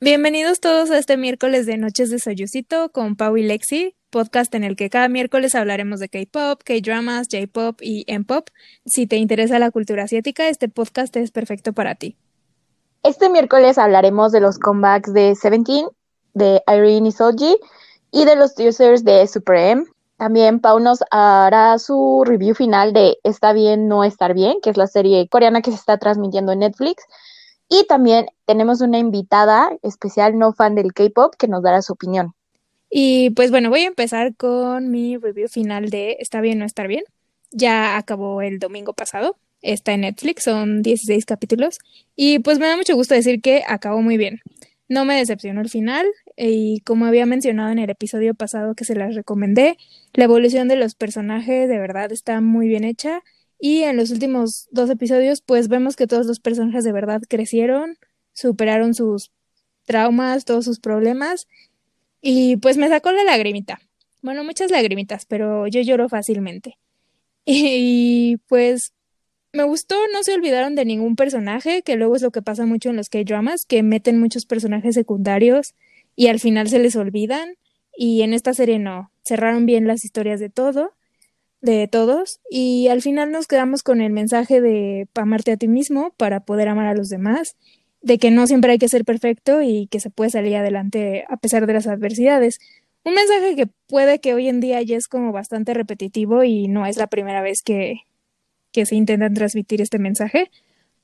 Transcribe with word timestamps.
Bienvenidos 0.00 0.60
todos 0.60 0.92
a 0.92 0.98
este 0.98 1.16
miércoles 1.16 1.66
de 1.66 1.76
Noches 1.76 2.08
de 2.08 2.20
Soyucito 2.20 2.90
con 2.90 3.16
Pau 3.16 3.36
y 3.36 3.42
Lexi, 3.42 3.96
podcast 4.10 4.54
en 4.54 4.62
el 4.62 4.76
que 4.76 4.90
cada 4.90 5.08
miércoles 5.08 5.56
hablaremos 5.56 5.98
de 5.98 6.08
K-pop, 6.08 6.62
K-dramas, 6.64 7.26
J-pop 7.28 7.80
y 7.82 8.04
M-pop. 8.06 8.48
Si 8.86 9.08
te 9.08 9.16
interesa 9.16 9.58
la 9.58 9.72
cultura 9.72 10.04
asiática, 10.04 10.48
este 10.48 10.68
podcast 10.68 11.16
es 11.16 11.32
perfecto 11.32 11.72
para 11.72 11.96
ti. 11.96 12.16
Este 13.02 13.28
miércoles 13.28 13.76
hablaremos 13.76 14.30
de 14.30 14.38
los 14.38 14.60
comebacks 14.60 15.12
de 15.12 15.34
Seventeen, 15.34 15.88
de 16.32 16.62
Irene 16.68 17.08
y 17.08 17.12
Soji 17.12 17.56
y 18.12 18.24
de 18.24 18.36
los 18.36 18.56
users 18.56 19.02
de 19.02 19.26
Super 19.26 19.56
M. 19.56 19.84
También 20.16 20.60
Pau 20.60 20.78
nos 20.78 21.00
hará 21.10 21.76
su 21.80 22.22
review 22.24 22.54
final 22.54 22.92
de 22.92 23.18
Está 23.24 23.52
bien, 23.52 23.88
no 23.88 24.04
estar 24.04 24.32
bien, 24.32 24.60
que 24.62 24.70
es 24.70 24.76
la 24.76 24.86
serie 24.86 25.28
coreana 25.28 25.60
que 25.60 25.72
se 25.72 25.76
está 25.76 25.98
transmitiendo 25.98 26.52
en 26.52 26.60
Netflix. 26.60 27.02
Y 27.68 27.86
también 27.86 28.26
tenemos 28.46 28.80
una 28.80 28.98
invitada 28.98 29.70
especial, 29.82 30.38
no 30.38 30.52
fan 30.52 30.74
del 30.74 30.92
K-pop, 30.92 31.34
que 31.38 31.48
nos 31.48 31.62
dará 31.62 31.82
su 31.82 31.92
opinión. 31.92 32.34
Y 32.90 33.30
pues 33.30 33.50
bueno, 33.50 33.68
voy 33.70 33.80
a 33.80 33.88
empezar 33.88 34.34
con 34.36 34.90
mi 34.90 35.16
review 35.18 35.48
final 35.48 35.90
de 35.90 36.16
Está 36.20 36.40
bien, 36.40 36.58
no 36.58 36.64
estar 36.64 36.88
bien. 36.88 37.04
Ya 37.50 37.96
acabó 37.96 38.42
el 38.42 38.58
domingo 38.58 38.94
pasado. 38.94 39.36
Está 39.60 39.92
en 39.92 40.02
Netflix, 40.02 40.44
son 40.44 40.82
16 40.82 41.26
capítulos. 41.26 41.78
Y 42.16 42.38
pues 42.38 42.58
me 42.58 42.66
da 42.66 42.76
mucho 42.76 42.94
gusto 42.94 43.14
decir 43.14 43.42
que 43.42 43.62
acabó 43.66 44.00
muy 44.00 44.16
bien. 44.16 44.40
No 44.88 45.04
me 45.04 45.16
decepcionó 45.16 45.60
el 45.60 45.68
final 45.68 46.06
y 46.36 46.80
como 46.80 47.04
había 47.04 47.26
mencionado 47.26 47.70
en 47.70 47.78
el 47.78 47.90
episodio 47.90 48.34
pasado 48.34 48.74
que 48.74 48.86
se 48.86 48.94
las 48.94 49.14
recomendé, 49.14 49.76
la 50.14 50.24
evolución 50.24 50.68
de 50.68 50.76
los 50.76 50.94
personajes 50.94 51.68
de 51.68 51.78
verdad 51.78 52.10
está 52.12 52.40
muy 52.40 52.68
bien 52.68 52.84
hecha 52.84 53.22
y 53.58 53.82
en 53.82 53.96
los 53.96 54.10
últimos 54.10 54.68
dos 54.70 54.88
episodios, 54.88 55.40
pues 55.40 55.68
vemos 55.68 55.96
que 55.96 56.06
todos 56.06 56.26
los 56.26 56.38
personajes 56.38 56.84
de 56.84 56.92
verdad 56.92 57.22
crecieron, 57.28 57.98
superaron 58.32 58.94
sus 58.94 59.32
traumas, 59.84 60.44
todos 60.44 60.64
sus 60.64 60.78
problemas. 60.78 61.48
Y 62.20 62.56
pues 62.58 62.76
me 62.76 62.88
sacó 62.88 63.10
la 63.10 63.24
lagrimita. 63.24 63.80
Bueno, 64.22 64.44
muchas 64.44 64.70
lagrimitas, 64.70 65.26
pero 65.26 65.66
yo 65.66 65.80
lloro 65.80 66.08
fácilmente. 66.08 66.78
Y 67.50 68.36
pues 68.46 68.92
me 69.54 69.62
gustó, 69.62 69.96
no 70.12 70.22
se 70.22 70.34
olvidaron 70.34 70.74
de 70.74 70.84
ningún 70.84 71.16
personaje, 71.16 71.82
que 71.82 71.96
luego 71.96 72.16
es 72.16 72.22
lo 72.22 72.30
que 72.30 72.42
pasa 72.42 72.66
mucho 72.66 72.90
en 72.90 72.96
los 72.96 73.08
K-dramas, 73.08 73.64
que 73.64 73.82
meten 73.82 74.20
muchos 74.20 74.44
personajes 74.44 74.94
secundarios 74.94 75.74
y 76.14 76.26
al 76.26 76.40
final 76.40 76.68
se 76.68 76.78
les 76.78 76.94
olvidan. 76.96 77.54
Y 77.96 78.22
en 78.22 78.34
esta 78.34 78.52
serie 78.52 78.78
no, 78.78 79.10
cerraron 79.24 79.64
bien 79.66 79.86
las 79.86 80.04
historias 80.04 80.40
de 80.40 80.50
todo 80.50 80.92
de 81.60 81.88
todos 81.88 82.40
y 82.50 82.88
al 82.88 83.02
final 83.02 83.32
nos 83.32 83.46
quedamos 83.46 83.82
con 83.82 84.00
el 84.00 84.12
mensaje 84.12 84.60
de 84.60 85.08
amarte 85.14 85.52
a 85.52 85.56
ti 85.56 85.68
mismo 85.68 86.14
para 86.16 86.40
poder 86.40 86.68
amar 86.68 86.86
a 86.86 86.94
los 86.94 87.08
demás, 87.08 87.56
de 88.00 88.18
que 88.18 88.30
no 88.30 88.46
siempre 88.46 88.72
hay 88.72 88.78
que 88.78 88.88
ser 88.88 89.04
perfecto 89.04 89.60
y 89.62 89.88
que 89.88 90.00
se 90.00 90.10
puede 90.10 90.30
salir 90.30 90.56
adelante 90.56 91.24
a 91.28 91.36
pesar 91.36 91.66
de 91.66 91.72
las 91.72 91.86
adversidades. 91.86 92.58
Un 93.04 93.14
mensaje 93.14 93.56
que 93.56 93.66
puede 93.88 94.20
que 94.20 94.34
hoy 94.34 94.48
en 94.48 94.60
día 94.60 94.80
ya 94.82 94.96
es 94.96 95.08
como 95.08 95.32
bastante 95.32 95.74
repetitivo 95.74 96.44
y 96.44 96.68
no 96.68 96.86
es 96.86 96.96
la 96.96 97.08
primera 97.08 97.42
vez 97.42 97.62
que, 97.64 98.02
que 98.72 98.86
se 98.86 98.94
intentan 98.94 99.34
transmitir 99.34 99.80
este 99.80 99.98
mensaje, 99.98 100.50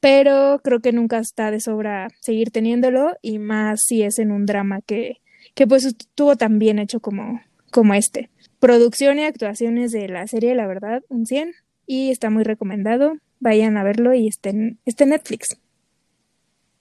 pero 0.00 0.60
creo 0.62 0.80
que 0.80 0.92
nunca 0.92 1.18
está 1.18 1.50
de 1.50 1.60
sobra 1.60 2.08
seguir 2.20 2.50
teniéndolo 2.50 3.16
y 3.22 3.38
más 3.38 3.80
si 3.86 4.02
es 4.02 4.18
en 4.18 4.30
un 4.30 4.46
drama 4.46 4.80
que, 4.82 5.20
que 5.54 5.66
pues 5.66 5.84
estuvo 5.84 6.36
tan 6.36 6.58
bien 6.58 6.78
hecho 6.78 7.00
como, 7.00 7.40
como 7.70 7.94
este. 7.94 8.30
Producción 8.64 9.18
y 9.18 9.24
actuaciones 9.24 9.92
de 9.92 10.08
la 10.08 10.26
serie, 10.26 10.54
la 10.54 10.66
verdad, 10.66 11.02
un 11.10 11.26
100. 11.26 11.52
Y 11.86 12.10
está 12.10 12.30
muy 12.30 12.44
recomendado. 12.44 13.12
Vayan 13.38 13.76
a 13.76 13.82
verlo 13.82 14.14
y 14.14 14.26
esté 14.26 14.48
en, 14.48 14.78
Netflix. 14.86 15.60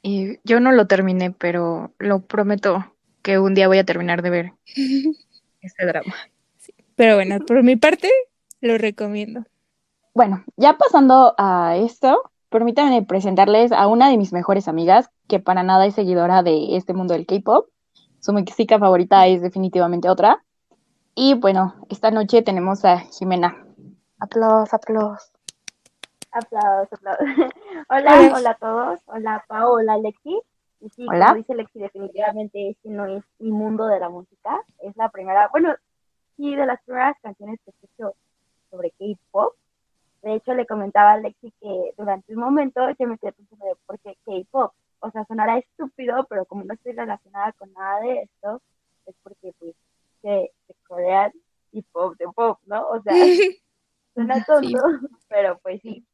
Y 0.01 0.39
yo 0.45 0.61
no 0.61 0.71
lo 0.71 0.87
terminé, 0.87 1.31
pero 1.31 1.91
lo 1.99 2.21
prometo 2.21 2.85
que 3.21 3.37
un 3.37 3.53
día 3.53 3.67
voy 3.67 3.79
a 3.79 3.83
terminar 3.83 4.21
de 4.21 4.29
ver 4.29 4.53
este 5.61 5.85
drama. 5.85 6.15
Pero 6.95 7.15
bueno, 7.15 7.39
por 7.45 7.61
mi 7.63 7.75
parte, 7.75 8.09
lo 8.61 8.77
recomiendo. 8.77 9.43
Bueno, 10.13 10.45
ya 10.55 10.77
pasando 10.77 11.35
a 11.37 11.75
esto, 11.75 12.31
permítanme 12.47 13.03
presentarles 13.03 13.73
a 13.73 13.87
una 13.87 14.09
de 14.09 14.15
mis 14.15 14.31
mejores 14.31 14.69
amigas, 14.69 15.09
que 15.27 15.41
para 15.41 15.63
nada 15.63 15.85
es 15.85 15.95
seguidora 15.95 16.43
de 16.43 16.77
este 16.77 16.93
mundo 16.93 17.13
del 17.13 17.25
K-pop. 17.25 17.67
Su 18.21 18.31
música 18.31 18.79
favorita 18.79 19.27
es 19.27 19.41
definitivamente 19.41 20.07
otra. 20.07 20.45
Y 21.15 21.35
bueno, 21.35 21.75
esta 21.89 22.09
noche 22.09 22.41
tenemos 22.41 22.83
a 22.85 22.97
Jimena. 22.97 23.67
Aplausos, 24.19 24.73
aplausos. 24.73 25.31
Aplausos, 26.31 26.91
aplausos. 26.91 27.27
hola, 27.89 28.33
hola 28.35 28.49
a 28.49 28.55
todos. 28.55 28.99
Hola, 29.05 29.45
Pau, 29.47 29.73
hola, 29.73 29.97
Lexi. 29.97 30.41
Y 30.81 30.89
sí, 30.89 31.05
como 31.05 31.35
dice 31.35 31.53
Lexi, 31.53 31.77
definitivamente 31.77 32.69
este 32.69 32.89
no 32.89 33.05
es 33.05 33.23
mi 33.37 33.51
mundo 33.51 33.85
de 33.85 33.99
la 33.99 34.09
música. 34.09 34.59
Es 34.79 34.97
la 34.97 35.09
primera, 35.09 35.49
bueno, 35.51 35.75
sí, 36.35 36.55
de 36.55 36.65
las 36.65 36.81
primeras 36.81 37.15
canciones 37.21 37.59
que 37.63 37.69
escucho 37.69 38.15
sobre 38.71 38.89
K-pop. 38.91 39.53
De 40.23 40.33
hecho, 40.33 40.55
le 40.55 40.65
comentaba 40.65 41.11
a 41.11 41.17
Lexi 41.17 41.53
que 41.61 41.93
durante 41.95 42.33
un 42.33 42.39
momento 42.39 42.81
yo 42.97 43.07
me 43.07 43.19
quedé 43.19 43.33
pensando 43.33 43.67
de 43.67 43.75
por 43.85 43.99
qué 43.99 44.17
K-pop. 44.25 44.73
O 44.99 45.11
sea, 45.11 45.25
sonará 45.25 45.59
estúpido, 45.59 46.25
pero 46.27 46.45
como 46.45 46.63
no 46.63 46.73
estoy 46.73 46.93
relacionada 46.93 47.51
con 47.51 47.71
nada 47.73 47.99
de 47.99 48.21
esto, 48.21 48.61
es 49.05 49.15
porque 49.21 49.53
pues 49.59 49.75
de, 50.23 50.51
coreano 50.87 51.33
y 51.71 51.81
pop 51.83 52.15
de 52.17 52.25
pop, 52.35 52.59
¿no? 52.65 52.87
O 52.87 53.01
sea, 53.01 53.13
suena 54.13 54.43
tonto, 54.43 54.77
pero 55.29 55.59
pues 55.61 55.81
sí. 55.81 56.05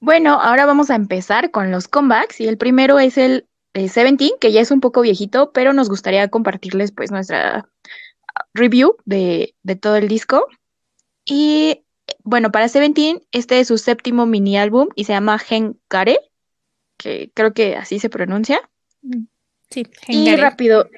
Bueno, 0.00 0.34
ahora 0.40 0.66
vamos 0.66 0.90
a 0.90 0.96
empezar 0.96 1.50
con 1.50 1.70
los 1.70 1.88
comebacks 1.88 2.40
y 2.40 2.48
el 2.48 2.58
primero 2.58 2.98
es 2.98 3.16
el 3.16 3.46
Seventeen, 3.74 4.32
que 4.40 4.52
ya 4.52 4.60
es 4.60 4.70
un 4.70 4.80
poco 4.80 5.00
viejito, 5.00 5.52
pero 5.52 5.72
nos 5.72 5.88
gustaría 5.88 6.28
compartirles 6.28 6.92
pues 6.92 7.10
nuestra 7.10 7.68
review 8.52 8.96
de, 9.04 9.54
de 9.62 9.76
todo 9.76 9.96
el 9.96 10.08
disco. 10.08 10.46
Y 11.24 11.84
bueno, 12.22 12.52
para 12.52 12.68
Seventeen, 12.68 13.22
este 13.32 13.60
es 13.60 13.68
su 13.68 13.78
séptimo 13.78 14.26
mini 14.26 14.58
álbum 14.58 14.88
y 14.94 15.04
se 15.04 15.12
llama 15.12 15.40
Kare, 15.88 16.18
que 16.96 17.30
creo 17.34 17.52
que 17.52 17.76
así 17.76 17.98
se 17.98 18.10
pronuncia. 18.10 18.60
Mm, 19.02 19.24
sí, 19.70 19.86
Y 20.08 20.36
rápido, 20.36 20.88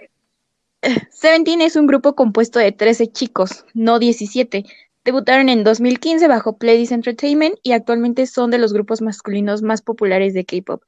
Seventeen 1.11 1.61
es 1.61 1.77
un 1.77 1.87
grupo 1.87 2.15
compuesto 2.15 2.59
de 2.59 2.73
13 2.73 3.09
chicos, 3.09 3.65
no 3.75 3.99
17. 3.99 4.65
Debutaron 5.05 5.49
en 5.49 5.65
2015 5.65 6.27
bajo 6.29 6.57
Pledis 6.57 6.93
Entertainment 6.93 7.57
y 7.63 7.73
actualmente 7.73 8.27
son 8.27 8.51
de 8.51 8.59
los 8.59 8.73
grupos 8.73 9.01
masculinos 9.03 9.63
más 9.63 9.83
populares 9.83 10.35
de 10.35 10.45
K-pop. 10.45 10.83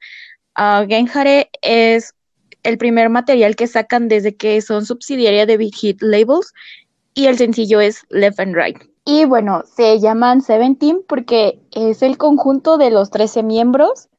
Uh, 0.57 0.85
Genhare 0.87 1.49
es 1.61 2.13
el 2.63 2.77
primer 2.77 3.09
material 3.09 3.55
que 3.55 3.67
sacan 3.67 4.07
desde 4.07 4.35
que 4.35 4.61
son 4.61 4.85
subsidiaria 4.85 5.45
de 5.45 5.57
Big 5.57 5.73
Hit 5.73 6.01
Labels 6.01 6.53
y 7.13 7.27
el 7.27 7.37
sencillo 7.37 7.79
es 7.79 8.05
Left 8.09 8.39
and 8.39 8.55
Right. 8.55 8.77
Y 9.05 9.25
bueno, 9.25 9.63
se 9.65 9.99
llaman 9.99 10.41
Seventeen 10.41 11.01
porque 11.07 11.59
es 11.71 12.01
el 12.01 12.17
conjunto 12.17 12.77
de 12.77 12.91
los 12.91 13.09
13 13.09 13.43
miembros, 13.43 14.09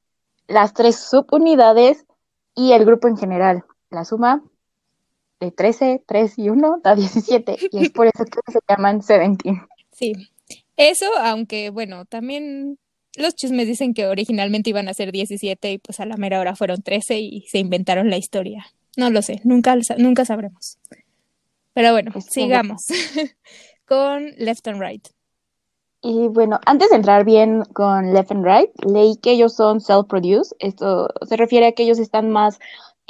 las 0.49 0.73
tres 0.75 0.97
subunidades 0.97 2.07
y 2.55 2.73
el 2.73 2.85
grupo 2.85 3.07
en 3.07 3.17
general. 3.17 3.65
La 3.91 4.05
suma 4.05 4.43
de 5.41 5.51
13, 5.51 6.03
3 6.06 6.39
y 6.39 6.51
1 6.51 6.81
da 6.83 6.95
17 6.95 7.56
y 7.73 7.84
es 7.84 7.91
por 7.91 8.06
eso 8.06 8.25
que 8.25 8.53
se 8.53 8.59
llaman 8.69 9.01
17. 9.01 9.43
Sí, 9.93 10.12
eso, 10.77 11.06
aunque 11.19 11.71
bueno, 11.71 12.05
también 12.05 12.78
los 13.17 13.34
chismes 13.34 13.67
dicen 13.67 13.95
que 13.95 14.06
originalmente 14.06 14.71
iban 14.71 14.89
a 14.89 14.95
ser 14.95 15.12
17 15.12 15.73
y 15.73 15.78
pues 15.78 16.01
a 16.01 16.06
la 16.06 16.17
mera 16.17 16.41
hora 16.41 16.55
fueron 16.56 16.83
13 16.83 17.19
y 17.19 17.43
se 17.49 17.59
inventaron 17.59 18.11
la 18.11 18.17
historia. 18.17 18.67
No 18.97 19.11
lo 19.11 19.23
sé, 19.23 19.41
nunca, 19.45 19.77
nunca 19.99 20.25
sabremos. 20.25 20.78
Pero 21.72 21.93
bueno, 21.93 22.11
pues, 22.12 22.27
sigamos 22.31 22.87
con 23.87 24.27
Left 24.37 24.67
and 24.69 24.81
Right. 24.81 25.09
Y 26.03 26.28
bueno, 26.28 26.59
antes 26.65 26.91
de 26.91 26.97
entrar 26.97 27.25
bien 27.25 27.62
con 27.75 28.15
Left 28.15 28.33
and 28.33 28.45
Right, 28.45 28.71
leí 28.84 29.17
que 29.17 29.33
ellos 29.33 29.55
son 29.55 29.81
self-produced. 29.81 30.57
Esto 30.59 31.09
se 31.28 31.37
refiere 31.37 31.67
a 31.67 31.72
que 31.72 31.83
ellos 31.83 31.99
están 31.99 32.31
más 32.31 32.59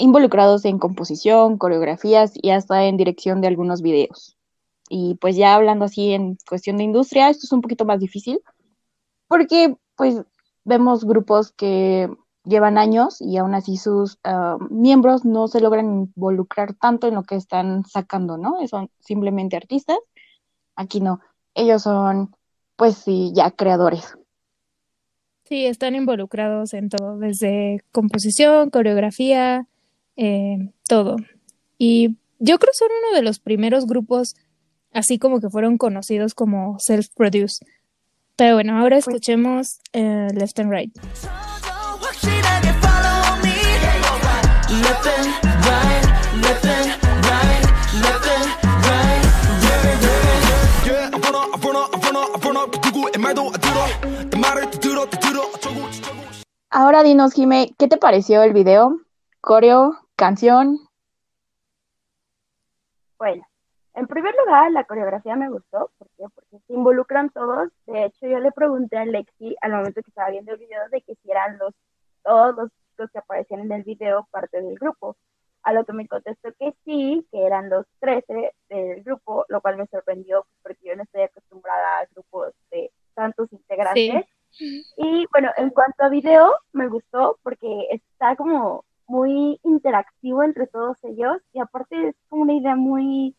involucrados 0.00 0.64
en 0.64 0.78
composición, 0.78 1.58
coreografías 1.58 2.32
y 2.34 2.50
hasta 2.50 2.84
en 2.86 2.96
dirección 2.96 3.40
de 3.40 3.48
algunos 3.48 3.82
videos. 3.82 4.36
Y 4.88 5.16
pues 5.16 5.36
ya 5.36 5.54
hablando 5.54 5.84
así 5.84 6.12
en 6.12 6.36
cuestión 6.48 6.78
de 6.78 6.84
industria, 6.84 7.28
esto 7.28 7.46
es 7.46 7.52
un 7.52 7.60
poquito 7.60 7.84
más 7.84 8.00
difícil 8.00 8.40
porque 9.28 9.76
pues 9.96 10.22
vemos 10.64 11.04
grupos 11.04 11.52
que 11.52 12.08
llevan 12.44 12.78
años 12.78 13.20
y 13.20 13.36
aún 13.36 13.54
así 13.54 13.76
sus 13.76 14.18
ah, 14.24 14.56
miembros 14.70 15.24
no 15.24 15.46
se 15.48 15.60
logran 15.60 16.08
involucrar 16.16 16.74
tanto 16.74 17.06
en 17.06 17.14
lo 17.14 17.22
que 17.22 17.36
están 17.36 17.84
sacando, 17.84 18.38
¿no? 18.38 18.66
Son 18.66 18.90
simplemente 19.00 19.56
artistas. 19.56 19.98
Aquí 20.76 21.00
no, 21.00 21.20
ellos 21.54 21.82
son 21.82 22.34
pues 22.76 22.96
sí, 22.96 23.32
ya 23.34 23.50
creadores. 23.50 24.16
Sí, 25.44 25.66
están 25.66 25.94
involucrados 25.94 26.72
en 26.72 26.88
todo, 26.88 27.18
desde 27.18 27.84
composición, 27.92 28.70
coreografía, 28.70 29.66
eh, 30.22 30.58
todo. 30.86 31.16
Y 31.78 32.18
yo 32.38 32.58
creo 32.58 32.72
que 32.72 32.76
son 32.76 32.88
uno 33.06 33.16
de 33.16 33.22
los 33.22 33.38
primeros 33.38 33.86
grupos, 33.86 34.36
así 34.92 35.18
como 35.18 35.40
que 35.40 35.48
fueron 35.48 35.78
conocidos 35.78 36.34
como 36.34 36.78
self 36.78 37.08
produce 37.16 37.64
Pero 38.36 38.56
bueno, 38.56 38.78
ahora 38.78 38.96
pues 38.96 39.08
escuchemos 39.08 39.78
eh, 39.94 40.28
Left 40.34 40.58
and 40.60 40.70
Right. 40.70 40.98
Ahora 56.68 57.02
dinos, 57.02 57.32
Jime, 57.32 57.74
¿qué 57.78 57.88
te 57.88 57.96
pareció 57.96 58.42
el 58.42 58.52
video? 58.52 59.00
Coreo, 59.40 59.96
canción. 60.20 60.78
Bueno, 63.18 63.42
en 63.94 64.06
primer 64.06 64.34
lugar, 64.36 64.70
la 64.70 64.84
coreografía 64.84 65.34
me 65.34 65.48
gustó. 65.48 65.90
¿Por 65.96 66.08
qué? 66.10 66.24
Porque 66.34 66.58
se 66.66 66.74
involucran 66.74 67.30
todos. 67.30 67.70
De 67.86 68.04
hecho, 68.04 68.26
yo 68.26 68.38
le 68.38 68.52
pregunté 68.52 68.98
a 68.98 69.06
Lexi 69.06 69.56
al 69.62 69.72
momento 69.72 70.02
que 70.02 70.10
estaba 70.10 70.28
viendo 70.28 70.52
el 70.52 70.58
video 70.58 70.82
de 70.90 71.00
que 71.00 71.14
si 71.14 71.30
eran 71.30 71.56
los, 71.56 71.72
todos 72.22 72.54
los, 72.54 72.70
los 72.98 73.10
que 73.10 73.18
aparecían 73.18 73.60
en 73.60 73.72
el 73.72 73.82
video 73.82 74.28
parte 74.30 74.60
del 74.60 74.78
grupo. 74.78 75.16
A 75.62 75.72
lo 75.72 75.86
que 75.86 75.94
me 75.94 76.06
contestó 76.06 76.52
que 76.58 76.74
sí, 76.84 77.26
que 77.32 77.46
eran 77.46 77.70
los 77.70 77.86
13 78.00 78.52
del 78.68 79.02
grupo, 79.02 79.46
lo 79.48 79.62
cual 79.62 79.78
me 79.78 79.86
sorprendió 79.86 80.46
porque 80.62 80.88
yo 80.88 80.96
no 80.96 81.02
estoy 81.02 81.22
acostumbrada 81.22 82.00
a 82.00 82.06
grupos 82.12 82.52
de 82.70 82.90
tantos 83.14 83.50
integrantes. 83.52 84.26
Y 84.58 85.26
bueno, 85.32 85.50
en 85.56 85.70
cuanto 85.70 86.04
a 86.04 86.08
video, 86.10 86.58
me 86.72 86.88
gustó 86.88 87.38
porque 87.42 87.86
está 87.90 88.36
como 88.36 88.84
muy 89.10 89.58
interactivo 89.64 90.44
entre 90.44 90.68
todos 90.68 90.96
ellos 91.02 91.38
y 91.52 91.58
aparte 91.58 92.10
es 92.10 92.16
como 92.28 92.42
una 92.42 92.54
idea 92.54 92.76
muy 92.76 93.34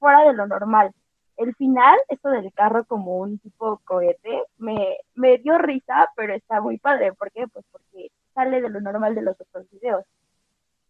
fuera 0.00 0.24
de 0.24 0.32
lo 0.32 0.48
normal. 0.48 0.92
El 1.36 1.54
final, 1.54 1.96
esto 2.08 2.28
del 2.28 2.52
carro 2.52 2.84
como 2.84 3.18
un 3.18 3.38
tipo 3.38 3.80
cohete, 3.84 4.42
me, 4.58 4.98
me 5.14 5.38
dio 5.38 5.58
risa, 5.58 6.08
pero 6.16 6.34
está 6.34 6.60
muy 6.60 6.78
padre. 6.78 7.12
¿Por 7.12 7.30
qué? 7.30 7.46
Pues 7.46 7.64
porque 7.70 8.10
sale 8.34 8.60
de 8.60 8.68
lo 8.68 8.80
normal 8.80 9.14
de 9.14 9.22
los 9.22 9.40
otros 9.40 9.70
videos. 9.70 10.04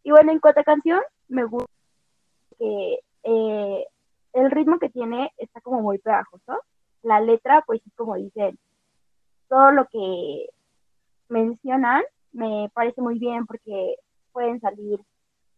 Y 0.03 0.11
bueno, 0.11 0.33
en 0.33 0.41
cuanto 0.41 0.65
canción, 0.65 1.03
me 1.29 1.45
gusta 1.45 1.71
que 2.59 3.01
eh, 3.25 3.87
el 4.33 4.51
ritmo 4.51 4.79
que 4.79 4.89
tiene 4.89 5.31
está 5.37 5.61
como 5.61 5.83
muy 5.83 5.99
pegajoso. 5.99 6.63
La 7.03 7.21
letra, 7.21 7.63
pues 7.67 7.83
como 7.97 8.15
dicen, 8.17 8.59
todo 9.49 9.73
lo 9.73 9.87
que 9.89 10.47
mencionan 11.29 12.03
me 12.33 12.71
parece 12.73 13.03
muy 13.03 13.19
bien 13.19 13.47
porque 13.47 13.97
pueden 14.33 14.61
salir 14.61 15.01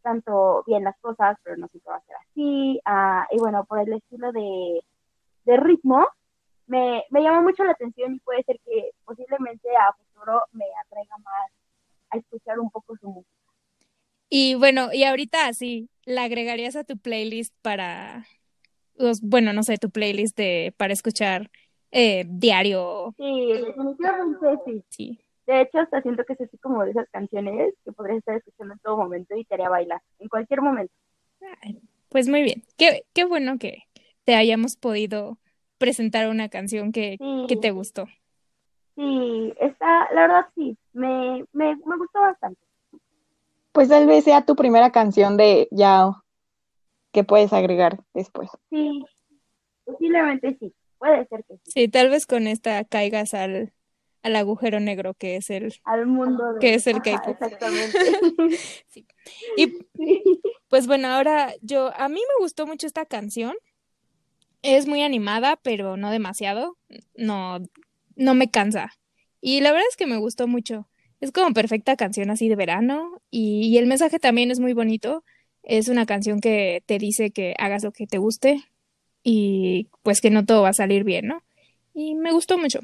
tanto 0.02 0.62
bien 0.66 0.84
las 0.84 0.96
cosas, 1.00 1.36
pero 1.42 1.56
no 1.56 1.68
siempre 1.68 1.90
va 1.90 1.96
a 1.96 2.04
ser 2.04 2.16
así. 2.16 2.80
Ah, 2.84 3.26
y 3.30 3.38
bueno, 3.38 3.64
por 3.64 3.80
el 3.80 3.92
estilo 3.92 4.32
de, 4.32 4.80
de 5.44 5.56
ritmo, 5.56 6.06
me, 6.66 7.04
me 7.10 7.22
llama 7.22 7.42
mucho 7.42 7.64
la 7.64 7.72
atención 7.72 8.14
y 8.14 8.20
puede 8.20 8.42
ser 8.44 8.58
que 8.64 8.90
posiblemente 9.04 9.68
a 9.76 9.92
futuro 9.94 10.42
me 10.52 10.64
atraiga 10.84 11.16
más 11.18 11.50
a 12.10 12.18
escuchar 12.18 12.60
un 12.60 12.70
poco 12.70 12.96
su 12.96 13.08
música. 13.08 13.30
Y 14.28 14.54
bueno, 14.54 14.92
y 14.92 15.04
ahorita 15.04 15.46
así, 15.46 15.88
¿la 16.04 16.24
agregarías 16.24 16.76
a 16.76 16.84
tu 16.84 16.96
playlist 16.98 17.54
para, 17.62 18.26
bueno, 19.22 19.52
no 19.52 19.62
sé, 19.62 19.78
tu 19.78 19.90
playlist 19.90 20.36
de 20.36 20.74
para 20.76 20.92
escuchar 20.92 21.50
eh, 21.90 22.24
diario? 22.26 23.14
Sí, 23.16 23.52
definitivamente 23.52 24.46
sí. 24.64 24.84
sí. 24.88 25.20
De 25.46 25.60
hecho, 25.60 25.78
hasta 25.78 26.00
siento 26.02 26.24
que 26.24 26.34
es 26.34 26.40
así 26.40 26.56
como 26.58 26.84
de 26.84 26.92
esas 26.92 27.08
canciones 27.10 27.74
que 27.84 27.92
podrías 27.92 28.18
estar 28.18 28.36
escuchando 28.36 28.74
en 28.74 28.80
todo 28.80 28.96
momento 28.96 29.36
y 29.36 29.44
te 29.44 29.54
haría 29.54 29.68
bailar, 29.68 30.00
en 30.18 30.28
cualquier 30.28 30.62
momento. 30.62 30.94
pues 32.08 32.28
muy 32.28 32.42
bien. 32.42 32.64
Qué, 32.76 33.04
qué 33.12 33.24
bueno 33.24 33.58
que 33.58 33.84
te 34.24 34.34
hayamos 34.34 34.76
podido 34.76 35.38
presentar 35.78 36.28
una 36.28 36.48
canción 36.48 36.92
que, 36.92 37.18
que 37.48 37.56
te 37.56 37.72
gustó. 37.72 38.06
Sí, 38.96 39.52
está, 39.60 40.08
la 40.14 40.22
verdad 40.22 40.46
sí, 40.54 40.78
me, 40.92 41.44
me, 41.52 41.76
me 41.76 41.96
gustó 41.98 42.20
bastante 42.20 42.64
pues 43.74 43.88
tal 43.88 44.06
vez 44.06 44.22
sea 44.22 44.46
tu 44.46 44.54
primera 44.54 44.92
canción 44.92 45.36
de 45.36 45.66
Yao 45.72 46.22
que 47.10 47.24
puedes 47.24 47.52
agregar 47.52 47.98
después. 48.14 48.48
Sí, 48.70 49.04
posiblemente 49.84 50.56
sí, 50.60 50.72
puede 50.96 51.26
ser 51.26 51.44
que 51.44 51.56
sí. 51.56 51.62
Sí, 51.72 51.88
tal 51.88 52.08
vez 52.08 52.24
con 52.24 52.46
esta 52.46 52.84
caigas 52.84 53.34
al, 53.34 53.72
al 54.24 54.36
agujero 54.36 54.80
negro 54.80 55.14
que 55.14 55.36
es 55.36 55.50
el 55.50 55.72
al 55.84 56.06
mundo 56.06 56.42
que 56.58 56.74
es 56.74 56.86
el 56.86 57.02
k 57.02 57.22
Exactamente. 57.28 57.98
sí. 58.88 59.06
Y 59.56 59.78
pues 60.68 60.86
bueno, 60.88 61.08
ahora 61.08 61.54
yo 61.60 61.92
a 61.94 62.08
mí 62.08 62.16
me 62.16 62.42
gustó 62.42 62.66
mucho 62.66 62.86
esta 62.86 63.04
canción. 63.04 63.54
Es 64.62 64.88
muy 64.88 65.02
animada, 65.02 65.60
pero 65.62 65.98
no 65.98 66.10
demasiado. 66.10 66.78
No 67.14 67.60
no 68.16 68.34
me 68.34 68.50
cansa. 68.50 68.92
Y 69.40 69.60
la 69.60 69.72
verdad 69.72 69.86
es 69.90 69.96
que 69.96 70.06
me 70.06 70.16
gustó 70.16 70.48
mucho. 70.48 70.88
Es 71.20 71.30
como 71.30 71.52
perfecta 71.52 71.96
canción 71.96 72.30
así 72.30 72.48
de 72.48 72.56
verano 72.56 73.22
y, 73.30 73.76
el 73.78 73.86
mensaje 73.86 74.18
también 74.18 74.50
es 74.50 74.58
muy 74.58 74.72
bonito. 74.72 75.22
Es 75.62 75.88
una 75.88 76.06
canción 76.06 76.40
que 76.40 76.82
te 76.86 76.98
dice 76.98 77.30
que 77.30 77.54
hagas 77.58 77.84
lo 77.84 77.92
que 77.92 78.06
te 78.06 78.18
guste 78.18 78.64
y 79.22 79.88
pues 80.02 80.20
que 80.20 80.30
no 80.30 80.44
todo 80.44 80.62
va 80.62 80.70
a 80.70 80.74
salir 80.74 81.04
bien, 81.04 81.26
¿no? 81.26 81.42
Y 81.94 82.14
me 82.14 82.32
gustó 82.32 82.58
mucho. 82.58 82.80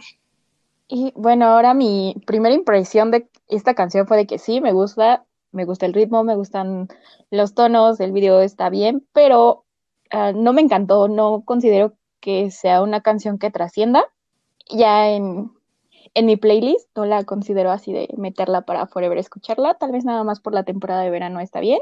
Y 0.92 1.12
bueno, 1.14 1.46
ahora 1.46 1.72
mi 1.72 2.16
primera 2.26 2.52
impresión 2.52 3.12
de 3.12 3.28
esta 3.46 3.74
canción 3.74 4.08
fue 4.08 4.16
de 4.16 4.26
que 4.26 4.38
sí, 4.38 4.60
me 4.60 4.72
gusta, 4.72 5.24
me 5.52 5.64
gusta 5.64 5.86
el 5.86 5.94
ritmo, 5.94 6.24
me 6.24 6.34
gustan 6.34 6.88
los 7.30 7.54
tonos, 7.54 8.00
el 8.00 8.10
video 8.10 8.40
está 8.40 8.70
bien, 8.70 9.06
pero 9.12 9.64
ah, 10.10 10.32
no 10.34 10.52
me 10.52 10.62
encantó, 10.62 11.06
no 11.06 11.44
considero 11.44 11.94
que 12.18 12.50
sea 12.50 12.82
una 12.82 13.02
canción 13.02 13.38
que 13.38 13.52
trascienda. 13.52 14.04
Ya 14.68 15.10
en, 15.10 15.52
en 16.14 16.26
mi 16.26 16.36
playlist 16.36 16.88
no 16.96 17.04
la 17.04 17.22
considero 17.22 17.70
así 17.70 17.92
de 17.92 18.08
meterla 18.16 18.62
para 18.62 18.88
forever 18.88 19.18
escucharla, 19.18 19.74
tal 19.74 19.92
vez 19.92 20.04
nada 20.04 20.24
más 20.24 20.40
por 20.40 20.54
la 20.54 20.64
temporada 20.64 21.02
de 21.02 21.10
verano 21.10 21.38
está 21.38 21.60
bien. 21.60 21.78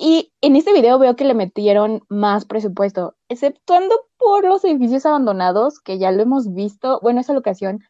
Y 0.00 0.32
en 0.42 0.54
este 0.54 0.72
video 0.72 0.98
veo 1.00 1.16
que 1.16 1.24
le 1.24 1.34
metieron 1.34 2.04
más 2.08 2.44
presupuesto, 2.44 3.16
exceptuando 3.28 3.96
por 4.16 4.44
los 4.44 4.64
edificios 4.64 5.04
abandonados, 5.04 5.80
que 5.80 5.98
ya 5.98 6.12
lo 6.12 6.22
hemos 6.22 6.54
visto. 6.54 7.00
Bueno, 7.02 7.20
esa 7.20 7.32
locación 7.32 7.84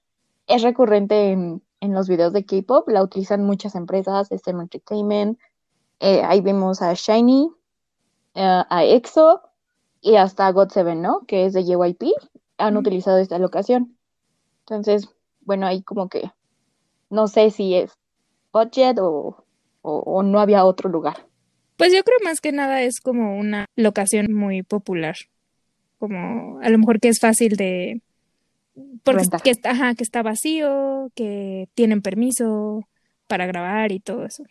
es 0.46 0.62
recurrente 0.62 1.32
en, 1.32 1.62
los 1.80 2.08
videos 2.08 2.32
de 2.32 2.44
K-pop, 2.46 2.88
la 2.88 3.02
utilizan 3.02 3.44
muchas 3.44 3.74
empresas, 3.74 4.32
SM 4.32 4.60
Entertainment. 4.60 5.38
Eh, 6.00 6.22
ahí 6.24 6.40
vemos 6.40 6.80
a 6.80 6.94
Shiny, 6.94 7.50
eh, 8.34 8.62
a 8.68 8.84
EXO 8.84 9.42
y 10.00 10.16
hasta 10.16 10.50
God7, 10.52 10.96
¿no? 10.96 11.26
Que 11.26 11.44
es 11.44 11.52
de 11.52 11.64
JYP. 11.64 12.14
Han 12.56 12.76
utilizado 12.78 13.18
esta 13.18 13.38
locación. 13.38 13.96
Entonces, 14.60 15.14
bueno, 15.42 15.66
ahí 15.66 15.82
como 15.82 16.08
que 16.08 16.32
no 17.10 17.28
sé 17.28 17.50
si 17.50 17.74
es 17.74 17.92
budget 18.52 18.98
o, 18.98 19.44
o, 19.82 20.22
no 20.22 20.40
había 20.40 20.64
otro 20.64 20.88
lugar. 20.90 21.27
Pues 21.78 21.92
yo 21.92 22.02
creo 22.02 22.18
más 22.24 22.40
que 22.40 22.50
nada 22.50 22.82
es 22.82 23.00
como 23.00 23.38
una 23.38 23.66
locación 23.76 24.34
muy 24.34 24.64
popular. 24.64 25.14
Como 25.98 26.58
a 26.60 26.68
lo 26.68 26.78
mejor 26.78 26.98
que 27.00 27.08
es 27.08 27.20
fácil 27.20 27.56
de 27.56 28.02
porque 29.04 29.24
que 29.42 29.50
está, 29.50 29.70
ajá, 29.70 29.94
que 29.94 30.02
está 30.02 30.22
vacío, 30.22 31.10
que 31.14 31.68
tienen 31.74 32.02
permiso 32.02 32.86
para 33.28 33.46
grabar 33.46 33.92
y 33.92 34.00
todo 34.00 34.24
eso. 34.24 34.44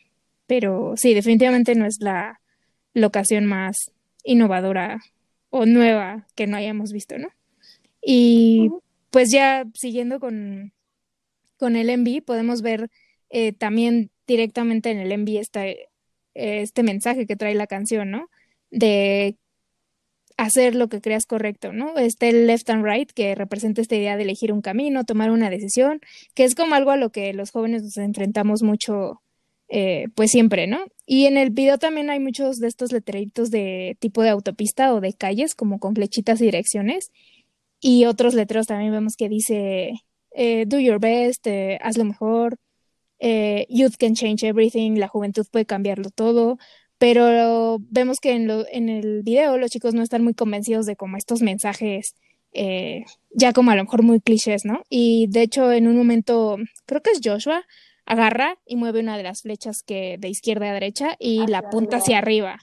Pero 0.47 0.93
sí, 0.95 1.13
definitivamente 1.13 1.75
no 1.75 1.85
es 1.85 1.97
la 1.99 2.39
locación 2.93 3.45
más 3.45 3.91
innovadora 4.23 4.99
o 5.49 5.65
nueva 5.65 6.27
que 6.35 6.47
no 6.47 6.55
hayamos 6.55 6.93
visto, 6.93 7.17
¿no? 7.17 7.27
Y 8.01 8.69
pues 9.11 9.31
ya 9.31 9.65
siguiendo 9.73 10.21
con, 10.21 10.71
con 11.57 11.75
el 11.75 11.89
envy, 11.89 12.21
podemos 12.21 12.61
ver 12.61 12.89
eh, 13.29 13.51
también 13.51 14.11
directamente 14.27 14.91
en 14.91 14.99
el 14.99 15.11
envy 15.11 15.37
este, 15.37 15.89
este 16.37 16.83
mensaje 16.83 17.25
que 17.25 17.35
trae 17.35 17.55
la 17.55 17.67
canción, 17.67 18.11
¿no? 18.11 18.29
De 18.71 19.37
hacer 20.37 20.75
lo 20.75 20.87
que 20.87 21.01
creas 21.01 21.25
correcto, 21.25 21.73
¿no? 21.73 21.97
Está 21.97 22.27
el 22.27 22.47
left 22.47 22.69
and 22.69 22.85
right, 22.85 23.11
que 23.11 23.33
representa 23.35 23.81
esta 23.81 23.95
idea 23.95 24.17
de 24.17 24.23
elegir 24.23 24.53
un 24.53 24.61
camino, 24.61 25.03
tomar 25.03 25.31
una 25.31 25.49
decisión, 25.49 25.99
que 26.35 26.43
es 26.43 26.55
como 26.55 26.75
algo 26.75 26.91
a 26.91 26.97
lo 26.97 27.11
que 27.11 27.33
los 27.33 27.51
jóvenes 27.51 27.83
nos 27.83 27.97
enfrentamos 27.97 28.61
mucho, 28.61 29.21
eh, 29.67 30.07
pues 30.15 30.31
siempre, 30.31 30.67
¿no? 30.67 30.79
Y 31.07 31.25
en 31.25 31.37
el 31.37 31.49
video 31.49 31.79
también 31.79 32.09
hay 32.11 32.19
muchos 32.19 32.59
de 32.59 32.67
estos 32.67 32.91
letreritos 32.91 33.49
de 33.49 33.97
tipo 33.99 34.21
de 34.21 34.29
autopista 34.29 34.93
o 34.93 35.01
de 35.01 35.13
calles, 35.13 35.55
como 35.55 35.79
con 35.79 35.95
flechitas 35.95 36.39
y 36.41 36.45
direcciones, 36.45 37.11
y 37.79 38.05
otros 38.05 38.33
letreros 38.35 38.67
también 38.67 38.91
vemos 38.91 39.15
que 39.17 39.29
dice, 39.29 39.93
eh, 40.31 40.65
do 40.67 40.79
your 40.79 40.99
best, 40.99 41.47
eh, 41.47 41.79
haz 41.81 41.97
lo 41.97 42.05
mejor, 42.05 42.57
eh, 43.19 43.65
youth 43.69 43.95
can 43.97 44.13
change 44.15 44.43
everything, 44.43 44.97
la 44.97 45.07
juventud 45.07 45.45
puede 45.51 45.65
cambiarlo 45.65 46.09
todo, 46.09 46.57
pero 46.97 47.77
vemos 47.89 48.19
que 48.19 48.31
en, 48.33 48.47
lo, 48.47 48.65
en 48.71 48.89
el 48.89 49.23
video 49.23 49.57
los 49.57 49.71
chicos 49.71 49.93
no 49.93 50.01
están 50.01 50.23
muy 50.23 50.33
convencidos 50.33 50.85
de 50.85 50.95
como 50.95 51.17
estos 51.17 51.41
mensajes, 51.41 52.15
ya 53.31 53.53
como 53.53 53.69
a 53.69 53.75
lo 53.75 53.83
mejor 53.83 54.01
muy 54.01 54.19
clichés, 54.19 54.65
¿no? 54.65 54.81
Y 54.89 55.27
de 55.27 55.43
hecho 55.43 55.71
en 55.71 55.87
un 55.87 55.95
momento, 55.95 56.57
creo 56.87 57.01
que 57.01 57.11
es 57.11 57.19
Joshua, 57.23 57.63
agarra 58.07 58.57
y 58.65 58.77
mueve 58.77 59.01
una 59.01 59.17
de 59.17 59.23
las 59.23 59.43
flechas 59.43 59.83
que 59.83 60.17
de 60.17 60.29
izquierda 60.29 60.69
a 60.69 60.73
derecha 60.73 61.15
y 61.19 61.45
la 61.45 61.59
apunta 61.59 61.97
hacia 61.97 62.17
arriba. 62.17 62.57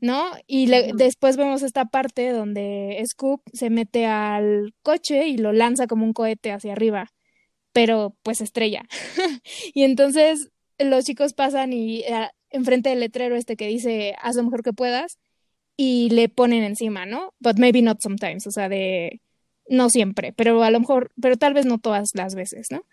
¿no? 0.00 0.24
Y 0.46 0.70
después 0.96 1.36
vemos 1.36 1.62
esta 1.62 1.86
parte 1.86 2.30
donde 2.30 3.02
Scoop 3.06 3.42
se 3.52 3.70
mete 3.70 4.06
al 4.06 4.74
coche 4.82 5.26
y 5.28 5.38
lo 5.38 5.52
lanza 5.52 5.86
como 5.86 6.04
un 6.04 6.12
cohete 6.12 6.52
hacia 6.52 6.72
arriba, 6.72 7.12
pero 7.76 8.16
pues 8.22 8.40
estrella. 8.40 8.88
y 9.74 9.82
entonces 9.82 10.50
los 10.78 11.04
chicos 11.04 11.34
pasan 11.34 11.74
y 11.74 12.00
eh, 12.04 12.30
enfrente 12.48 12.88
del 12.88 13.00
letrero 13.00 13.36
este 13.36 13.54
que 13.54 13.66
dice 13.66 14.16
haz 14.22 14.34
lo 14.36 14.44
mejor 14.44 14.62
que 14.62 14.72
puedas 14.72 15.18
y 15.76 16.08
le 16.08 16.30
ponen 16.30 16.64
encima, 16.64 17.04
¿no? 17.04 17.34
But 17.38 17.58
maybe 17.58 17.82
not 17.82 18.00
sometimes, 18.00 18.46
o 18.46 18.50
sea, 18.50 18.70
de 18.70 19.20
no 19.68 19.90
siempre, 19.90 20.32
pero 20.32 20.62
a 20.62 20.70
lo 20.70 20.80
mejor, 20.80 21.12
pero 21.20 21.36
tal 21.36 21.52
vez 21.52 21.66
no 21.66 21.76
todas 21.76 22.12
las 22.14 22.34
veces, 22.34 22.70
¿no? 22.70 22.86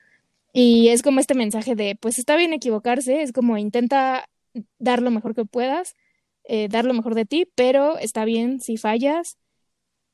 Y 0.51 0.89
es 0.89 1.01
como 1.01 1.21
este 1.21 1.33
mensaje 1.33 1.75
de, 1.75 1.95
pues 1.97 2.19
está 2.19 2.35
bien 2.35 2.51
equivocarse, 2.51 3.21
es 3.21 3.31
como 3.31 3.57
intenta 3.57 4.27
dar 4.79 5.01
lo 5.01 5.11
mejor 5.11 5.33
que 5.33 5.45
puedas, 5.45 5.95
eh, 6.43 6.67
dar 6.69 6.83
lo 6.83 6.93
mejor 6.93 7.15
de 7.15 7.25
ti, 7.25 7.47
pero 7.55 7.97
está 7.99 8.25
bien 8.25 8.59
si 8.59 8.75
fallas. 8.75 9.37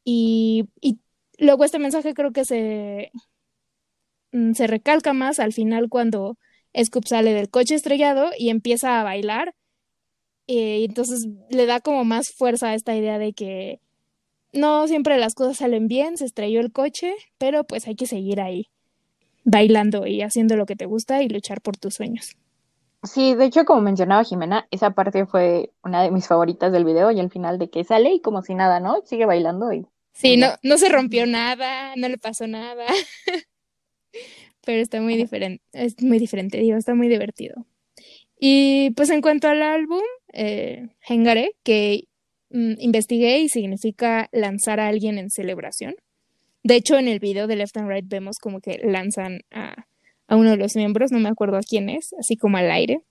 Y, 0.03 0.69
y 0.79 0.99
luego 1.39 1.63
este 1.65 1.79
mensaje 1.79 2.13
creo 2.13 2.31
que 2.33 2.45
se, 2.45 3.11
se 4.53 4.67
recalca 4.67 5.13
más 5.13 5.39
al 5.39 5.53
final 5.53 5.89
cuando 5.89 6.37
Scoop 6.77 7.05
sale 7.05 7.33
del 7.33 7.49
coche 7.49 7.75
estrellado 7.75 8.29
y 8.37 8.49
empieza 8.49 8.99
a 8.99 9.03
bailar. 9.03 9.53
Eh, 10.47 10.79
y 10.79 10.85
entonces 10.85 11.27
le 11.49 11.65
da 11.65 11.79
como 11.79 12.05
más 12.05 12.31
fuerza 12.31 12.69
a 12.69 12.73
esta 12.73 12.95
idea 12.95 13.19
de 13.19 13.33
que 13.33 13.79
no 14.51 14.87
siempre 14.87 15.17
las 15.17 15.35
cosas 15.35 15.57
salen 15.57 15.87
bien, 15.87 16.17
se 16.17 16.25
estrelló 16.25 16.59
el 16.59 16.71
coche, 16.71 17.13
pero 17.37 17.63
pues 17.63 17.87
hay 17.87 17.95
que 17.95 18.07
seguir 18.07 18.41
ahí 18.41 18.67
bailando 19.43 20.07
y 20.07 20.21
haciendo 20.21 20.55
lo 20.55 20.65
que 20.65 20.75
te 20.75 20.85
gusta 20.85 21.21
y 21.21 21.29
luchar 21.29 21.61
por 21.61 21.77
tus 21.77 21.95
sueños. 21.95 22.35
Sí, 23.03 23.33
de 23.33 23.45
hecho, 23.45 23.63
como 23.63 23.81
mencionaba 23.81 24.23
Jimena, 24.23 24.67
esa 24.71 24.91
parte 24.91 25.25
fue 25.25 25.71
una 25.83 26.03
de 26.03 26.11
mis 26.11 26.27
favoritas 26.27 26.71
del 26.71 26.83
video 26.83 27.11
y 27.11 27.19
al 27.19 27.29
final 27.29 27.57
de 27.57 27.69
que 27.69 27.83
sale 27.83 28.13
y 28.13 28.21
como 28.21 28.41
si 28.41 28.55
nada, 28.55 28.79
¿no? 28.79 29.01
Sigue 29.05 29.25
bailando 29.25 29.71
y... 29.71 29.85
Sí, 30.11 30.35
no, 30.35 30.47
no 30.63 30.77
se 30.77 30.89
rompió 30.89 31.25
nada, 31.25 31.95
no 31.95 32.09
le 32.09 32.17
pasó 32.17 32.45
nada, 32.45 32.85
pero 34.65 34.81
está 34.81 35.01
muy 35.01 35.15
diferente, 35.15 35.63
es 35.73 36.01
muy 36.01 36.19
diferente, 36.19 36.59
digo, 36.59 36.77
está 36.77 36.95
muy 36.95 37.07
divertido. 37.07 37.65
Y 38.39 38.91
pues 38.91 39.09
en 39.09 39.21
cuanto 39.21 39.47
al 39.47 39.61
álbum, 39.61 40.01
eh, 40.33 40.87
Hengare, 41.07 41.51
que 41.63 42.05
mm, 42.49 42.73
investigué 42.79 43.39
y 43.39 43.49
significa 43.49 44.29
lanzar 44.31 44.79
a 44.79 44.87
alguien 44.87 45.17
en 45.17 45.29
celebración. 45.29 45.95
De 46.63 46.75
hecho, 46.75 46.97
en 46.97 47.07
el 47.07 47.19
video 47.19 47.47
de 47.47 47.55
Left 47.55 47.77
and 47.77 47.89
Right 47.89 48.07
vemos 48.07 48.37
como 48.39 48.61
que 48.61 48.79
lanzan 48.83 49.41
a 49.51 49.87
a 50.29 50.35
uno 50.35 50.51
de 50.51 50.57
los 50.57 50.75
miembros, 50.75 51.11
no 51.11 51.19
me 51.19 51.27
acuerdo 51.27 51.57
a 51.57 51.61
quién 51.61 51.89
es, 51.89 52.13
así 52.13 52.37
como 52.37 52.57
al 52.57 52.71
aire. 52.71 53.01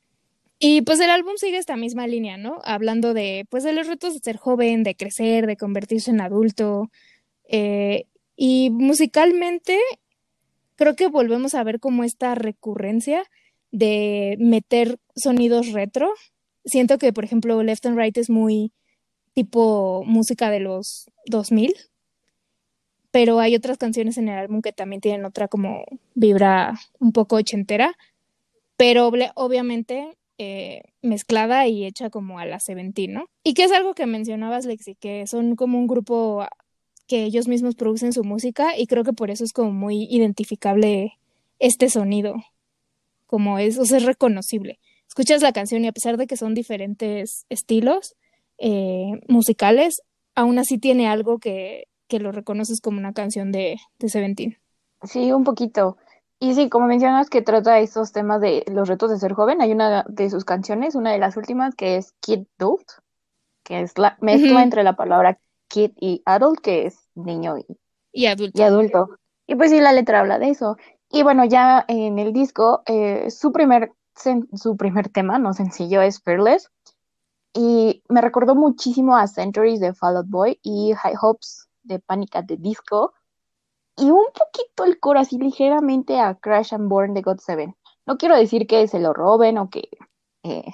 Y 0.61 0.83
pues 0.83 1.01
el 1.01 1.11
álbum 1.11 1.35
sigue 1.37 1.59
esta 1.59 1.77
misma 1.77 2.07
línea, 2.07 2.37
¿no? 2.37 2.59
Hablando 2.65 3.13
de, 3.13 3.47
pues, 3.51 3.65
de 3.65 3.73
los 3.73 3.87
retos 3.89 4.15
de 4.15 4.21
ser 4.21 4.37
joven, 4.37 4.83
de 4.85 4.95
crecer, 4.95 5.47
de 5.47 5.57
convertirse 5.57 6.11
en 6.11 6.21
adulto. 6.21 6.91
Eh, 7.49 8.07
y 8.37 8.71
musicalmente, 8.71 9.79
creo 10.79 10.95
que 10.95 11.09
volvemos 11.09 11.55
a 11.55 11.65
ver 11.65 11.81
como 11.81 12.05
esta 12.05 12.35
recurrencia 12.37 13.25
de 13.73 14.37
meter 14.39 14.99
sonidos 15.17 15.73
retro. 15.73 16.15
Siento 16.65 16.99
que, 16.99 17.13
por 17.13 17.25
ejemplo, 17.25 17.63
Left 17.63 17.85
and 17.85 17.99
Right 17.99 18.17
es 18.17 18.31
muy 18.31 18.73
tipo 19.35 20.05
música 20.07 20.51
de 20.51 20.61
los 20.61 21.11
2000, 21.27 21.75
pero 23.11 23.41
hay 23.41 23.57
otras 23.57 23.77
canciones 23.77 24.19
en 24.19 24.29
el 24.29 24.39
álbum 24.39 24.63
que 24.63 24.73
también 24.73 25.01
tienen 25.01 25.25
otra 25.25 25.49
como 25.49 25.85
vibra 26.15 26.79
un 27.01 27.13
poco 27.13 27.37
ochentera, 27.37 27.97
pero 28.77 29.11
obviamente 29.35 30.17
eh, 30.39 30.83
mezclada 31.03 31.67
y 31.67 31.85
hecha 31.85 32.11
como 32.11 32.39
a 32.39 32.47
la 32.47 32.61
Seventeen, 32.61 33.13
¿no? 33.15 33.27
Y 33.43 33.55
que 33.55 33.65
es 33.65 33.73
algo 33.73 33.95
que 33.95 34.07
mencionabas, 34.07 34.65
Lexi, 34.65 34.95
que 34.95 35.27
son 35.27 35.57
como 35.57 35.79
un 35.79 35.89
grupo 35.89 36.47
que 37.09 37.25
ellos 37.25 37.49
mismos 37.49 37.75
producen 37.75 38.13
su 38.13 38.23
música 38.23 38.77
y 38.79 38.87
creo 38.87 39.03
que 39.03 39.13
por 39.13 39.31
eso 39.31 39.43
es 39.43 39.53
como 39.53 39.73
muy 39.73 40.07
identificable 40.11 41.19
este 41.59 41.91
sonido, 41.91 42.37
como 43.27 43.59
es, 43.59 43.79
o 43.79 43.85
sea, 43.85 43.99
es 43.99 44.05
reconocible. 44.05 44.79
Escuchas 45.09 45.43
la 45.43 45.53
canción 45.53 45.85
y 45.85 45.89
a 45.89 45.93
pesar 45.93 46.17
de 46.19 46.27
que 46.27 46.37
son 46.37 46.55
diferentes 46.55 47.47
estilos 47.49 48.15
eh, 48.59 49.21
musicales, 49.27 50.03
aún 50.37 50.59
así 50.59 50.79
tiene 50.79 51.09
algo 51.09 51.39
que 51.39 51.89
que 52.09 52.19
lo 52.19 52.33
reconoces 52.33 52.81
como 52.81 52.99
una 52.99 53.13
canción 53.13 53.53
de, 53.53 53.77
de 53.99 54.09
Seventeen. 54.09 54.59
Sí, 55.03 55.31
un 55.31 55.45
poquito. 55.45 55.99
Y 56.41 56.55
sí, 56.55 56.69
como 56.69 56.87
mencionas 56.87 57.31
que 57.31 57.43
trata 57.43 57.79
esos 57.79 58.13
temas 58.13 58.41
de 58.41 58.65
los 58.69 58.89
retos 58.89 59.11
de 59.11 59.19
ser 59.19 59.35
joven, 59.35 59.61
hay 59.61 59.73
una 59.73 60.05
de 60.09 60.31
sus 60.31 60.45
canciones, 60.45 60.95
una 60.95 61.13
de 61.13 61.19
las 61.19 61.37
últimas, 61.37 61.75
que 61.75 61.97
es 61.97 62.13
Kid 62.21 62.47
Adult, 62.59 62.89
que 63.63 63.81
es 63.81 63.99
la 63.99 64.17
mezcla 64.21 64.63
entre 64.63 64.83
la 64.83 64.97
palabra 64.97 65.39
kid 65.69 65.93
y 66.01 66.23
adult, 66.25 66.61
que 66.61 66.87
es 66.87 67.09
niño 67.15 67.57
y, 68.13 68.27
adulto. 68.27 68.61
y 68.61 68.63
adulto. 68.63 69.09
Y 69.47 69.55
pues 69.55 69.71
sí, 69.71 69.81
la 69.81 69.93
letra 69.93 70.21
habla 70.21 70.39
de 70.39 70.51
eso. 70.51 70.77
Y 71.11 71.23
bueno, 71.23 71.45
ya 71.45 71.85
en 71.89 72.19
el 72.19 72.33
disco, 72.33 72.83
eh, 72.87 73.31
su, 73.31 73.53
primer, 73.53 73.93
su 74.55 74.77
primer 74.77 75.09
tema, 75.09 75.39
no 75.39 75.53
sencillo, 75.53 76.03
es 76.03 76.21
Fearless. 76.23 76.71
Y 77.55 78.03
me 78.09 78.21
recordó 78.21 78.55
muchísimo 78.55 79.17
a 79.17 79.27
Centuries 79.27 79.81
de 79.81 79.95
Fall 79.95 80.17
Out 80.17 80.29
Boy 80.29 80.61
y 80.63 80.93
High 80.93 81.17
Hopes 81.21 81.69
de 81.83 81.99
Pánica 81.99 82.43
de 82.43 82.57
Disco 82.57 83.15
y 83.99 84.11
un 84.11 84.27
poquito 84.33 84.85
el 84.85 85.01
coro 85.01 85.19
así 85.19 85.39
ligeramente 85.39 86.21
a 86.21 86.37
Crash 86.37 86.73
and 86.73 86.89
Burn 86.89 87.15
de 87.15 87.23
God 87.23 87.39
Seven. 87.39 87.75
No 88.07 88.17
quiero 88.17 88.37
decir 88.37 88.67
que 88.67 88.87
se 88.87 89.01
lo 89.01 89.13
roben 89.13 89.59
o 89.59 89.71
que 89.71 89.89
eh, 90.45 90.65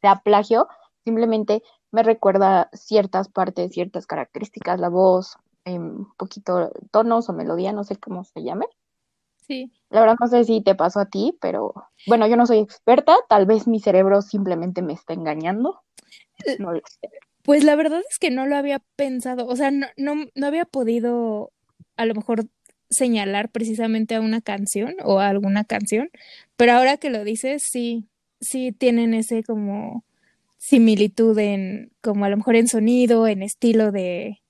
sea 0.00 0.20
plagio, 0.22 0.68
simplemente 1.04 1.62
me 1.92 2.02
recuerda 2.02 2.68
ciertas 2.72 3.28
partes, 3.28 3.72
ciertas 3.72 4.06
características, 4.06 4.80
la 4.80 4.88
voz, 4.88 5.36
un 5.64 6.08
poquito 6.16 6.72
tonos 6.90 7.28
o 7.28 7.32
melodía, 7.32 7.72
no 7.72 7.84
sé 7.84 7.96
cómo 7.96 8.24
se 8.24 8.42
llame. 8.42 8.66
Sí. 9.46 9.70
La 9.90 10.00
verdad 10.00 10.16
no 10.20 10.26
sé 10.26 10.44
si 10.44 10.62
te 10.62 10.74
pasó 10.74 11.00
a 11.00 11.06
ti, 11.06 11.36
pero 11.40 11.74
bueno, 12.06 12.26
yo 12.26 12.36
no 12.36 12.46
soy 12.46 12.58
experta, 12.58 13.14
tal 13.28 13.46
vez 13.46 13.68
mi 13.68 13.78
cerebro 13.78 14.22
simplemente 14.22 14.82
me 14.82 14.94
está 14.94 15.12
engañando. 15.12 15.82
Eh, 16.46 16.56
no 16.58 16.72
lo 16.72 16.80
sé. 16.86 17.10
Pues 17.42 17.64
la 17.64 17.76
verdad 17.76 18.00
es 18.08 18.18
que 18.18 18.30
no 18.30 18.46
lo 18.46 18.56
había 18.56 18.80
pensado, 18.96 19.46
o 19.46 19.56
sea, 19.56 19.70
no, 19.70 19.86
no, 19.96 20.14
no 20.34 20.46
había 20.46 20.64
podido 20.64 21.50
a 21.96 22.06
lo 22.06 22.14
mejor 22.14 22.46
señalar 22.88 23.50
precisamente 23.50 24.14
a 24.14 24.20
una 24.20 24.40
canción 24.40 24.94
o 25.04 25.18
a 25.18 25.28
alguna 25.28 25.64
canción, 25.64 26.10
pero 26.56 26.72
ahora 26.72 26.96
que 26.96 27.10
lo 27.10 27.24
dices, 27.24 27.62
sí, 27.68 28.06
sí 28.40 28.72
tienen 28.72 29.12
ese 29.12 29.42
como 29.42 30.04
similitud 30.62 31.36
en, 31.40 31.90
como 32.00 32.24
a 32.24 32.28
lo 32.28 32.36
mejor 32.36 32.54
en 32.54 32.68
sonido, 32.68 33.26
en 33.26 33.42
estilo 33.42 33.90
de, 33.90 34.42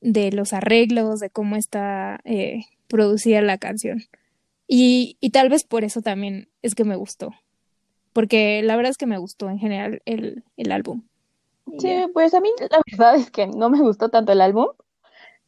de 0.00 0.32
los 0.32 0.52
arreglos, 0.52 1.20
de 1.20 1.30
cómo 1.30 1.54
está 1.54 2.18
eh, 2.24 2.64
producida 2.88 3.40
la 3.40 3.56
canción. 3.56 4.02
Y, 4.66 5.16
y 5.20 5.30
tal 5.30 5.48
vez 5.48 5.62
por 5.62 5.84
eso 5.84 6.02
también 6.02 6.48
es 6.60 6.74
que 6.74 6.82
me 6.82 6.96
gustó, 6.96 7.30
porque 8.12 8.62
la 8.64 8.74
verdad 8.74 8.90
es 8.90 8.96
que 8.96 9.06
me 9.06 9.16
gustó 9.16 9.48
en 9.48 9.60
general 9.60 10.02
el, 10.06 10.42
el 10.56 10.72
álbum. 10.72 11.04
Sí, 11.78 11.88
pues 12.12 12.34
a 12.34 12.40
mí 12.40 12.50
la 12.58 12.80
verdad 12.90 13.14
es 13.14 13.30
que 13.30 13.46
no 13.46 13.70
me 13.70 13.78
gustó 13.78 14.08
tanto 14.08 14.32
el 14.32 14.40
álbum. 14.40 14.66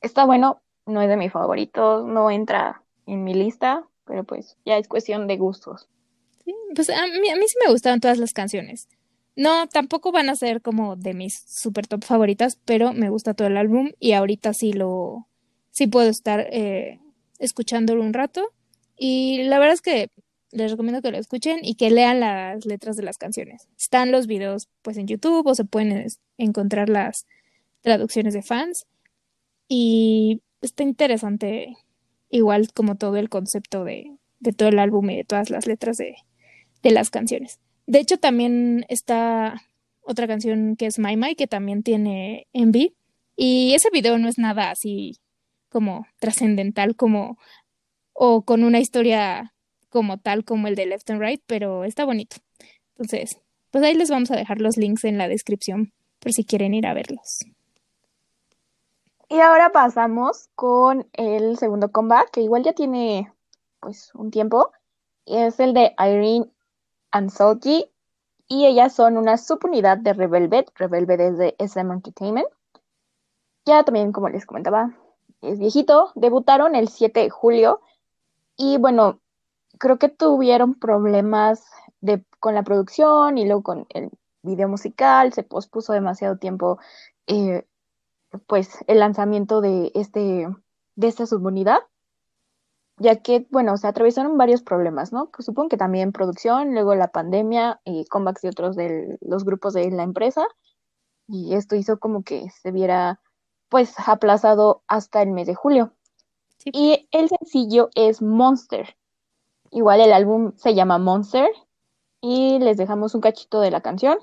Está 0.03 0.25
bueno, 0.25 0.63
no 0.87 1.03
es 1.03 1.09
de 1.09 1.17
mis 1.17 1.33
favoritos, 1.33 2.07
no 2.07 2.31
entra 2.31 2.85
en 3.07 3.25
mi 3.25 3.35
lista, 3.35 3.89
pero 4.05 4.23
pues 4.23 4.57
ya 4.65 4.79
es 4.79 4.87
cuestión 4.87 5.27
de 5.27 5.37
gustos. 5.37 5.89
Sí, 6.45 6.55
pues 6.77 6.91
a 6.91 7.07
mí, 7.09 7.29
a 7.29 7.35
mí 7.35 7.49
sí 7.49 7.57
me 7.67 7.73
gustaron 7.73 7.99
todas 7.99 8.19
las 8.19 8.33
canciones. 8.33 8.89
No, 9.37 9.69
tampoco 9.69 10.13
van 10.13 10.29
a 10.29 10.37
ser 10.37 10.61
como 10.61 10.97
de 10.97 11.15
mis 11.15 11.43
super 11.47 11.87
top 11.87 12.05
favoritas, 12.05 12.59
pero 12.65 12.93
me 12.93 13.11
gusta 13.11 13.35
todo 13.35 13.49
el 13.49 13.57
álbum 13.57 13.91
y 13.99 14.13
ahorita 14.13 14.53
sí 14.55 14.73
lo, 14.73 15.29
sí 15.71 15.87
puedo 15.87 16.11
estar 16.11 16.47
eh, 16.51 17.01
escuchándolo 17.39 18.03
un 18.03 18.13
rato. 18.13 18.53
Y 18.97 19.45
la 19.45 19.59
verdad 19.59 19.75
es 19.75 19.83
que 19.83 20.11
les 20.53 20.71
recomiendo 20.71 21.01
que 21.01 21.11
lo 21.11 21.19
escuchen 21.19 21.61
y 21.63 21.75
que 21.75 21.91
lean 21.91 22.21
las 22.21 22.67
letras 22.67 22.97
de 22.97 23.03
las 23.03 23.19
canciones. 23.19 23.69
Están 23.79 24.13
los 24.13 24.27
videos 24.27 24.69
pues 24.83 24.97
en 24.97 25.07
YouTube 25.07 25.47
o 25.47 25.55
se 25.55 25.65
pueden 25.65 26.07
encontrar 26.39 26.89
las 26.89 27.27
traducciones 27.83 28.35
de 28.35 28.43
fans 28.43 28.87
y 29.69 30.43
está 30.61 30.83
interesante 30.83 31.77
igual 32.29 32.73
como 32.73 32.97
todo 32.97 33.17
el 33.17 33.29
concepto 33.29 33.85
de, 33.85 34.17
de 34.41 34.53
todo 34.53 34.69
el 34.69 34.79
álbum 34.79 35.09
y 35.11 35.17
de 35.17 35.25
todas 35.25 35.51
las 35.51 35.67
letras 35.67 35.97
de, 35.97 36.17
de 36.83 36.91
las 36.91 37.11
canciones. 37.11 37.61
De 37.87 37.99
hecho 37.99 38.19
también 38.19 38.85
está 38.89 39.63
otra 40.03 40.27
canción 40.27 40.77
que 40.77 40.87
es 40.87 40.99
My 40.99 41.17
My 41.17 41.35
que 41.35 41.47
también 41.47 41.83
tiene 41.83 42.47
Envy 42.53 42.95
y 43.37 43.75
ese 43.75 43.91
video 43.91 44.19
no 44.19 44.29
es 44.29 44.39
nada 44.39 44.71
así 44.71 45.19
como 45.71 46.07
trascendental 46.19 46.97
como 46.97 47.39
o 48.13 48.43
con 48.43 48.65
una 48.65 48.81
historia 48.81 49.55
como 49.89 50.19
tal 50.19 50.45
como 50.45 50.69
el 50.69 50.75
de 50.75 50.87
Left 50.87 51.11
and 51.11 51.21
Right, 51.21 51.43
pero 51.47 51.85
está 51.85 52.05
bonito. 52.05 52.37
Entonces, 52.93 53.39
pues 53.71 53.85
ahí 53.85 53.95
les 53.95 54.11
vamos 54.11 54.31
a 54.31 54.37
dejar 54.37 54.61
los 54.61 54.77
links 54.77 55.05
en 55.05 55.19
la 55.19 55.29
descripción 55.29 55.93
por 56.19 56.33
si 56.33 56.45
quieren 56.45 56.75
ir 56.75 56.87
a 56.87 56.95
verlos. 56.95 57.41
Y 59.29 59.39
ahora 59.41 59.71
pasamos 59.71 60.49
con 60.55 61.09
el 61.13 61.57
segundo 61.57 61.93
comeback, 61.93 62.31
que 62.33 62.41
igual 62.41 62.65
ya 62.65 62.73
tiene 62.73 63.33
pues 63.81 64.11
un 64.15 64.31
tiempo, 64.31 64.71
y 65.25 65.37
es 65.37 65.61
el 65.61 65.73
de 65.73 65.95
Irene 65.99 66.47
Salty, 67.31 67.91
y 68.49 68.67
ellas 68.67 68.95
son 68.95 69.17
una 69.17 69.37
subunidad 69.37 69.99
de 69.99 70.13
Revelvet, 70.13 70.71
Revelvet 70.75 71.21
es 71.21 71.39
de 71.39 71.55
SM 71.59 71.93
Entertainment. 71.93 72.49
Ya 73.65 73.85
también, 73.85 74.13
como 74.13 74.29
les 74.29 74.47
comentaba, 74.47 74.97
es 75.41 75.59
viejito, 75.59 76.13
debutaron 76.15 76.75
el 76.75 76.89
7 76.89 77.21
de 77.21 77.31
julio, 77.31 77.81
y 78.57 78.77
bueno, 78.79 79.21
creo 79.79 79.99
que 79.99 80.09
tuvieron 80.09 80.75
problemas 80.75 81.65
de, 82.01 82.25
con 82.39 82.55
la 82.55 82.63
producción 82.63 83.39
y 83.39 83.47
luego 83.47 83.63
con 83.63 83.87
el 83.91 84.11
video 84.43 84.69
musical, 84.69 85.33
se 85.33 85.43
pospuso 85.43 85.93
demasiado 85.93 86.37
tiempo 86.37 86.79
eh, 87.27 87.67
pues 88.47 88.85
el 88.87 88.99
lanzamiento 88.99 89.61
de 89.61 89.91
este 89.95 90.47
de 90.97 91.09
esta 91.09 91.27
subunidad. 91.27 91.79
Ya 93.01 93.17
que, 93.17 93.47
bueno, 93.51 93.77
se 93.79 93.87
atravesaron 93.87 94.37
varios 94.37 94.63
problemas, 94.63 95.11
¿no? 95.11 95.31
Supongo 95.39 95.71
que 95.71 95.79
también 95.79 96.13
producción, 96.13 96.75
luego 96.75 96.95
la 96.95 97.09
pandemia 97.09 97.81
y 97.85 98.05
comebacks 98.05 98.43
de 98.43 98.51
otros 98.51 98.77
de 98.77 99.19
los 99.23 99.45
grupos 99.45 99.73
de 99.73 99.91
la 99.91 100.03
empresa, 100.03 100.47
y 101.27 101.55
esto 101.55 101.77
hizo 101.77 101.99
como 101.99 102.23
que 102.23 102.51
se 102.51 102.71
viera, 102.73 103.21
pues, 103.71 103.95
aplazado 104.07 104.83
hasta 104.87 105.23
el 105.23 105.31
mes 105.31 105.47
de 105.47 105.55
julio. 105.55 105.95
Y 106.67 107.09
el 107.11 107.31
sencillo 107.31 107.89
es 107.95 108.21
Monster. 108.21 108.97
Igual 109.71 110.01
el 110.01 110.13
álbum 110.13 110.53
se 110.57 110.75
llama 110.75 110.99
Monster 110.99 111.49
y 112.21 112.59
les 112.59 112.77
dejamos 112.77 113.15
un 113.15 113.23
cachito 113.23 113.61
de 113.61 113.71
la 113.71 113.81
canción. 113.81 114.19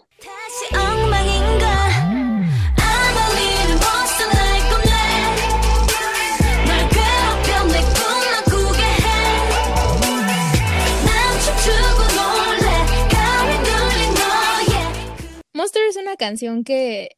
Monster 15.67 15.83
es 15.89 15.97
una 15.97 16.15
canción 16.15 16.63
que 16.63 17.17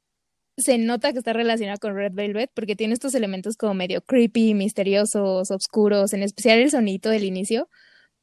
se 0.57 0.79
nota 0.79 1.13
que 1.13 1.19
está 1.19 1.33
relacionada 1.33 1.77
con 1.77 1.93
Red 1.93 2.13
Velvet 2.13 2.49
porque 2.55 2.75
tiene 2.75 2.95
estos 2.95 3.13
elementos 3.13 3.55
como 3.55 3.75
medio 3.75 4.01
creepy, 4.01 4.55
misteriosos, 4.55 5.51
oscuros, 5.51 6.13
en 6.13 6.23
especial 6.23 6.57
el 6.57 6.71
sonito 6.71 7.09
del 7.09 7.25
inicio, 7.25 7.69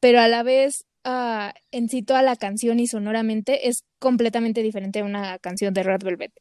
pero 0.01 0.19
a 0.19 0.27
la 0.27 0.43
vez 0.43 0.85
uh, 1.05 1.55
en 1.71 1.89
sí 1.89 2.03
toda 2.03 2.23
la 2.23 2.35
canción 2.35 2.81
y 2.81 2.89
sonoramente 2.89 3.69
es 3.69 3.85
completamente 4.01 4.65
diferente 4.65 4.99
a 4.99 5.05
una 5.05 5.39
canción 5.39 5.73
de 5.73 5.85
Red 5.85 6.03
Velvet. 6.03 6.33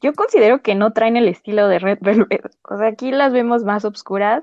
Yo 0.00 0.14
considero 0.14 0.62
que 0.62 0.74
no 0.74 0.94
traen 0.94 1.18
el 1.18 1.28
estilo 1.28 1.68
de 1.68 1.80
Red 1.80 1.98
Velvet. 2.00 2.50
O 2.62 2.78
sea, 2.78 2.86
aquí 2.86 3.10
las 3.10 3.34
vemos 3.34 3.62
más 3.62 3.84
oscuras 3.84 4.42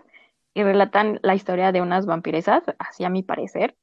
y 0.53 0.61
relatan 0.61 1.19
la 1.23 1.33
historia 1.33 1.71
de 1.71 1.81
unas 1.81 2.05
vampiresas, 2.05 2.61
así 2.77 3.03
a 3.03 3.09
mi 3.09 3.23
parecer. 3.23 3.75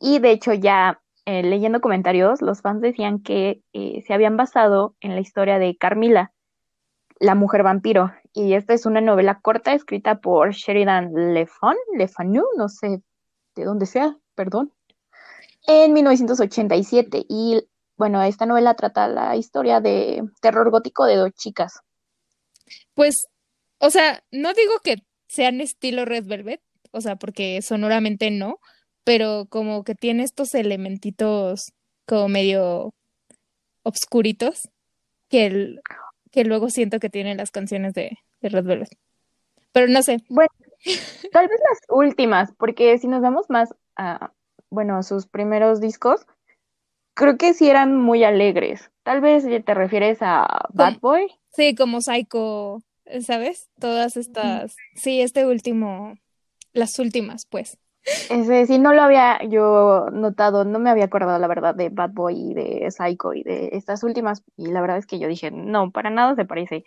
Y 0.00 0.20
de 0.20 0.30
hecho 0.30 0.54
ya 0.54 1.02
eh, 1.28 1.42
leyendo 1.42 1.82
comentarios, 1.82 2.40
los 2.40 2.62
fans 2.62 2.80
decían 2.80 3.18
que 3.22 3.62
eh, 3.74 4.02
se 4.06 4.14
habían 4.14 4.38
basado 4.38 4.96
en 5.00 5.14
la 5.14 5.20
historia 5.20 5.58
de 5.58 5.76
Carmila, 5.76 6.32
la 7.20 7.34
mujer 7.34 7.62
vampiro. 7.62 8.14
Y 8.32 8.54
esta 8.54 8.72
es 8.72 8.86
una 8.86 9.02
novela 9.02 9.38
corta 9.42 9.74
escrita 9.74 10.22
por 10.22 10.52
Sheridan 10.52 11.12
Le 11.12 11.46
Lefanu, 11.98 12.44
no 12.56 12.70
sé 12.70 13.02
de 13.54 13.64
dónde 13.64 13.84
sea, 13.84 14.16
perdón, 14.34 14.72
en 15.66 15.92
1987. 15.92 17.26
Y 17.28 17.62
bueno, 17.98 18.22
esta 18.22 18.46
novela 18.46 18.72
trata 18.72 19.06
la 19.06 19.36
historia 19.36 19.82
de 19.82 20.26
terror 20.40 20.70
gótico 20.70 21.04
de 21.04 21.16
dos 21.16 21.34
chicas. 21.34 21.80
Pues, 22.94 23.26
o 23.80 23.90
sea, 23.90 24.24
no 24.30 24.54
digo 24.54 24.78
que 24.82 25.04
sean 25.26 25.60
estilo 25.60 26.06
Red 26.06 26.24
Velvet, 26.24 26.62
o 26.90 27.02
sea, 27.02 27.16
porque 27.16 27.60
sonoramente 27.60 28.30
no, 28.30 28.60
pero 29.08 29.46
como 29.48 29.84
que 29.84 29.94
tiene 29.94 30.22
estos 30.22 30.54
elementitos 30.54 31.72
como 32.06 32.28
medio 32.28 32.92
obscuritos 33.82 34.68
que 35.30 35.46
el, 35.46 35.80
que 36.30 36.44
luego 36.44 36.68
siento 36.68 37.00
que 37.00 37.08
tienen 37.08 37.38
las 37.38 37.50
canciones 37.50 37.94
de, 37.94 38.18
Red 38.42 38.66
Velvet. 38.66 38.98
Pero 39.72 39.88
no 39.88 40.02
sé. 40.02 40.22
Bueno, 40.28 40.50
tal 41.32 41.48
vez 41.48 41.58
las 41.70 41.78
últimas, 41.88 42.52
porque 42.58 42.98
si 42.98 43.08
nos 43.08 43.22
vamos 43.22 43.48
más 43.48 43.74
a, 43.96 44.30
bueno, 44.68 45.02
sus 45.02 45.26
primeros 45.26 45.80
discos, 45.80 46.26
creo 47.14 47.38
que 47.38 47.54
sí 47.54 47.70
eran 47.70 47.96
muy 47.96 48.24
alegres. 48.24 48.90
Tal 49.04 49.22
vez 49.22 49.46
te 49.64 49.72
refieres 49.72 50.18
a 50.20 50.68
Bad 50.74 50.98
Boy. 51.00 51.28
Sí, 51.54 51.74
como 51.74 52.02
Psycho, 52.02 52.82
¿sabes? 53.22 53.70
Todas 53.80 54.18
estas. 54.18 54.76
Sí, 54.96 55.22
este 55.22 55.46
último. 55.46 56.18
Las 56.74 56.98
últimas, 56.98 57.46
pues. 57.46 57.78
Ese 58.30 58.66
sí 58.66 58.78
no 58.78 58.92
lo 58.92 59.02
había 59.02 59.42
yo 59.44 60.08
notado, 60.12 60.64
no 60.64 60.78
me 60.78 60.90
había 60.90 61.04
acordado 61.04 61.38
la 61.38 61.46
verdad 61.46 61.74
de 61.74 61.90
Bad 61.90 62.10
Boy 62.12 62.50
y 62.50 62.54
de 62.54 62.90
Psycho 62.90 63.34
y 63.34 63.42
de 63.42 63.70
estas 63.72 64.02
últimas, 64.02 64.42
y 64.56 64.70
la 64.70 64.80
verdad 64.80 64.98
es 64.98 65.06
que 65.06 65.18
yo 65.18 65.28
dije, 65.28 65.50
no, 65.50 65.90
para 65.90 66.10
nada 66.10 66.34
se 66.34 66.44
parece. 66.44 66.84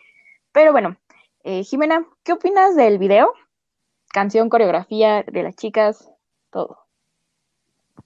Pero 0.52 0.72
bueno, 0.72 0.98
eh, 1.44 1.64
Jimena, 1.64 2.06
¿qué 2.24 2.34
opinas 2.34 2.76
del 2.76 2.98
video? 2.98 3.34
Canción, 4.10 4.50
coreografía 4.50 5.24
de 5.24 5.44
las 5.44 5.56
chicas, 5.56 6.12
todo. 6.50 6.80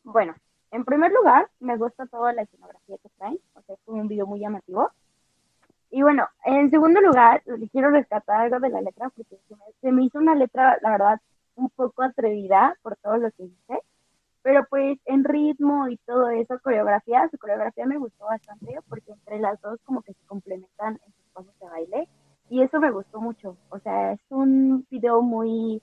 Bueno, 0.03 0.35
en 0.71 0.85
primer 0.85 1.11
lugar, 1.11 1.49
me 1.59 1.77
gusta 1.77 2.05
toda 2.07 2.33
la 2.33 2.43
escenografía 2.43 2.97
que 2.97 3.09
traen, 3.17 3.39
o 3.53 3.61
sea, 3.61 3.75
es 3.75 3.81
un 3.85 4.07
video 4.07 4.27
muy 4.27 4.39
llamativo. 4.39 4.91
Y 5.89 6.01
bueno, 6.01 6.27
en 6.43 6.69
segundo 6.69 6.99
lugar, 6.99 7.41
quiero 7.71 7.89
rescatar 7.91 8.41
algo 8.41 8.59
de 8.59 8.69
la 8.69 8.81
letra, 8.81 9.09
porque 9.09 9.37
se 9.81 9.91
me 9.91 10.03
hizo 10.03 10.19
una 10.19 10.35
letra, 10.35 10.77
la 10.81 10.91
verdad, 10.91 11.21
un 11.55 11.69
poco 11.69 12.03
atrevida 12.03 12.77
por 12.81 12.95
todo 12.97 13.17
lo 13.17 13.31
que 13.31 13.43
hice, 13.43 13.79
pero 14.41 14.65
pues 14.69 14.99
en 15.05 15.23
ritmo 15.23 15.87
y 15.87 15.97
todo 15.97 16.29
eso, 16.29 16.59
coreografía, 16.61 17.27
su 17.31 17.37
coreografía 17.37 17.85
me 17.85 17.97
gustó 17.97 18.25
bastante 18.25 18.77
porque 18.87 19.11
entre 19.11 19.39
las 19.39 19.59
dos 19.61 19.79
como 19.83 20.01
que 20.01 20.13
se 20.13 20.25
complementan 20.27 20.99
en 21.05 21.13
sus 21.13 21.25
pasos 21.33 21.59
de 21.59 21.67
baile 21.67 22.07
y 22.49 22.61
eso 22.61 22.79
me 22.79 22.91
gustó 22.91 23.19
mucho, 23.19 23.57
o 23.69 23.79
sea, 23.79 24.11
es 24.11 24.19
un 24.29 24.85
video 24.91 25.21
muy, 25.21 25.81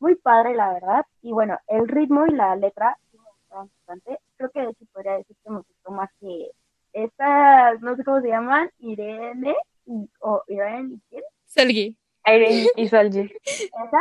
muy 0.00 0.16
padre 0.16 0.54
la 0.54 0.74
verdad 0.74 1.06
y 1.22 1.32
bueno, 1.32 1.58
el 1.66 1.88
ritmo 1.88 2.26
y 2.26 2.32
la 2.32 2.56
letra 2.56 2.96
sí 3.10 3.18
me 3.18 3.30
gustaron 3.30 3.70
bastante, 3.78 4.18
creo 4.36 4.50
que 4.50 4.60
de 4.60 4.70
hecho 4.70 4.84
podría 4.92 5.12
decir 5.12 5.36
que 5.42 5.50
me 5.50 5.58
gustó 5.58 5.90
más 5.90 6.10
que 6.20 6.50
estas, 6.92 7.80
no 7.80 7.96
sé 7.96 8.04
cómo 8.04 8.20
se 8.20 8.28
llaman, 8.28 8.70
Irene 8.78 9.54
y, 9.86 10.08
o 10.20 10.42
Irene 10.46 10.94
y 10.94 11.00
quién? 11.08 11.22
Salgi. 11.44 11.96
Irene 12.26 12.68
y 12.76 12.88
Salgi. 12.88 13.32
Esa, 13.44 14.00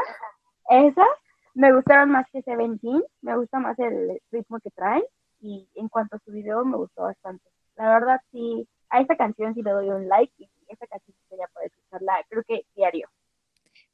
esas 0.69 1.08
me 1.54 1.73
gustaron 1.73 2.10
más 2.12 2.26
que 2.32 2.41
Seventeen, 2.41 3.04
me 3.21 3.38
gusta 3.38 3.60
más 3.60 3.78
el 3.80 4.19
ritmo 4.32 4.60
que 4.60 4.71
traen 4.71 5.04
y 5.39 5.67
en 5.76 5.89
cuanto 5.89 6.15
a 6.15 6.19
su 6.26 6.32
video 6.32 6.65
me 6.65 6.78
gustó 6.78 7.04
bastante. 7.04 7.43
La 7.76 7.89
verdad 7.99 8.21
sí, 8.32 8.67
a 8.89 9.02
esta 9.02 9.15
canción 9.15 9.54
sí 9.54 9.62
le 9.62 9.71
doy 9.71 9.89
un 9.89 10.08
like 10.08 10.34
y 10.38 10.49
esta 10.67 10.88
canción 10.88 11.15
sería 11.30 11.47
poder 11.54 11.71
escucharla 11.71 12.26
creo 12.30 12.43
que 12.47 12.65
diario. 12.76 13.10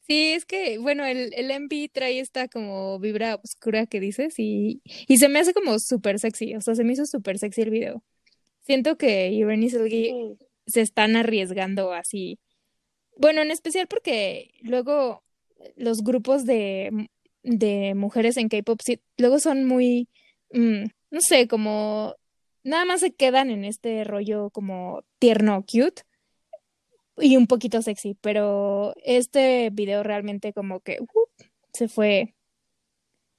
Sí, 0.02 0.34
es 0.34 0.46
que, 0.46 0.80
bueno, 0.80 1.06
el, 1.06 1.32
el 1.36 1.52
MV 1.52 1.90
trae 1.92 2.20
esta 2.20 2.48
como 2.48 3.00
vibra 3.00 3.36
oscura 3.44 3.86
que 3.86 4.00
dices 4.00 4.36
y, 4.40 4.82
y 5.08 5.18
se 5.18 5.30
me 5.30 5.40
hace 5.40 5.54
como 5.54 5.78
súper 5.80 6.18
sexy, 6.18 6.56
o 6.56 6.62
sea, 6.62 6.74
se 6.76 6.84
me 6.84 6.94
hizo 6.94 7.06
súper 7.06 7.38
sexy 7.38 7.62
el 7.62 7.70
video. 7.70 8.04
Siento 8.62 8.98
que 8.98 9.30
Irene 9.30 9.66
y 9.66 9.70
Selgi 9.70 10.38
se 10.66 10.82
están 10.82 11.16
arriesgando 11.16 11.94
así. 11.94 12.40
Bueno, 13.18 13.42
en 13.42 13.52
especial 13.52 13.88
porque 13.88 14.52
luego 14.62 15.24
los 15.76 16.04
grupos 16.04 16.46
de, 16.46 17.10
de 17.44 17.94
mujeres 17.96 18.38
en 18.38 18.50
K-pop 18.50 18.80
luego 19.18 19.40
son 19.40 19.66
muy, 19.66 20.10
mm, 20.52 20.86
no 21.12 21.22
sé, 21.22 21.48
como 21.48 22.16
nada 22.64 22.86
más 22.86 23.02
se 23.02 23.14
quedan 23.14 23.50
en 23.50 23.66
este 23.66 24.04
rollo 24.04 24.50
como 24.52 25.04
tierno, 25.20 25.64
cute 25.64 26.04
y 27.18 27.38
un 27.38 27.48
poquito 27.48 27.82
sexy, 27.82 28.16
pero 28.22 28.94
este 29.04 29.70
video 29.72 30.04
realmente 30.04 30.54
como 30.54 30.80
que 30.80 31.00
uh, 31.02 31.46
se 31.74 31.88
fue, 31.88 32.36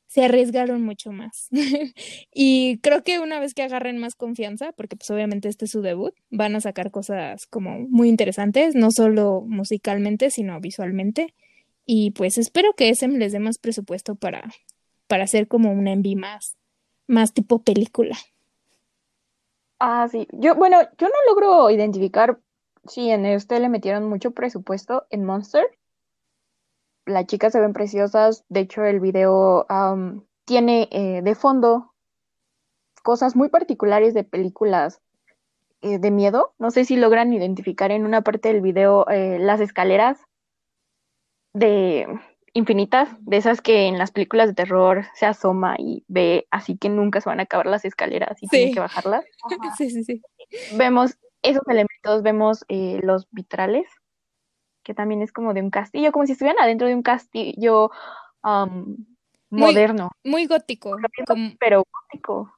se 0.07 0.25
arriesgaron 0.25 0.83
mucho 0.83 1.13
más. 1.13 1.49
y 2.35 2.79
creo 2.79 3.03
que 3.03 3.21
una 3.21 3.41
vez 3.41 3.55
que 3.55 3.63
agarren 3.63 3.99
más 3.99 4.15
confianza, 4.15 4.73
porque 4.73 4.97
pues 4.97 5.11
obviamente 5.11 5.49
este 5.49 5.65
es 5.65 5.71
su 5.71 5.83
debut, 5.83 6.15
van 6.31 6.57
a 6.57 6.61
sacar 6.61 6.91
cosas 6.91 7.47
como 7.47 7.81
muy 7.89 8.09
interesantes, 8.09 8.75
no 8.75 8.91
solo 8.91 9.43
musicalmente, 9.47 10.31
sino 10.31 10.61
visualmente. 10.61 11.35
Y 11.93 12.13
pues 12.13 12.39
espero 12.39 12.73
que 12.75 12.89
SM 12.89 13.19
les 13.19 13.33
dé 13.33 13.41
más 13.41 13.59
presupuesto 13.59 14.15
para, 14.15 14.45
para 15.09 15.25
hacer 15.25 15.49
como 15.49 15.73
una 15.73 15.91
enví 15.91 16.15
más, 16.15 16.57
más 17.09 17.35
tipo 17.35 17.65
película. 17.65 18.17
Ah, 19.81 20.07
sí. 20.09 20.29
Yo, 20.31 20.55
bueno, 20.55 20.79
yo 20.99 21.09
no 21.09 21.15
logro 21.27 21.69
identificar 21.69 22.39
si 22.85 23.11
en 23.11 23.27
este 23.27 23.59
le 23.59 23.69
metieron 23.69 24.09
mucho 24.09 24.31
presupuesto 24.31 25.05
en 25.11 25.25
Monster. 25.25 25.67
Las 27.07 27.27
chicas 27.27 27.55
se 27.55 27.61
ven 27.61 27.73
preciosas. 27.73 28.45
De 28.49 28.61
hecho, 28.61 28.85
el 28.85 29.01
video 29.01 29.67
tiene 30.45 30.89
eh, 30.93 31.23
de 31.25 31.35
fondo 31.35 31.93
cosas 33.03 33.35
muy 33.35 33.49
particulares 33.49 34.15
de 34.15 34.23
películas 34.23 35.01
eh, 35.81 35.99
de 35.99 36.13
miedo. 36.13 36.55
No 36.57 36.71
sé 36.71 36.85
si 36.85 36.95
logran 36.95 37.33
identificar 37.33 37.91
en 37.91 38.05
una 38.05 38.23
parte 38.23 38.53
del 38.53 38.61
video 38.61 39.09
eh, 39.09 39.41
las 39.41 39.59
escaleras 39.59 40.21
de 41.53 42.07
infinitas, 42.53 43.09
de 43.21 43.37
esas 43.37 43.61
que 43.61 43.87
en 43.87 43.99
las 43.99 44.11
películas 44.11 44.49
de 44.49 44.55
terror 44.55 45.05
se 45.15 45.27
asoma 45.27 45.77
y 45.79 46.05
ve 46.09 46.47
así 46.51 46.77
que 46.77 46.89
nunca 46.89 47.21
se 47.21 47.29
van 47.29 47.41
a 47.41 47.45
acabar 47.45 47.67
las 47.67 47.85
escaleras 47.85 48.43
y 48.43 48.49
tienen 48.49 48.75
que 48.75 48.81
bajarlas. 48.81 49.25
Sí, 49.79 49.91
sí, 49.91 50.05
sí. 50.05 50.23
Vemos 50.77 51.17
esos 51.43 51.63
elementos, 51.69 52.23
vemos 52.23 52.65
eh, 52.69 53.01
los 53.03 53.29
vitrales, 53.31 53.87
que 54.83 54.95
también 54.95 55.23
es 55.23 55.33
como 55.33 55.55
de 55.55 55.63
un 55.63 55.71
castillo, 55.71 56.13
como 56.13 56.27
si 56.27 56.33
estuvieran 56.33 56.63
adentro 56.63 56.89
de 56.89 56.95
un 56.95 57.03
castillo 57.03 57.91
moderno. 59.51 60.11
Muy 60.25 60.47
gótico. 60.47 60.97
Pero 61.59 61.85
gótico. 61.91 62.53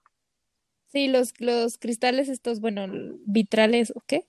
Sí, 0.87 1.09
los, 1.09 1.33
los 1.40 1.78
cristales 1.78 2.28
estos, 2.28 2.61
bueno, 2.61 2.87
vitrales, 3.24 3.92
¿o 3.96 4.02
qué? 4.07 4.28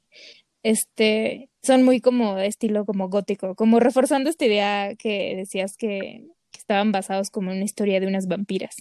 Este, 0.64 1.50
son 1.62 1.84
muy 1.84 2.02
como 2.02 2.36
de 2.36 2.48
estilo 2.48 2.86
como 2.86 3.10
gótico, 3.10 3.56
como 3.56 3.80
reforzando 3.80 4.30
esta 4.30 4.46
idea 4.46 4.96
que 4.96 5.36
decías 5.36 5.78
que 5.78 6.28
que 6.54 6.60
estaban 6.60 6.94
basados 6.94 7.30
como 7.30 7.52
en 7.52 7.58
una 7.58 7.66
historia 7.66 8.00
de 8.00 8.08
unas 8.08 8.28
vampiras. 8.28 8.78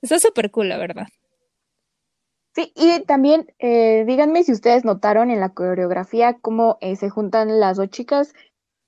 Está 0.00 0.20
súper 0.20 0.52
cool, 0.52 0.68
la 0.68 0.76
verdad. 0.76 1.08
Sí, 2.54 2.70
y 2.76 3.00
también 3.04 3.52
eh, 3.58 4.04
díganme 4.06 4.44
si 4.44 4.52
ustedes 4.52 4.84
notaron 4.84 5.30
en 5.30 5.40
la 5.40 5.48
coreografía 5.48 6.38
cómo 6.38 6.76
eh, 6.82 6.96
se 6.96 7.08
juntan 7.08 7.58
las 7.58 7.78
dos 7.78 7.88
chicas 7.88 8.34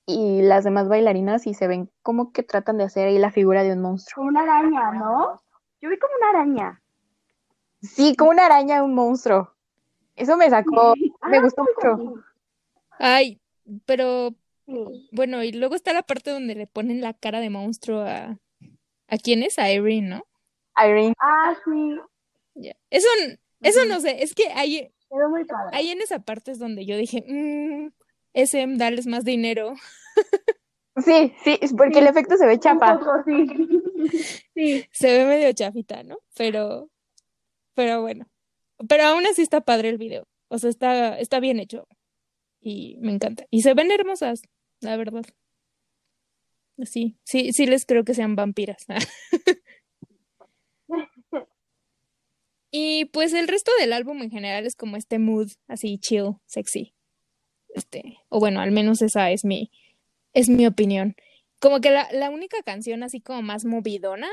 y 0.06 0.42
las 0.42 0.64
demás 0.64 0.86
bailarinas 0.86 1.46
y 1.46 1.54
se 1.54 1.66
ven 1.66 1.90
como 2.02 2.30
que 2.30 2.42
tratan 2.42 2.76
de 2.76 2.84
hacer 2.84 3.08
ahí 3.08 3.18
la 3.18 3.30
figura 3.30 3.62
de 3.62 3.72
un 3.72 3.80
monstruo. 3.80 4.16
Como 4.16 4.28
una 4.28 4.42
araña, 4.42 4.92
¿no? 4.92 5.42
Yo 5.80 5.88
vi 5.88 5.98
como 5.98 6.12
una 6.18 6.28
araña. 6.38 6.82
Sí, 7.80 8.14
como 8.16 8.30
una 8.30 8.44
araña, 8.46 8.82
un 8.82 8.94
monstruo. 8.94 9.53
Eso 10.16 10.36
me 10.36 10.48
sacó, 10.48 10.94
me 11.28 11.40
gustó 11.40 11.62
mucho. 11.64 12.14
Ay, 12.98 13.40
pero 13.84 14.34
bueno, 15.12 15.42
y 15.42 15.52
luego 15.52 15.74
está 15.74 15.92
la 15.92 16.02
parte 16.02 16.30
donde 16.30 16.54
le 16.54 16.66
ponen 16.66 17.00
la 17.00 17.14
cara 17.14 17.40
de 17.40 17.50
monstruo 17.50 18.02
a 18.02 18.38
¿a 19.08 19.18
quién 19.18 19.42
es? 19.42 19.58
A 19.58 19.70
Irene, 19.72 20.08
¿no? 20.08 20.26
Irene. 20.76 21.14
Ah, 21.20 21.54
sí. 21.64 22.70
Eso, 22.90 23.08
eso 23.60 23.84
no 23.86 24.00
sé, 24.00 24.22
es 24.22 24.34
que 24.34 24.48
ahí, 24.54 24.90
Quedó 25.10 25.28
muy 25.28 25.44
padre. 25.44 25.76
ahí 25.76 25.90
en 25.90 26.00
esa 26.00 26.20
parte 26.20 26.52
es 26.52 26.58
donde 26.58 26.86
yo 26.86 26.96
dije, 26.96 27.24
mmm, 27.26 27.88
SM, 28.34 28.76
darles 28.78 29.06
más 29.06 29.24
dinero. 29.24 29.74
Sí, 30.96 31.34
sí, 31.42 31.58
es 31.60 31.72
porque 31.74 31.98
el 31.98 32.06
efecto 32.06 32.36
se 32.36 32.46
ve 32.46 32.54
Un 32.54 32.60
chapa. 32.60 32.98
poco, 32.98 33.22
sí. 33.26 33.46
sí. 34.54 34.86
Se 34.92 35.18
ve 35.18 35.24
medio 35.26 35.52
chafita, 35.52 36.02
¿no? 36.04 36.18
Pero, 36.36 36.88
pero 37.74 38.02
bueno. 38.02 38.26
Pero 38.88 39.04
aún 39.04 39.26
así 39.26 39.42
está 39.42 39.60
padre 39.60 39.88
el 39.88 39.98
video. 39.98 40.26
O 40.48 40.58
sea, 40.58 40.70
está, 40.70 41.18
está 41.18 41.40
bien 41.40 41.60
hecho. 41.60 41.86
Y 42.60 42.96
me 43.00 43.12
encanta. 43.12 43.46
Y 43.50 43.62
se 43.62 43.74
ven 43.74 43.90
hermosas, 43.90 44.42
la 44.80 44.96
verdad. 44.96 45.24
Sí, 46.84 47.16
sí, 47.24 47.52
sí 47.52 47.66
les 47.66 47.86
creo 47.86 48.04
que 48.04 48.14
sean 48.14 48.36
vampiras. 48.36 48.84
Y 52.76 53.04
pues 53.04 53.32
el 53.34 53.46
resto 53.46 53.70
del 53.78 53.92
álbum 53.92 54.20
en 54.20 54.32
general 54.32 54.66
es 54.66 54.74
como 54.74 54.96
este 54.96 55.20
mood 55.20 55.48
así 55.68 55.96
chill, 55.96 56.38
sexy. 56.46 56.92
Este, 57.68 58.18
o 58.28 58.40
bueno, 58.40 58.60
al 58.60 58.72
menos 58.72 59.00
esa 59.00 59.30
es 59.30 59.44
mi, 59.44 59.70
es 60.32 60.48
mi 60.48 60.66
opinión. 60.66 61.14
Como 61.60 61.80
que 61.80 61.92
la, 61.92 62.08
la 62.10 62.30
única 62.30 62.56
canción 62.64 63.04
así 63.04 63.20
como 63.20 63.42
más 63.42 63.64
movidona, 63.64 64.28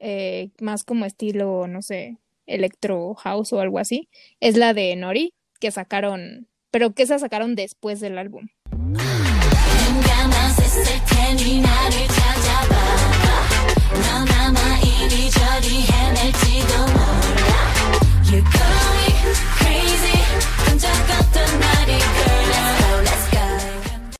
eh, 0.00 0.50
más 0.60 0.84
como 0.84 1.06
estilo, 1.06 1.66
no 1.66 1.80
sé, 1.80 2.18
electro 2.46 3.14
house 3.14 3.52
o 3.52 3.60
algo 3.60 3.78
así, 3.78 4.08
es 4.40 4.56
la 4.56 4.74
de 4.74 4.94
Nori, 4.96 5.34
que 5.60 5.70
sacaron, 5.70 6.48
pero 6.70 6.92
que 6.92 7.04
esa 7.04 7.18
sacaron 7.18 7.54
después 7.54 8.00
del 8.00 8.18
álbum. 8.18 8.48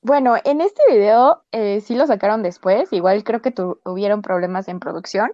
Bueno, 0.04 0.34
en 0.44 0.60
este 0.60 0.82
video 0.90 1.44
eh, 1.52 1.80
sí 1.80 1.94
lo 1.94 2.06
sacaron 2.06 2.42
después, 2.42 2.92
igual 2.92 3.22
creo 3.24 3.40
que 3.40 3.50
tu- 3.52 3.80
tuvieron 3.84 4.20
problemas 4.20 4.68
en 4.68 4.80
producción 4.80 5.32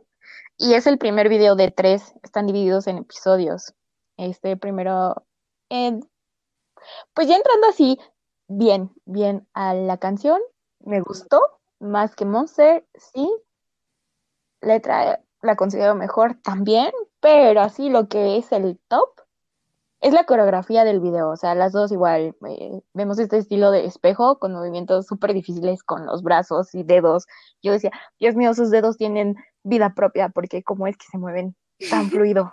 y 0.58 0.74
es 0.74 0.86
el 0.86 0.98
primer 0.98 1.28
video 1.28 1.54
de 1.54 1.70
tres, 1.70 2.14
están 2.22 2.46
divididos 2.46 2.88
en 2.88 2.98
episodios. 2.98 3.74
Este 4.16 4.56
primero, 4.56 5.24
pues 7.14 7.28
ya 7.28 7.36
entrando 7.36 7.68
así 7.68 7.98
bien, 8.48 8.90
bien 9.04 9.46
a 9.54 9.72
la 9.72 9.98
canción, 9.98 10.40
me 10.80 11.00
gustó 11.00 11.40
más 11.78 12.16
que 12.16 12.24
Monster, 12.24 12.84
sí, 12.94 13.32
letra 14.60 15.20
la 15.42 15.54
considero 15.54 15.94
mejor 15.94 16.34
también, 16.42 16.90
pero 17.20 17.60
así 17.60 17.88
lo 17.88 18.08
que 18.08 18.36
es 18.38 18.50
el 18.50 18.80
top 18.88 19.10
es 20.00 20.12
la 20.12 20.24
coreografía 20.24 20.84
del 20.84 21.00
video, 21.00 21.30
o 21.30 21.36
sea, 21.36 21.54
las 21.54 21.72
dos 21.72 21.90
igual, 21.92 22.34
eh, 22.48 22.80
vemos 22.94 23.18
este 23.18 23.36
estilo 23.38 23.70
de 23.70 23.84
espejo 23.84 24.38
con 24.38 24.52
movimientos 24.52 25.06
súper 25.06 25.32
difíciles 25.34 25.82
con 25.82 26.06
los 26.06 26.22
brazos 26.22 26.74
y 26.74 26.82
dedos. 26.84 27.26
Yo 27.62 27.72
decía, 27.72 27.90
Dios 28.20 28.34
mío, 28.36 28.54
sus 28.54 28.70
dedos 28.70 28.96
tienen 28.96 29.36
vida 29.64 29.94
propia 29.94 30.28
porque 30.28 30.62
cómo 30.62 30.86
es 30.86 30.96
que 30.96 31.06
se 31.10 31.18
mueven 31.18 31.56
tan 31.90 32.08
fluido. 32.10 32.52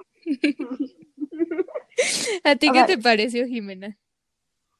¿A 2.43 2.55
ti 2.55 2.69
O 2.69 2.73
qué 2.73 2.79
sea- 2.79 2.85
te 2.87 2.97
pareció, 2.97 3.45
Jimena? 3.45 3.97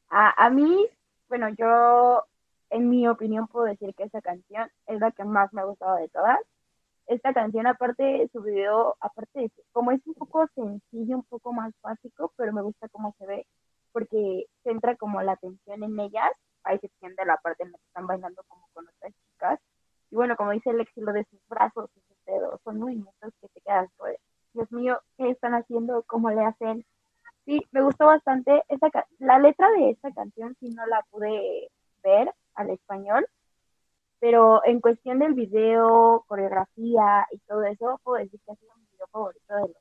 A, 0.10 0.46
a 0.46 0.50
mí, 0.50 0.88
bueno, 1.30 1.50
yo, 1.58 2.24
en 2.70 2.90
mi 2.90 3.08
opinión, 3.08 3.48
puedo 3.48 3.66
decir 3.66 3.94
que 3.96 4.04
esa 4.04 4.22
canción 4.22 4.70
es 4.88 5.00
la 5.00 5.12
que 5.12 5.24
más 5.24 5.52
me 5.54 5.62
ha 5.62 5.66
gustado 5.66 5.96
de 5.98 6.08
todas. 6.10 6.40
Esta 7.08 7.34
canción, 7.34 7.68
aparte, 7.68 8.28
su 8.34 8.42
video, 8.42 8.96
aparte 9.00 9.40
de 9.42 9.52
como 9.72 9.92
es 9.92 10.02
un 10.08 10.16
poco 10.16 10.48
sencillo, 10.56 11.18
un 11.18 11.24
poco 11.24 11.54
más 11.54 11.72
básico, 11.82 12.34
pero 12.36 12.52
me 12.54 12.62
gusta 12.64 12.90
cómo 12.90 13.14
se 13.20 13.26
ve, 13.28 13.48
porque 13.92 14.46
centra 14.64 14.96
como 14.96 15.22
la 15.22 15.34
atención 15.34 15.84
en 15.84 16.00
ellas, 16.00 16.32
a 16.64 16.74
excepción 16.74 17.16
de 17.16 17.26
la 17.26 17.38
parte 17.38 17.64
en 17.64 17.72
la 17.72 17.78
que 17.78 17.86
están 17.86 18.08
bailando 18.08 18.44
como 18.48 18.68
con 18.74 18.88
otras 18.88 19.14
chicas. 19.14 19.60
Y 20.12 20.16
bueno, 20.16 20.36
como 20.36 20.52
dice 20.52 20.74
Lexi, 20.74 21.02
lo 21.02 21.14
de 21.14 21.26
sus 21.26 21.40
brazos 21.48 21.90
y 21.96 22.02
sus 22.02 22.26
dedos, 22.26 22.60
son 22.64 22.80
movimientos 22.80 23.34
que 23.40 23.48
te 23.50 23.62
quedas, 23.62 23.90
pues, 23.98 24.18
Dios 24.54 24.72
mío, 24.72 25.00
¿qué 25.18 25.30
están 25.30 25.54
haciendo? 25.54 26.04
¿Cómo 26.08 26.32
le 26.32 26.44
hacen? 26.44 26.86
Sí, 27.46 27.62
me 27.72 27.82
gustó 27.84 28.06
bastante. 28.08 28.64
Esa 28.70 28.90
ca- 28.90 29.08
la 29.20 29.40
letra 29.40 29.70
de 29.72 29.92
esta 29.92 30.12
canción 30.14 30.56
sí 30.60 30.70
no 30.72 30.86
la 30.88 31.04
pude 31.12 31.70
ver 32.04 32.34
al 32.56 32.70
español, 32.72 33.28
pero 34.26 34.66
en 34.66 34.82
cuestión 34.82 35.20
del 35.20 35.36
video, 35.36 36.26
coreografía 36.26 37.28
y 37.32 37.38
todo 37.48 37.64
eso, 37.66 38.02
puedo 38.04 38.18
decir 38.18 38.40
que 38.44 38.54
ha 38.54 38.56
sido 38.56 38.72
mi 38.76 38.88
video 38.92 39.06
favorito 39.12 39.54
de 39.54 39.62
los. 39.62 39.78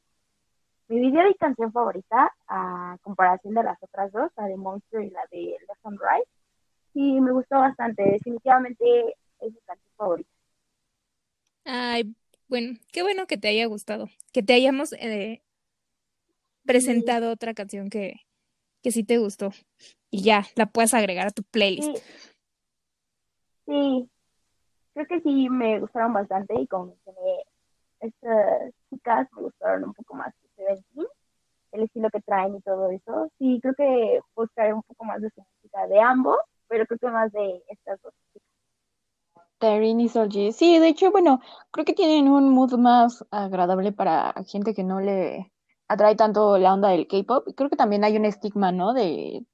Mi 0.86 1.00
video 1.00 1.30
y 1.30 1.34
canción 1.36 1.72
favorita, 1.72 2.30
a 2.46 2.98
comparación 3.00 3.54
de 3.54 3.62
las 3.62 3.82
otras 3.82 4.12
dos, 4.12 4.30
la 4.36 4.44
de 4.44 4.58
Monster 4.58 5.00
y 5.00 5.08
la 5.08 5.22
de 5.30 5.56
Left 5.66 5.86
and 5.86 5.98
Right, 5.98 6.28
sí 6.92 7.22
me 7.22 7.32
gustó 7.32 7.56
bastante. 7.56 8.02
Definitivamente 8.02 9.14
es 9.40 9.50
mi 9.50 9.60
canción 9.64 9.94
favorita. 9.96 10.30
Ay, 11.64 12.14
bueno, 12.46 12.78
qué 12.92 13.02
bueno 13.02 13.26
que 13.26 13.38
te 13.38 13.48
haya 13.48 13.64
gustado, 13.64 14.10
que 14.30 14.42
te 14.42 14.52
hayamos 14.52 14.92
eh, 14.92 15.40
presentado 16.66 17.30
otra 17.30 17.54
canción 17.54 17.88
que, 17.88 18.20
que 18.82 18.90
sí 18.90 19.04
te 19.04 19.16
gustó 19.16 19.52
y 20.10 20.22
ya 20.22 20.44
la 20.54 20.66
puedas 20.66 20.92
agregar 20.92 21.28
a 21.28 21.30
tu 21.30 21.44
playlist. 21.44 21.96
Sí, 21.96 22.02
sí, 23.64 24.10
creo 24.94 25.06
que 25.06 25.20
sí 25.20 25.48
me 25.50 25.80
gustaron 25.80 26.12
bastante 26.12 26.54
y 26.58 26.66
como 26.66 26.86
mencioné, 26.86 27.44
estas 28.00 28.72
chicas 28.90 29.28
me 29.36 29.42
gustaron 29.42 29.84
un 29.84 29.94
poco 29.94 30.14
más 30.14 30.32
que 30.56 30.64
el 31.72 31.82
estilo 31.82 32.08
que 32.10 32.20
traen 32.20 32.54
y 32.54 32.60
todo 32.60 32.90
eso. 32.90 33.30
Sí, 33.38 33.58
creo 33.60 33.74
que 33.74 34.20
buscaré 34.34 34.72
un 34.72 34.82
poco 34.82 35.04
más 35.04 35.20
de 35.20 35.30
música 35.36 35.86
de 35.88 36.00
ambos, 36.00 36.36
pero 36.68 36.86
creo 36.86 36.98
que 36.98 37.08
más 37.08 37.32
de 37.32 37.62
estas 37.68 38.00
dos 38.02 38.14
chicas. 38.32 38.48
Taryn 39.58 40.00
y 40.00 40.08
Solji. 40.08 40.52
Sí, 40.52 40.78
de 40.78 40.88
hecho, 40.88 41.10
bueno, 41.10 41.40
creo 41.70 41.84
que 41.84 41.94
tienen 41.94 42.28
un 42.28 42.50
mood 42.50 42.74
más 42.74 43.24
agradable 43.30 43.92
para 43.92 44.34
gente 44.46 44.74
que 44.74 44.84
no 44.84 45.00
le 45.00 45.52
atrae 45.88 46.16
tanto 46.16 46.58
la 46.58 46.74
onda 46.74 46.90
del 46.90 47.06
K-pop. 47.06 47.48
Creo 47.56 47.70
que 47.70 47.76
también 47.76 48.04
hay 48.04 48.16
un 48.16 48.24
estigma, 48.24 48.72
¿no? 48.72 48.92
De, 48.92 49.44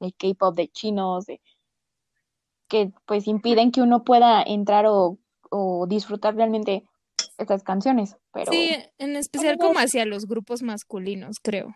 de 0.00 0.12
K-pop, 0.12 0.54
de 0.54 0.68
chinos, 0.68 1.26
de 1.26 1.40
que 2.68 2.92
pues 3.06 3.26
impiden 3.26 3.72
que 3.72 3.82
uno 3.82 4.04
pueda 4.04 4.42
entrar 4.42 4.86
o, 4.86 5.18
o 5.50 5.86
disfrutar 5.86 6.36
realmente 6.36 6.84
estas 7.38 7.62
canciones. 7.62 8.16
Pero 8.32 8.52
Sí, 8.52 8.70
en 8.98 9.16
especial 9.16 9.58
como 9.58 9.78
hacia 9.78 10.04
los 10.04 10.26
grupos 10.26 10.62
masculinos, 10.62 11.38
creo. 11.40 11.74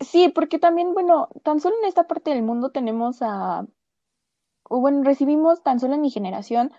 sí, 0.00 0.28
porque 0.28 0.58
también, 0.58 0.92
bueno, 0.92 1.28
tan 1.42 1.60
solo 1.60 1.76
en 1.80 1.88
esta 1.88 2.06
parte 2.06 2.30
del 2.30 2.42
mundo 2.42 2.70
tenemos 2.70 3.18
a, 3.22 3.66
o 4.64 4.80
bueno, 4.80 5.02
recibimos 5.02 5.62
tan 5.62 5.80
solo 5.80 5.94
en 5.94 6.00
mi 6.00 6.10
generación 6.10 6.72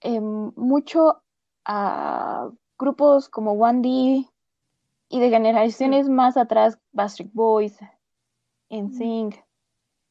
em, 0.00 0.52
mucho 0.56 1.22
a 1.64 2.50
grupos 2.78 3.28
como 3.28 3.52
One 3.52 3.80
D 3.82 4.26
y 5.08 5.20
de 5.20 5.30
generaciones 5.30 6.08
más 6.08 6.36
atrás, 6.36 6.78
Backstreet 6.92 7.32
Boys, 7.32 7.78
NSYNC. 8.70 9.36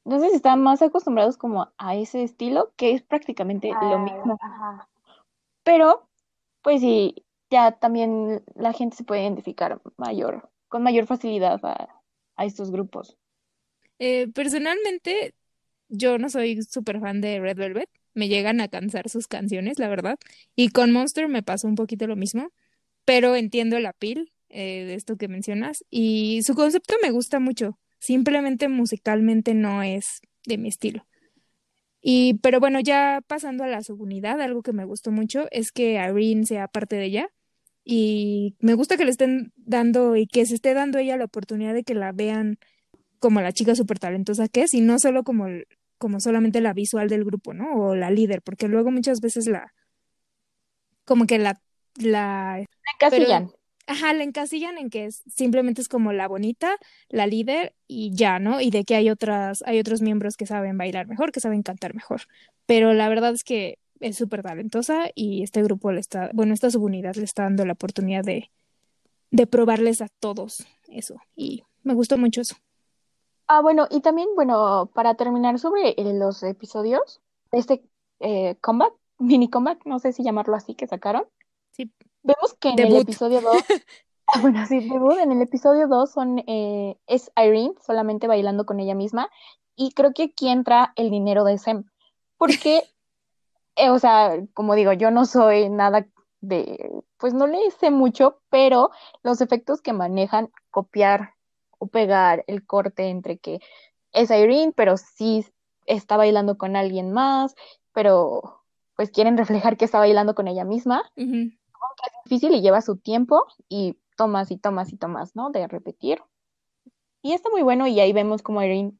Entonces 0.05 0.33
están 0.33 0.61
más 0.61 0.81
acostumbrados 0.81 1.37
como 1.37 1.71
a 1.77 1.95
ese 1.95 2.23
estilo, 2.23 2.71
que 2.75 2.91
es 2.91 3.01
prácticamente 3.01 3.69
lo 3.71 3.97
Ah, 3.97 3.97
mismo. 3.99 4.37
Ajá. 4.41 4.89
Pero, 5.63 6.07
pues 6.61 6.81
sí, 6.81 7.25
ya 7.49 7.73
también 7.73 8.43
la 8.55 8.73
gente 8.73 8.97
se 8.97 9.03
puede 9.03 9.23
identificar 9.23 9.81
mayor, 9.97 10.49
con 10.69 10.83
mayor 10.83 11.05
facilidad 11.07 11.59
a, 11.63 11.89
a 12.35 12.45
estos 12.45 12.71
grupos. 12.71 13.17
Eh, 13.99 14.27
personalmente, 14.33 15.33
yo 15.89 16.17
no 16.17 16.29
soy 16.29 16.61
súper 16.63 16.99
fan 16.99 17.21
de 17.21 17.39
Red 17.39 17.57
Velvet. 17.57 17.89
Me 18.13 18.27
llegan 18.27 18.61
a 18.61 18.67
cansar 18.69 19.09
sus 19.09 19.27
canciones, 19.27 19.79
la 19.79 19.87
verdad. 19.89 20.17
Y 20.55 20.69
con 20.69 20.91
Monster 20.91 21.27
me 21.29 21.43
pasó 21.43 21.67
un 21.67 21.75
poquito 21.75 22.07
lo 22.07 22.15
mismo. 22.15 22.51
Pero 23.05 23.35
entiendo 23.35 23.77
el 23.77 23.85
appeal 23.87 24.31
eh, 24.49 24.85
de 24.85 24.95
esto 24.95 25.17
que 25.17 25.29
mencionas. 25.29 25.85
Y 25.91 26.43
su 26.43 26.55
concepto 26.55 26.95
me 27.03 27.11
gusta 27.11 27.39
mucho. 27.39 27.79
Simplemente 28.03 28.67
musicalmente 28.67 29.53
no 29.53 29.81
es 29.81 30.19
de 30.45 30.57
mi 30.57 30.67
estilo. 30.67 31.07
Y, 32.01 32.33
pero 32.39 32.59
bueno, 32.59 32.81
ya 32.81 33.21
pasando 33.27 33.63
a 33.63 33.67
la 33.67 33.81
subunidad, 33.81 34.41
algo 34.41 34.61
que 34.61 34.73
me 34.73 34.83
gustó 34.83 35.09
mucho 35.09 35.47
es 35.51 35.71
que 35.71 35.93
Irene 35.93 36.45
sea 36.45 36.67
parte 36.67 36.97
de 36.97 37.05
ella. 37.05 37.29
Y 37.85 38.57
me 38.59 38.73
gusta 38.73 38.97
que 38.97 39.05
le 39.05 39.11
estén 39.11 39.53
dando 39.55 40.17
y 40.17 40.27
que 40.27 40.45
se 40.45 40.55
esté 40.55 40.73
dando 40.73 40.97
ella 40.99 41.15
la 41.15 41.23
oportunidad 41.23 41.73
de 41.73 41.85
que 41.85 41.93
la 41.93 42.11
vean 42.11 42.57
como 43.19 43.39
la 43.39 43.53
chica 43.53 43.73
súper 43.73 43.99
talentosa 43.99 44.49
que 44.49 44.63
es 44.63 44.73
y 44.73 44.81
no 44.81 44.99
solo 44.99 45.23
como, 45.23 45.45
como 45.97 46.19
solamente 46.19 46.59
la 46.59 46.73
visual 46.73 47.07
del 47.07 47.23
grupo, 47.23 47.53
¿no? 47.53 47.73
O 47.73 47.95
la 47.95 48.11
líder, 48.11 48.41
porque 48.41 48.67
luego 48.67 48.91
muchas 48.91 49.21
veces 49.21 49.47
la, 49.47 49.73
como 51.05 51.25
que 51.25 51.39
la, 51.39 51.57
la... 51.95 52.65
encasillan. 52.95 53.49
Ajá, 53.87 54.13
la 54.13 54.23
encasillan 54.23 54.77
en 54.77 54.89
que 54.89 55.05
es, 55.05 55.23
simplemente 55.27 55.81
es 55.81 55.89
como 55.89 56.13
la 56.13 56.27
bonita, 56.27 56.77
la 57.09 57.27
líder 57.27 57.75
y 57.87 58.13
ya, 58.13 58.39
¿no? 58.39 58.61
Y 58.61 58.69
de 58.71 58.83
que 58.85 58.95
hay 58.95 59.09
otras, 59.09 59.63
hay 59.65 59.79
otros 59.79 60.01
miembros 60.01 60.37
que 60.37 60.45
saben 60.45 60.77
bailar 60.77 61.07
mejor, 61.07 61.31
que 61.31 61.39
saben 61.39 61.63
cantar 61.63 61.93
mejor. 61.93 62.21
Pero 62.65 62.93
la 62.93 63.09
verdad 63.09 63.33
es 63.33 63.43
que 63.43 63.79
es 63.99 64.17
súper 64.17 64.43
talentosa 64.43 65.05
y 65.15 65.43
este 65.43 65.63
grupo 65.63 65.91
le 65.91 65.99
está, 65.99 66.29
bueno, 66.33 66.53
esta 66.53 66.69
subunidad 66.69 67.15
le 67.15 67.23
está 67.23 67.43
dando 67.43 67.65
la 67.65 67.73
oportunidad 67.73 68.23
de, 68.23 68.51
de 69.31 69.47
probarles 69.47 70.01
a 70.01 70.07
todos 70.19 70.65
eso. 70.87 71.15
Y 71.35 71.63
me 71.83 71.93
gustó 71.93 72.17
mucho 72.17 72.41
eso. 72.41 72.55
Ah, 73.47 73.61
bueno, 73.61 73.87
y 73.89 74.01
también, 74.01 74.29
bueno, 74.35 74.89
para 74.93 75.15
terminar 75.15 75.59
sobre 75.59 75.95
los 75.97 76.43
episodios, 76.43 77.21
este 77.51 77.83
eh, 78.19 78.55
comeback, 78.61 78.93
mini 79.19 79.49
comeback, 79.49 79.85
no 79.85 79.99
sé 79.99 80.13
si 80.13 80.23
llamarlo 80.23 80.55
así, 80.55 80.75
que 80.75 80.87
sacaron. 80.87 81.25
Sí. 81.71 81.91
Vemos 82.23 82.53
que 82.59 82.69
en 82.69 82.79
el 82.79 82.97
episodio 82.97 83.41
2, 83.41 83.55
ah, 84.27 84.39
bueno, 84.41 84.65
sí, 84.65 84.87
debut, 84.87 85.17
en 85.19 85.31
el 85.31 85.41
episodio 85.41 85.87
2 85.87 86.11
son, 86.11 86.39
eh, 86.47 86.97
es 87.07 87.31
Irene 87.37 87.73
solamente 87.85 88.27
bailando 88.27 88.65
con 88.65 88.79
ella 88.79 88.95
misma, 88.95 89.29
y 89.75 89.91
creo 89.91 90.13
que 90.13 90.23
aquí 90.23 90.49
entra 90.49 90.93
el 90.95 91.09
dinero 91.09 91.43
de 91.43 91.57
Sem, 91.57 91.83
porque, 92.37 92.83
eh, 93.75 93.89
o 93.89 93.99
sea, 93.99 94.37
como 94.53 94.75
digo, 94.75 94.93
yo 94.93 95.11
no 95.11 95.25
soy 95.25 95.69
nada 95.69 96.07
de, 96.41 97.03
pues 97.17 97.33
no 97.33 97.47
le 97.47 97.71
sé 97.71 97.91
mucho, 97.91 98.39
pero 98.49 98.91
los 99.21 99.41
efectos 99.41 99.81
que 99.81 99.93
manejan, 99.93 100.49
copiar 100.71 101.33
pegar 101.87 102.43
el 102.47 102.65
corte 102.65 103.09
entre 103.09 103.37
que 103.37 103.59
es 104.11 104.29
Irene, 104.29 104.73
pero 104.75 104.97
sí 104.97 105.45
está 105.85 106.17
bailando 106.17 106.57
con 106.57 106.75
alguien 106.75 107.11
más, 107.11 107.55
pero 107.93 108.61
pues 108.95 109.09
quieren 109.09 109.37
reflejar 109.37 109.75
que 109.75 109.85
está 109.85 109.99
bailando 109.99 110.35
con 110.35 110.47
ella 110.47 110.65
misma. 110.65 111.03
Es 112.05 112.23
difícil 112.25 112.53
y 112.53 112.61
lleva 112.61 112.81
su 112.81 112.97
tiempo 112.97 113.45
y 113.69 113.97
tomas 114.17 114.51
y 114.51 114.57
tomas 114.57 114.91
y 114.93 114.97
tomas, 114.97 115.35
¿no? 115.35 115.49
De 115.49 115.67
repetir. 115.67 116.21
Y 117.21 117.33
está 117.33 117.49
muy 117.49 117.61
bueno 117.61 117.87
y 117.87 117.99
ahí 117.99 118.13
vemos 118.13 118.41
como 118.41 118.61
Irene 118.61 118.93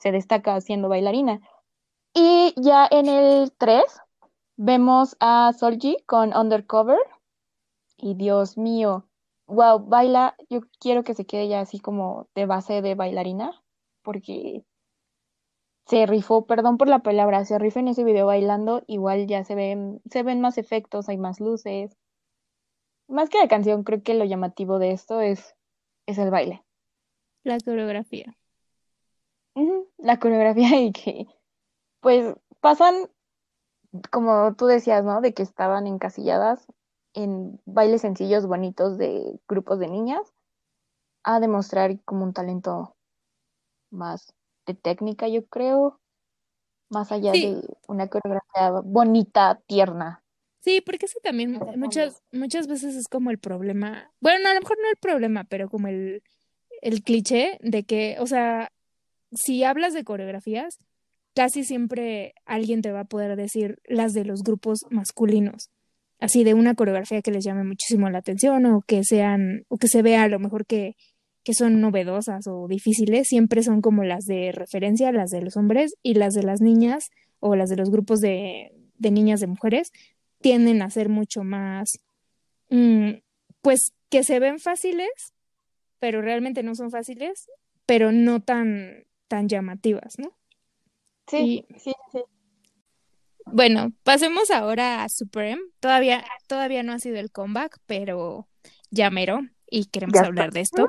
se 0.00 0.12
destaca 0.12 0.60
siendo 0.60 0.88
bailarina. 0.88 1.40
Y 2.14 2.54
ya 2.56 2.88
en 2.90 3.06
el 3.06 3.52
3 3.52 3.84
vemos 4.56 5.16
a 5.20 5.52
Solji 5.52 5.98
con 6.06 6.36
Undercover. 6.36 6.98
Y 7.96 8.14
Dios 8.14 8.56
mío, 8.56 9.06
wow, 9.46 9.78
baila, 9.78 10.34
yo 10.48 10.60
quiero 10.80 11.04
que 11.04 11.14
se 11.14 11.26
quede 11.26 11.48
ya 11.48 11.60
así 11.60 11.78
como 11.78 12.28
de 12.34 12.46
base 12.46 12.80
de 12.80 12.94
bailarina, 12.94 13.62
porque 14.02 14.64
se 15.90 16.06
rifó, 16.06 16.46
perdón 16.46 16.78
por 16.78 16.86
la 16.86 17.00
palabra, 17.00 17.44
se 17.44 17.58
rifó 17.58 17.80
en 17.80 17.88
ese 17.88 18.04
video 18.04 18.26
bailando, 18.26 18.84
igual 18.86 19.26
ya 19.26 19.42
se 19.42 19.56
ven, 19.56 20.00
se 20.08 20.22
ven 20.22 20.40
más 20.40 20.56
efectos, 20.56 21.08
hay 21.08 21.18
más 21.18 21.40
luces. 21.40 21.96
Más 23.08 23.28
que 23.28 23.38
la 23.38 23.48
canción, 23.48 23.82
creo 23.82 24.00
que 24.00 24.14
lo 24.14 24.24
llamativo 24.24 24.78
de 24.78 24.92
esto 24.92 25.20
es, 25.20 25.56
es 26.06 26.16
el 26.18 26.30
baile. 26.30 26.64
La 27.42 27.58
coreografía. 27.58 28.36
la 29.98 30.20
coreografía 30.20 30.80
y 30.80 30.92
que, 30.92 31.26
pues, 31.98 32.36
pasan, 32.60 32.94
como 34.12 34.54
tú 34.54 34.66
decías, 34.66 35.02
¿no? 35.02 35.20
De 35.20 35.34
que 35.34 35.42
estaban 35.42 35.88
encasilladas 35.88 36.68
en 37.14 37.60
bailes 37.64 38.02
sencillos, 38.02 38.46
bonitos 38.46 38.96
de 38.96 39.40
grupos 39.48 39.80
de 39.80 39.88
niñas, 39.88 40.32
a 41.24 41.40
demostrar 41.40 41.98
como 42.04 42.22
un 42.22 42.32
talento 42.32 42.94
más 43.90 44.32
técnica, 44.74 45.28
yo 45.28 45.46
creo, 45.46 46.00
más 46.88 47.12
allá 47.12 47.32
de 47.32 47.62
una 47.88 48.08
coreografía 48.08 48.70
bonita, 48.82 49.60
tierna. 49.66 50.22
Sí, 50.60 50.82
porque 50.84 51.06
eso 51.06 51.18
también 51.22 51.58
muchas, 51.76 52.22
muchas 52.32 52.66
veces 52.66 52.94
es 52.94 53.08
como 53.08 53.30
el 53.30 53.38
problema, 53.38 54.12
bueno, 54.20 54.48
a 54.48 54.54
lo 54.54 54.60
mejor 54.60 54.76
no 54.82 54.90
el 54.90 54.98
problema, 55.00 55.44
pero 55.44 55.70
como 55.70 55.88
el, 55.88 56.22
el 56.82 57.02
cliché 57.02 57.58
de 57.62 57.84
que, 57.84 58.16
o 58.20 58.26
sea, 58.26 58.70
si 59.32 59.64
hablas 59.64 59.94
de 59.94 60.04
coreografías, 60.04 60.78
casi 61.34 61.64
siempre 61.64 62.34
alguien 62.44 62.82
te 62.82 62.92
va 62.92 63.00
a 63.00 63.04
poder 63.04 63.36
decir 63.36 63.80
las 63.84 64.12
de 64.12 64.24
los 64.24 64.42
grupos 64.42 64.80
masculinos 64.90 65.70
así 66.20 66.44
de 66.44 66.54
una 66.54 66.74
coreografía 66.74 67.22
que 67.22 67.30
les 67.30 67.44
llame 67.44 67.64
muchísimo 67.64 68.08
la 68.10 68.18
atención 68.18 68.66
o 68.66 68.82
que 68.82 69.02
sean, 69.04 69.64
o 69.68 69.78
que 69.78 69.88
se 69.88 70.02
vea 70.02 70.24
a 70.24 70.28
lo 70.28 70.38
mejor 70.38 70.66
que, 70.66 70.96
que 71.44 71.54
son 71.54 71.80
novedosas 71.80 72.46
o 72.46 72.66
difíciles, 72.68 73.28
siempre 73.28 73.62
son 73.62 73.80
como 73.80 74.04
las 74.04 74.26
de 74.26 74.52
referencia, 74.52 75.12
las 75.12 75.30
de 75.30 75.42
los 75.42 75.56
hombres 75.56 75.94
y 76.02 76.14
las 76.14 76.34
de 76.34 76.42
las 76.42 76.60
niñas 76.60 77.10
o 77.38 77.56
las 77.56 77.70
de 77.70 77.76
los 77.76 77.90
grupos 77.90 78.20
de, 78.20 78.72
de 78.98 79.10
niñas 79.10 79.40
de 79.40 79.46
mujeres 79.46 79.92
tienden 80.40 80.82
a 80.82 80.90
ser 80.90 81.08
mucho 81.08 81.42
más, 81.42 82.00
mm, 82.68 83.12
pues 83.62 83.92
que 84.10 84.24
se 84.24 84.38
ven 84.38 84.58
fáciles, 84.58 85.34
pero 85.98 86.22
realmente 86.22 86.62
no 86.62 86.74
son 86.74 86.90
fáciles, 86.90 87.46
pero 87.86 88.12
no 88.12 88.40
tan, 88.40 89.04
tan 89.28 89.48
llamativas, 89.48 90.18
¿no? 90.18 90.36
Sí, 91.26 91.64
sí, 91.78 91.92
sí. 92.12 92.20
Bueno, 93.46 93.92
pasemos 94.02 94.50
ahora 94.50 95.04
a 95.04 95.08
Supreme. 95.08 95.60
Todavía, 95.80 96.24
todavía 96.46 96.82
no 96.82 96.92
ha 96.92 96.98
sido 96.98 97.18
el 97.18 97.30
comeback, 97.30 97.78
pero 97.86 98.48
ya 98.90 99.10
mero 99.10 99.40
y 99.68 99.86
queremos 99.86 100.18
hablar 100.20 100.52
de 100.52 100.60
esto. 100.60 100.86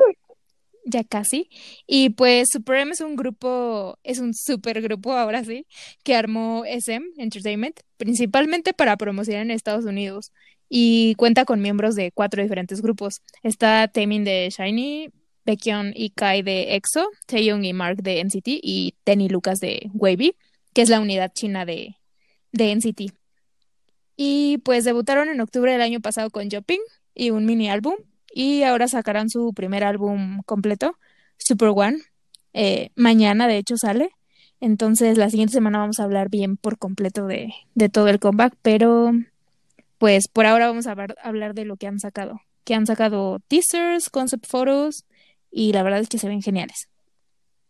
Ya 0.86 1.04
casi. 1.04 1.50
Y 1.88 2.10
pues 2.12 2.50
Supreme 2.52 2.91
es 2.91 3.02
un 3.02 3.15
grupo, 3.15 3.98
es 4.04 4.20
un 4.20 4.34
super 4.34 4.82
grupo 4.82 5.13
ahora 5.13 5.44
sí, 5.44 5.67
que 6.04 6.15
armó 6.15 6.63
SM 6.65 7.06
Entertainment, 7.17 7.80
principalmente 7.98 8.74
para 8.74 8.98
promocionar 8.98 9.44
en 9.44 9.52
Estados 9.52 9.86
Unidos. 9.86 10.32
Y 10.70 11.15
cuenta 11.15 11.46
con 11.46 11.62
miembros 11.62 11.96
de 11.96 12.12
cuatro 12.12 12.41
diferentes 12.41 12.82
grupos. 12.82 13.22
Está 13.44 13.88
Taemin 13.89 14.24
de 14.24 14.50
Shiny, 14.50 15.10
Baekhyun 15.46 15.94
y 15.96 16.12
Kai 16.12 16.41
de 16.44 16.76
EXO, 16.76 17.10
Taeyong 17.28 17.65
y 17.65 17.74
Mark 17.74 18.02
de 18.02 18.24
NCT 18.24 18.48
y 18.48 18.96
Tenny 19.04 19.28
Lucas 19.30 19.60
de 19.60 19.89
Wavy, 19.94 20.36
que 20.74 20.82
es 20.82 20.89
la 20.89 21.00
unidad 21.00 21.32
china 21.34 21.65
de, 21.65 21.98
de 22.52 22.76
NCT. 22.76 23.13
Y 24.15 24.60
pues 24.60 24.84
debutaron 24.84 25.30
en 25.30 25.41
octubre 25.41 25.72
del 25.72 25.82
año 25.82 26.00
pasado 26.00 26.30
con 26.30 26.50
Jumping 26.50 26.82
y 27.13 27.32
un 27.32 27.46
mini 27.46 27.70
álbum. 27.70 27.96
Y 28.34 28.63
ahora 28.63 28.88
sacarán 28.88 29.30
su 29.30 29.54
primer 29.54 29.84
álbum 29.84 30.41
completo, 30.46 30.98
Super 31.38 31.70
One. 31.74 32.00
Eh, 32.54 32.91
mañana, 32.96 33.48
de 33.48 33.58
hecho, 33.58 33.78
sale. 33.78 34.12
Entonces, 34.60 35.17
la 35.17 35.30
siguiente 35.30 35.54
semana 35.54 35.80
vamos 35.80 36.00
a 36.00 36.04
hablar 36.04 36.30
bien 36.30 36.58
por 36.58 36.78
completo 36.78 37.26
de, 37.26 37.54
de 37.76 37.89
todo 37.89 38.08
el 38.08 38.20
comeback. 38.20 38.56
Pero, 38.62 39.12
pues 39.98 40.28
por 40.28 40.46
ahora 40.46 40.67
vamos 40.67 40.88
a 40.88 40.96
hablar 41.24 41.54
de 41.54 41.65
lo 41.65 41.78
que 41.78 41.88
han 41.88 42.00
sacado. 42.00 42.41
Que 42.63 42.76
han 42.76 42.86
sacado 42.86 43.39
teasers, 43.48 44.10
concept 44.10 44.48
photos. 44.48 45.06
Y 45.52 45.74
la 45.74 45.84
verdad 45.84 46.00
es 46.00 46.10
que 46.10 46.17
se 46.17 46.28
ven 46.28 46.41
geniales. 46.41 46.88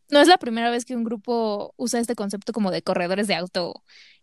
No 0.10 0.20
es 0.20 0.28
la 0.28 0.38
primera 0.38 0.70
vez 0.70 0.86
que 0.86 0.96
un 0.96 1.04
grupo 1.04 1.74
usa 1.78 2.00
este 2.00 2.16
concepto 2.16 2.52
como 2.52 2.70
de 2.70 2.82
corredores 2.82 3.28
de 3.28 3.36
auto 3.36 3.82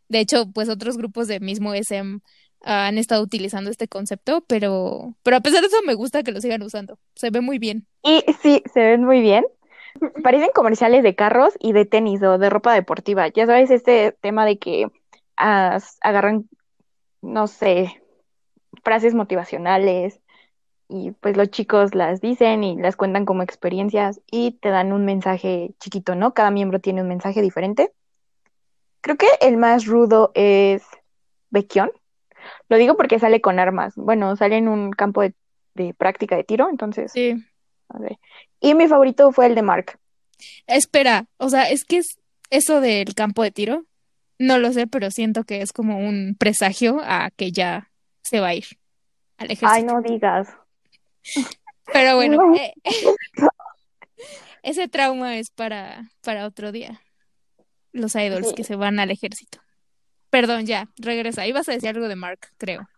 de 0.08 0.20
hecho, 0.20 0.50
pues 0.52 0.68
otros 0.68 0.96
grupos 0.96 1.28
de 1.28 1.40
mismo 1.40 1.74
SM 1.74 2.20
han 2.62 2.98
estado 2.98 3.22
utilizando 3.22 3.70
este 3.70 3.88
concepto, 3.88 4.44
pero, 4.46 5.14
pero 5.22 5.36
a 5.36 5.40
pesar 5.40 5.60
de 5.60 5.68
eso 5.68 5.76
me 5.86 5.94
gusta 5.94 6.22
que 6.22 6.32
lo 6.32 6.40
sigan 6.40 6.62
usando. 6.62 6.98
Se 7.14 7.30
ve 7.30 7.40
muy 7.40 7.58
bien. 7.58 7.86
Y 8.02 8.24
sí, 8.42 8.62
se 8.72 8.80
ven 8.80 9.04
muy 9.04 9.20
bien. 9.20 9.46
Parecen 10.22 10.50
comerciales 10.54 11.02
de 11.02 11.14
carros 11.14 11.54
y 11.58 11.72
de 11.72 11.84
tenis 11.84 12.22
o 12.22 12.38
de 12.38 12.50
ropa 12.50 12.74
deportiva. 12.74 13.28
Ya 13.28 13.46
sabes, 13.46 13.70
este 13.70 14.12
tema 14.20 14.44
de 14.44 14.58
que 14.58 14.88
agarran, 15.36 16.48
no 17.22 17.46
sé, 17.46 18.02
frases 18.82 19.14
motivacionales 19.14 20.20
y 20.88 21.12
pues 21.12 21.36
los 21.36 21.50
chicos 21.50 21.94
las 21.94 22.20
dicen 22.20 22.64
y 22.64 22.76
las 22.76 22.96
cuentan 22.96 23.24
como 23.24 23.42
experiencias 23.42 24.20
y 24.30 24.52
te 24.52 24.70
dan 24.70 24.92
un 24.92 25.04
mensaje 25.04 25.74
chiquito, 25.80 26.14
¿no? 26.14 26.32
Cada 26.32 26.50
miembro 26.50 26.80
tiene 26.80 27.02
un 27.02 27.08
mensaje 27.08 27.42
diferente. 27.42 27.92
Creo 29.00 29.16
que 29.16 29.28
el 29.40 29.56
más 29.56 29.86
rudo 29.86 30.32
es 30.34 30.82
Bequion. 31.50 31.90
Lo 32.68 32.76
digo 32.76 32.96
porque 32.96 33.18
sale 33.18 33.40
con 33.40 33.58
armas. 33.58 33.94
Bueno, 33.96 34.36
sale 34.36 34.56
en 34.56 34.68
un 34.68 34.90
campo 34.90 35.22
de, 35.22 35.34
práctica 35.94 36.36
de 36.36 36.44
tiro, 36.44 36.68
entonces. 36.70 37.12
Sí. 37.12 37.34
A 37.88 37.98
ver. 37.98 38.18
Y 38.60 38.74
mi 38.74 38.88
favorito 38.88 39.30
fue 39.32 39.46
el 39.46 39.54
de 39.54 39.62
Mark. 39.62 39.98
Espera, 40.66 41.26
o 41.36 41.48
sea, 41.48 41.70
es 41.70 41.84
que 41.84 41.98
es 41.98 42.18
eso 42.50 42.80
del 42.80 43.14
campo 43.14 43.42
de 43.42 43.50
tiro. 43.50 43.84
No 44.38 44.58
lo 44.58 44.72
sé, 44.72 44.86
pero 44.86 45.10
siento 45.10 45.44
que 45.44 45.62
es 45.62 45.72
como 45.72 45.98
un 45.98 46.36
presagio 46.38 47.00
a 47.02 47.30
que 47.30 47.50
ya 47.50 47.90
se 48.22 48.40
va 48.40 48.48
a 48.48 48.54
ir 48.54 48.66
al 49.36 49.46
ejército. 49.50 49.72
Ay, 49.72 49.82
no 49.84 50.00
digas. 50.00 50.48
Pero 51.92 52.16
bueno, 52.16 52.54
eh, 52.54 52.74
ese 54.62 54.88
trauma 54.88 55.38
es 55.38 55.50
para, 55.50 56.10
para 56.22 56.46
otro 56.46 56.72
día. 56.72 57.00
los 57.92 58.14
idols 58.14 58.52
que 58.52 58.64
se 58.64 58.76
van 58.76 59.00
al 59.00 59.10
ejército. 59.10 59.58
Perdón, 60.30 60.66
ya, 60.66 60.88
regresa. 60.98 61.46
Ibas 61.46 61.68
a 61.68 61.72
decir 61.72 61.88
algo 61.88 62.08
de 62.08 62.16
Mark, 62.16 62.40
creo. 62.58 62.88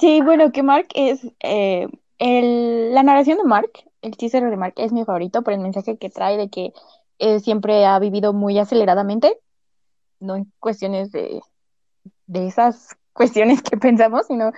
Sí, 0.00 0.20
bueno, 0.20 0.50
que 0.50 0.62
Mark 0.62 0.88
es 0.94 1.20
eh, 1.40 1.86
el, 2.18 2.94
la 2.94 3.02
narración 3.02 3.38
de 3.38 3.44
Mark, 3.44 3.70
el 4.02 4.16
teaser 4.16 4.48
de 4.48 4.56
Mark 4.56 4.74
es 4.76 4.92
mi 4.92 5.04
favorito 5.04 5.42
por 5.42 5.52
el 5.52 5.60
mensaje 5.60 5.96
que 5.98 6.10
trae 6.10 6.36
de 6.36 6.50
que 6.50 6.72
siempre 7.40 7.86
ha 7.86 7.98
vivido 7.98 8.32
muy 8.32 8.58
aceleradamente, 8.58 9.38
no 10.20 10.36
en 10.36 10.52
cuestiones 10.58 11.12
de, 11.12 11.40
de 12.26 12.46
esas 12.46 12.96
cuestiones 13.12 13.62
que 13.62 13.76
pensamos, 13.78 14.26
sino 14.26 14.52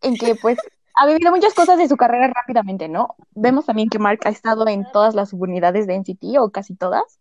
en 0.00 0.16
que 0.16 0.34
pues 0.36 0.58
ha 0.94 1.06
vivido 1.06 1.30
muchas 1.30 1.54
cosas 1.54 1.78
de 1.78 1.88
su 1.88 1.96
carrera 1.96 2.28
rápidamente, 2.28 2.88
¿no? 2.88 3.16
Vemos 3.30 3.66
también 3.66 3.88
que 3.88 3.98
Mark 3.98 4.20
ha 4.24 4.30
estado 4.30 4.66
en 4.68 4.84
todas 4.92 5.14
las 5.14 5.30
subunidades 5.30 5.86
de 5.86 5.94
NCT 5.94 6.38
o 6.38 6.50
casi 6.50 6.74
todas. 6.74 7.18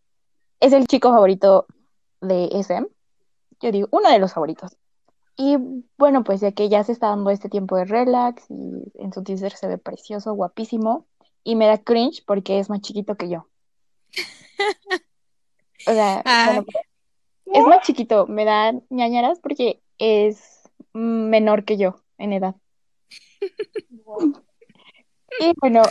Es 0.60 0.74
el 0.74 0.88
chico 0.88 1.10
favorito 1.10 1.66
de 2.20 2.50
SM. 2.52 2.88
Yo 3.62 3.72
digo, 3.72 3.88
uno 3.92 4.10
de 4.10 4.20
los 4.20 4.34
favoritos. 4.34 4.78
Y 5.38 5.58
bueno, 5.98 6.24
pues 6.24 6.42
ya 6.42 6.52
que 6.52 6.70
ya 6.70 6.84
se 6.84 6.92
está 6.92 7.08
dando 7.08 7.30
este 7.30 7.50
tiempo 7.50 7.76
de 7.78 7.86
relax 7.86 8.46
y 8.50 8.84
en 8.96 9.14
su 9.14 9.24
teaser 9.24 9.54
se 9.54 9.68
ve 9.68 9.78
precioso, 9.78 10.34
guapísimo. 10.34 11.08
Y 11.44 11.56
me 11.56 11.66
da 11.66 11.80
cringe 11.80 12.24
porque 12.26 12.60
es 12.60 12.70
más 12.70 12.82
chiquito 12.82 13.16
que 13.16 13.30
yo. 13.30 13.48
O 15.88 15.94
sea, 15.94 16.22
es 17.48 17.66
más 17.66 17.82
chiquito, 17.82 18.28
me 18.28 18.46
da 18.46 18.72
ñañaras 18.92 19.40
porque 19.40 19.82
es 19.98 20.62
menor 20.94 21.66
que 21.66 21.78
yo 21.78 21.96
en 22.20 22.34
edad. 22.34 22.56
y 25.40 25.54
bueno, 25.60 25.82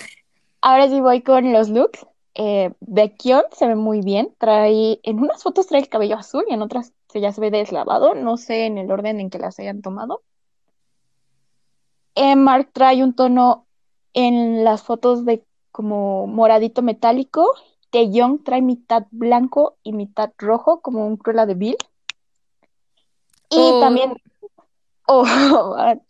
ahora 0.61 0.89
sí 0.89 1.01
voy 1.01 1.23
con 1.23 1.53
los 1.53 1.69
looks. 1.69 2.07
Eh, 2.35 2.73
Baekhyun 2.81 3.43
se 3.53 3.67
ve 3.67 3.75
muy 3.75 4.01
bien. 4.01 4.35
Trae, 4.39 5.01
en 5.03 5.19
unas 5.19 5.43
fotos 5.43 5.67
trae 5.67 5.81
el 5.81 5.89
cabello 5.89 6.17
azul 6.17 6.45
y 6.49 6.55
en 6.55 6.63
otras 6.63 6.93
ya 7.19 7.33
se 7.33 7.41
ve 7.41 7.51
deslavado. 7.51 8.15
No 8.15 8.37
sé 8.37 8.67
en 8.67 8.79
el 8.79 8.91
orden 8.91 9.19
en 9.19 9.31
que 9.31 9.39
las 9.39 9.59
hayan 9.59 9.83
tomado. 9.83 10.23
Eh, 12.15 12.37
Mark 12.37 12.71
trae 12.73 13.03
un 13.03 13.15
tono 13.15 13.67
en 14.13 14.63
las 14.65 14.83
fotos 14.83 15.25
de 15.25 15.45
como 15.73 16.27
moradito 16.27 16.83
metálico. 16.83 17.51
Young 17.93 18.45
trae 18.45 18.63
mitad 18.63 19.07
blanco 19.11 19.77
y 19.83 19.93
mitad 19.93 20.31
rojo, 20.39 20.81
como 20.81 21.07
un 21.07 21.17
Cruella 21.17 21.47
de 21.47 21.55
Bill. 21.55 21.77
Y 23.51 23.57
Oh. 23.59 23.81
también. 23.81 24.15
Oh, 25.07 25.25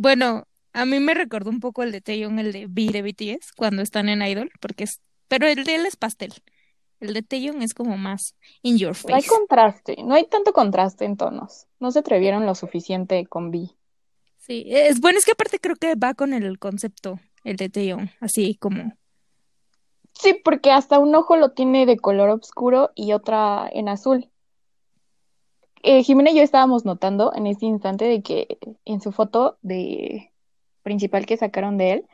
Bueno, 0.00 0.48
a 0.72 0.84
mí 0.84 0.98
me 0.98 1.14
recordó 1.14 1.48
un 1.48 1.60
poco 1.60 1.84
el 1.84 1.92
de 1.92 2.00
Taeyong, 2.00 2.40
el 2.40 2.52
de 2.52 2.66
B 2.68 2.88
de 2.90 3.02
BTS, 3.02 3.52
cuando 3.56 3.82
están 3.82 4.08
en 4.08 4.20
Idol, 4.20 4.50
porque 4.60 4.82
es, 4.84 5.00
pero 5.28 5.46
el 5.46 5.62
de 5.62 5.76
él 5.76 5.86
es 5.86 5.94
pastel. 5.94 6.32
El 7.00 7.14
de 7.14 7.22
Taeyong 7.22 7.62
es 7.62 7.74
como 7.74 7.96
más 7.96 8.36
in 8.62 8.78
your 8.78 8.94
no 9.02 9.14
hay 9.14 9.22
face. 9.22 9.28
contraste, 9.28 9.96
no 10.04 10.14
hay 10.14 10.26
tanto 10.28 10.52
contraste 10.52 11.04
en 11.04 11.16
tonos. 11.16 11.66
No 11.78 11.90
se 11.90 12.00
atrevieron 12.00 12.46
lo 12.46 12.54
suficiente 12.54 13.26
con 13.26 13.50
B. 13.50 13.70
Sí, 14.38 14.64
es 14.68 15.00
bueno, 15.00 15.18
es 15.18 15.24
que 15.24 15.32
aparte 15.32 15.60
creo 15.60 15.76
que 15.76 15.94
va 15.94 16.14
con 16.14 16.32
el 16.34 16.58
concepto, 16.58 17.20
el 17.44 17.56
de 17.56 17.68
Taeyong, 17.70 18.10
así 18.20 18.56
como, 18.56 18.92
Sí, 20.14 20.34
porque 20.44 20.70
hasta 20.70 20.98
un 20.98 21.14
ojo 21.14 21.36
lo 21.36 21.52
tiene 21.52 21.86
de 21.86 21.96
color 21.98 22.28
oscuro 22.30 22.90
y 22.94 23.12
otra 23.12 23.68
en 23.72 23.88
azul. 23.88 24.30
Eh, 25.82 26.02
Jimena 26.04 26.30
y 26.30 26.36
yo 26.36 26.42
estábamos 26.42 26.84
notando 26.84 27.32
en 27.34 27.46
este 27.46 27.66
instante 27.66 28.04
de 28.04 28.22
que 28.22 28.58
en 28.84 29.00
su 29.00 29.12
foto 29.12 29.58
de 29.62 30.32
principal 30.82 31.24
que 31.26 31.38
sacaron 31.38 31.78
de 31.78 31.92
él, 31.92 32.06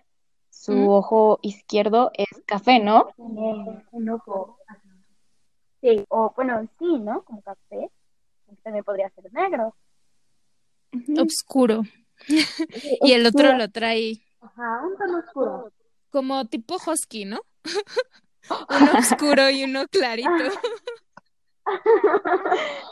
su 0.51 0.72
¿Mm? 0.72 0.88
ojo 0.88 1.38
izquierdo 1.42 2.11
es 2.14 2.25
café, 2.46 2.78
¿no? 2.78 3.09
Tiene 3.16 3.85
un 3.92 4.09
ojo. 4.11 4.59
ajá. 4.66 4.80
Sí, 5.80 6.04
o 6.09 6.32
bueno, 6.35 6.66
sí, 6.78 6.98
¿no? 7.00 7.22
Como 7.24 7.42
café. 7.42 7.90
También 8.62 8.85
podría 8.85 9.11
ser 9.11 9.32
negro. 9.32 9.74
obscuro. 11.18 11.82
Y 13.02 13.12
el 13.12 13.26
otro 13.26 13.52
lo 13.52 13.70
trae 13.70 14.22
Ajá, 14.40 14.82
un 14.87 14.96
tono 14.96 15.18
oscuro. 15.18 15.72
como 16.11 16.46
tipo 16.46 16.76
husky, 16.76 17.24
¿no? 17.24 17.40
Uno 18.70 18.92
oscuro 18.98 19.50
y 19.50 19.64
uno 19.64 19.87
clarito. 19.88 20.30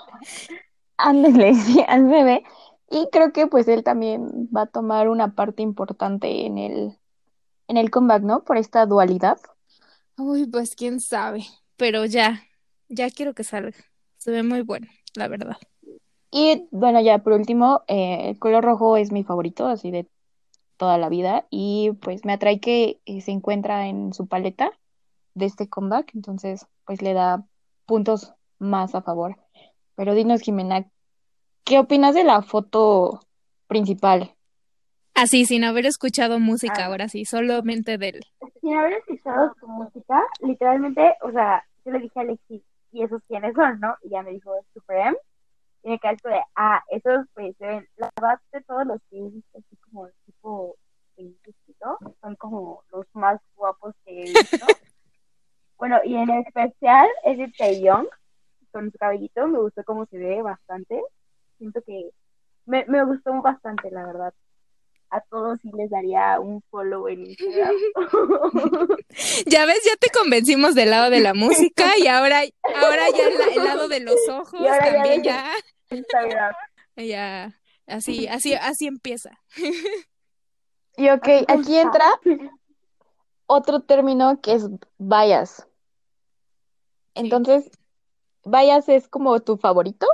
Ándale, 0.96 1.54
sí, 1.54 1.84
al 1.88 2.04
bebé. 2.06 2.44
Y 2.90 3.08
creo 3.10 3.32
que 3.32 3.46
pues 3.46 3.66
él 3.68 3.82
también 3.84 4.48
va 4.54 4.62
a 4.62 4.66
tomar 4.66 5.08
una 5.08 5.34
parte 5.34 5.62
importante 5.62 6.46
en 6.46 6.58
el, 6.58 6.98
en 7.68 7.76
el 7.76 7.90
comeback, 7.90 8.22
¿no? 8.22 8.44
Por 8.44 8.56
esta 8.56 8.86
dualidad. 8.86 9.38
Uy, 10.16 10.46
pues 10.46 10.74
quién 10.76 11.00
sabe, 11.00 11.44
pero 11.76 12.04
ya, 12.04 12.42
ya 12.88 13.10
quiero 13.10 13.34
que 13.34 13.44
salga. 13.44 13.76
Se 14.18 14.30
ve 14.30 14.42
muy 14.42 14.62
bueno, 14.62 14.86
la 15.14 15.28
verdad. 15.28 15.56
Y 16.30 16.68
bueno, 16.70 17.00
ya 17.00 17.18
por 17.18 17.32
último, 17.32 17.82
eh, 17.86 18.30
el 18.30 18.38
color 18.38 18.64
rojo 18.64 18.96
es 18.96 19.12
mi 19.12 19.22
favorito, 19.22 19.66
así 19.66 19.90
de 19.90 20.08
toda 20.76 20.98
la 20.98 21.08
vida. 21.08 21.46
Y 21.50 21.92
pues 22.02 22.24
me 22.24 22.32
atrae 22.32 22.60
que 22.60 23.00
eh, 23.06 23.20
se 23.20 23.30
encuentra 23.30 23.86
en 23.86 24.12
su 24.12 24.26
paleta 24.26 24.72
de 25.34 25.46
este 25.46 25.68
comeback, 25.68 26.14
entonces 26.14 26.66
pues 26.84 27.02
le 27.02 27.12
da 27.12 27.46
puntos 27.86 28.34
más 28.58 28.94
a 28.94 29.02
favor. 29.02 29.36
Pero 29.94 30.14
dinos, 30.14 30.40
Jimena, 30.40 30.90
¿qué 31.64 31.78
opinas 31.78 32.14
de 32.14 32.24
la 32.24 32.42
foto 32.42 33.20
principal? 33.68 34.33
Así, 35.14 35.44
sin 35.46 35.64
haber 35.64 35.86
escuchado 35.86 36.40
música, 36.40 36.82
Ah. 36.82 36.86
ahora 36.86 37.08
sí, 37.08 37.24
solamente 37.24 37.98
de 37.98 38.08
él. 38.08 38.20
Sin 38.60 38.76
haber 38.76 38.94
escuchado 38.94 39.54
su 39.60 39.66
música, 39.68 40.22
literalmente, 40.40 41.16
o 41.22 41.30
sea, 41.30 41.64
yo 41.84 41.92
le 41.92 42.00
dije 42.00 42.18
a 42.18 42.22
Alexis, 42.22 42.62
¿y 42.92 43.02
esos 43.02 43.22
quiénes 43.28 43.54
son, 43.54 43.78
no? 43.80 43.96
Y 44.02 44.10
ya 44.10 44.22
me 44.22 44.30
dijo, 44.30 44.52
Super 44.72 44.98
M. 45.08 45.16
Y 45.84 45.90
me 45.90 45.98
quedé 45.98 46.16
de, 46.24 46.40
ah, 46.56 46.82
esos, 46.90 47.26
pues, 47.34 47.54
se 47.58 47.66
ven, 47.66 47.88
la 47.96 48.10
verdad 48.16 48.40
de 48.52 48.60
todos 48.62 48.86
los 48.86 49.00
que 49.10 49.18
así 49.56 49.76
como 49.84 50.08
tipo 50.26 50.76
chiquito, 51.16 51.98
son 52.20 52.34
como 52.36 52.82
los 52.90 53.06
más 53.12 53.40
guapos 53.54 53.94
que 54.04 54.20
he 54.20 54.24
visto. 54.24 54.66
bueno, 55.78 55.98
y 56.04 56.16
en 56.16 56.30
especial 56.30 57.06
es 57.24 57.38
de 57.38 57.52
Taeyong, 57.56 58.08
con 58.72 58.90
su 58.90 58.98
cabellito, 58.98 59.46
me 59.46 59.60
gustó 59.60 59.84
cómo 59.84 60.06
se 60.06 60.18
ve 60.18 60.42
bastante. 60.42 61.00
Siento 61.58 61.80
que 61.82 62.10
me, 62.66 62.84
me 62.86 63.04
gustó 63.04 63.40
bastante, 63.42 63.90
la 63.92 64.06
verdad. 64.06 64.34
A 65.14 65.20
todos 65.30 65.60
sí 65.60 65.70
les 65.76 65.90
daría 65.90 66.40
un 66.40 66.60
follow 66.70 67.06
en 67.06 67.26
Instagram. 67.26 67.74
Ya 69.46 69.64
ves, 69.64 69.80
ya 69.84 69.96
te 69.96 70.10
convencimos 70.10 70.74
del 70.74 70.90
lado 70.90 71.08
de 71.08 71.20
la 71.20 71.34
música 71.34 71.96
y 71.98 72.08
ahora, 72.08 72.42
ahora 72.82 73.04
ya 73.16 73.28
el, 73.28 73.58
el 73.58 73.64
lado 73.64 73.86
de 73.86 74.00
los 74.00 74.16
ojos 74.28 74.60
Y 74.60 74.66
ahora 74.66 74.86
ya 74.86 74.92
también 74.92 75.22
ya, 75.22 75.52
Instagram. 75.90 76.54
ya, 76.96 77.60
así, 77.86 78.26
así, 78.26 78.54
así 78.54 78.88
empieza. 78.88 79.38
Y 80.96 81.08
ok, 81.10 81.28
aquí 81.46 81.78
entra 81.78 82.06
otro 83.46 83.80
término 83.80 84.40
que 84.40 84.54
es 84.54 84.66
bias. 84.98 85.66
Entonces, 87.14 87.70
bias 88.44 88.88
es 88.88 89.08
como 89.08 89.38
tu 89.40 89.58
favorito 89.58 90.06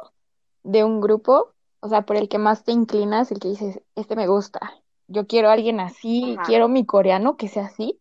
de 0.62 0.84
un 0.84 1.00
grupo, 1.00 1.54
o 1.80 1.88
sea, 1.88 2.02
por 2.02 2.16
el 2.16 2.28
que 2.28 2.38
más 2.38 2.64
te 2.64 2.72
inclinas, 2.72 3.32
el 3.32 3.40
que 3.40 3.48
dices, 3.48 3.80
este 3.94 4.16
me 4.16 4.26
gusta. 4.26 4.60
Yo 5.12 5.26
quiero 5.26 5.48
a 5.50 5.54
alguien 5.54 5.80
así, 5.80 6.34
Ajá. 6.38 6.44
quiero 6.46 6.68
mi 6.68 6.86
coreano 6.86 7.36
que 7.36 7.48
sea 7.48 7.64
así. 7.66 8.00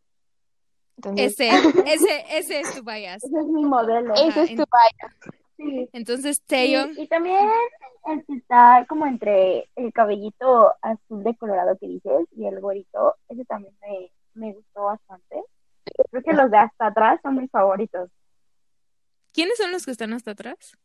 Entonces, 0.96 1.34
Ese, 1.40 1.50
ese, 1.88 2.38
ese 2.38 2.60
es 2.60 2.76
tu 2.76 2.84
bias. 2.84 3.24
Ese 3.24 3.40
es 3.40 3.46
mi 3.48 3.64
modelo. 3.66 4.14
ese 4.14 4.28
Ajá, 4.30 4.44
es 4.44 4.50
tu 4.50 4.64
bias. 4.64 5.16
Sí. 5.58 5.90
Entonces, 5.92 6.38
Sí, 6.38 6.44
Taeyong, 6.48 6.94
y 6.98 7.08
también 7.08 7.50
el 8.06 8.24
que 8.26 8.34
está 8.36 8.86
como 8.88 9.08
entre 9.08 9.70
el 9.76 9.92
cabellito 9.92 10.72
azul 10.82 11.24
de 11.24 11.36
colorado 11.36 11.78
que 11.80 11.88
dices 11.88 12.28
y 12.36 12.46
el 12.46 12.60
gorito, 12.62 13.16
ese 13.28 13.44
también 13.46 13.74
me, 13.82 14.12
me 14.36 14.54
gustó 14.54 14.84
bastante. 14.84 15.42
Creo 16.12 16.24
que 16.24 16.34
los 16.34 16.52
de 16.52 16.58
hasta 16.60 16.88
atrás 16.88 17.20
son 17.24 17.38
mis 17.38 17.50
favoritos. 17.50 18.10
¿quiénes 19.34 19.58
son 19.58 19.72
los 19.72 19.86
que 19.86 19.92
están 19.92 20.14
hasta 20.14 20.32
atrás? 20.32 20.78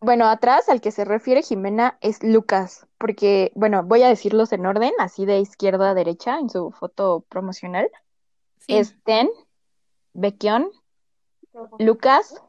Bueno, 0.00 0.26
atrás 0.26 0.68
al 0.68 0.80
que 0.80 0.90
se 0.90 1.04
refiere 1.04 1.42
Jimena 1.42 1.98
es 2.00 2.22
Lucas, 2.22 2.86
porque, 2.96 3.52
bueno, 3.54 3.82
voy 3.82 4.02
a 4.02 4.08
decirlos 4.08 4.52
en 4.52 4.64
orden, 4.64 4.92
así 4.98 5.26
de 5.26 5.40
izquierda 5.40 5.90
a 5.90 5.94
derecha 5.94 6.38
en 6.38 6.48
su 6.48 6.70
foto 6.70 7.24
promocional. 7.28 7.90
Sí. 8.60 8.76
Es 8.76 8.96
Ten, 9.04 9.28
Lucas, 11.78 12.42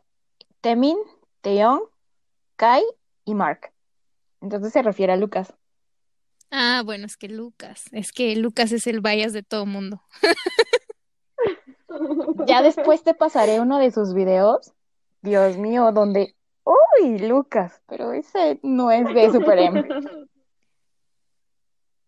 Temin, 0.61 0.97
Taeyong, 1.41 1.81
Kai 2.55 2.83
y 3.25 3.35
Mark. 3.35 3.71
Entonces 4.41 4.71
se 4.73 4.81
refiere 4.81 5.13
a 5.13 5.17
Lucas. 5.17 5.53
Ah, 6.51 6.81
bueno, 6.85 7.05
es 7.05 7.17
que 7.17 7.29
Lucas, 7.29 7.85
es 7.91 8.11
que 8.11 8.35
Lucas 8.35 8.71
es 8.71 8.85
el 8.87 9.01
bias 9.01 9.33
de 9.33 9.43
todo 9.43 9.65
mundo. 9.65 10.01
Ya 12.45 12.61
después 12.61 13.03
te 13.03 13.13
pasaré 13.13 13.59
uno 13.59 13.79
de 13.79 13.91
sus 13.91 14.13
videos, 14.13 14.73
Dios 15.21 15.57
mío, 15.57 15.91
donde, 15.91 16.35
uy, 17.01 17.19
Lucas, 17.19 17.81
pero 17.87 18.13
ese 18.13 18.59
no 18.63 18.91
es 18.91 19.05
de 19.13 19.31
Super 19.31 19.59
M. 19.59 19.83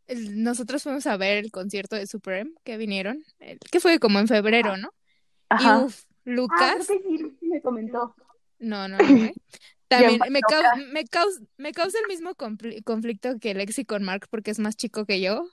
El- 0.07 0.43
Nosotros 0.43 0.83
fuimos 0.83 1.07
a 1.07 1.17
ver 1.17 1.37
el 1.37 1.51
concierto 1.51 1.95
de 1.95 2.07
Super 2.07 2.39
M 2.39 2.51
que 2.63 2.77
vinieron, 2.77 3.23
que 3.71 3.79
fue 3.79 3.99
como 3.99 4.19
en 4.19 4.27
febrero, 4.27 4.77
¿no? 4.77 4.89
Y 4.89 5.55
Ajá. 5.55 5.75
Ah, 5.75 5.87
creo 6.23 6.35
Lucas, 6.35 6.87
que 6.87 6.99
sí, 6.99 7.35
sí 7.39 7.47
me 7.47 7.61
comentó. 7.61 8.15
No, 8.59 8.87
no, 8.87 8.97
no. 8.97 9.03
¿eh? 9.03 9.33
También 9.87 10.19
me, 10.29 10.29
me, 10.91 11.03
me 11.57 11.71
causa 11.71 11.99
el 11.99 12.07
mismo 12.07 12.33
conflicto 12.35 13.39
que 13.39 13.53
Lexi 13.53 13.85
con 13.85 14.03
Mark 14.03 14.27
porque 14.29 14.51
es 14.51 14.59
más 14.59 14.75
chico 14.75 15.05
que 15.05 15.21
yo. 15.21 15.45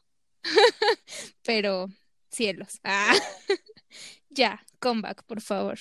Pero, 1.45 1.89
cielos. 2.31 2.81
Ah. 2.85 3.13
ya, 4.31 4.65
comeback, 4.79 5.25
por 5.25 5.41
favor. 5.43 5.79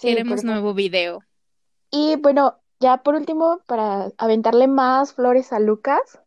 Queremos 0.00 0.42
nuevo 0.42 0.74
video. 0.74 1.22
Y 1.90 2.16
bueno, 2.16 2.58
ya 2.78 3.02
por 3.02 3.14
último, 3.14 3.60
para 3.66 4.10
aventarle 4.16 4.68
más 4.68 5.14
flores 5.14 5.52
a 5.52 5.60
Lucas, 5.60 6.20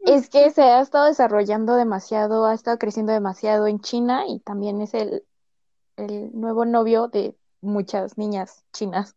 es 0.00 0.28
que 0.28 0.50
se 0.50 0.62
ha 0.62 0.80
estado 0.80 1.06
desarrollando 1.06 1.74
demasiado, 1.74 2.46
ha 2.46 2.54
estado 2.54 2.78
creciendo 2.78 3.12
demasiado 3.12 3.66
en 3.66 3.80
China 3.80 4.24
y 4.28 4.38
también 4.40 4.80
es 4.80 4.94
el, 4.94 5.24
el 5.96 6.30
nuevo 6.32 6.64
novio 6.64 7.08
de 7.08 7.36
muchas 7.60 8.16
niñas 8.18 8.64
chinas. 8.72 9.16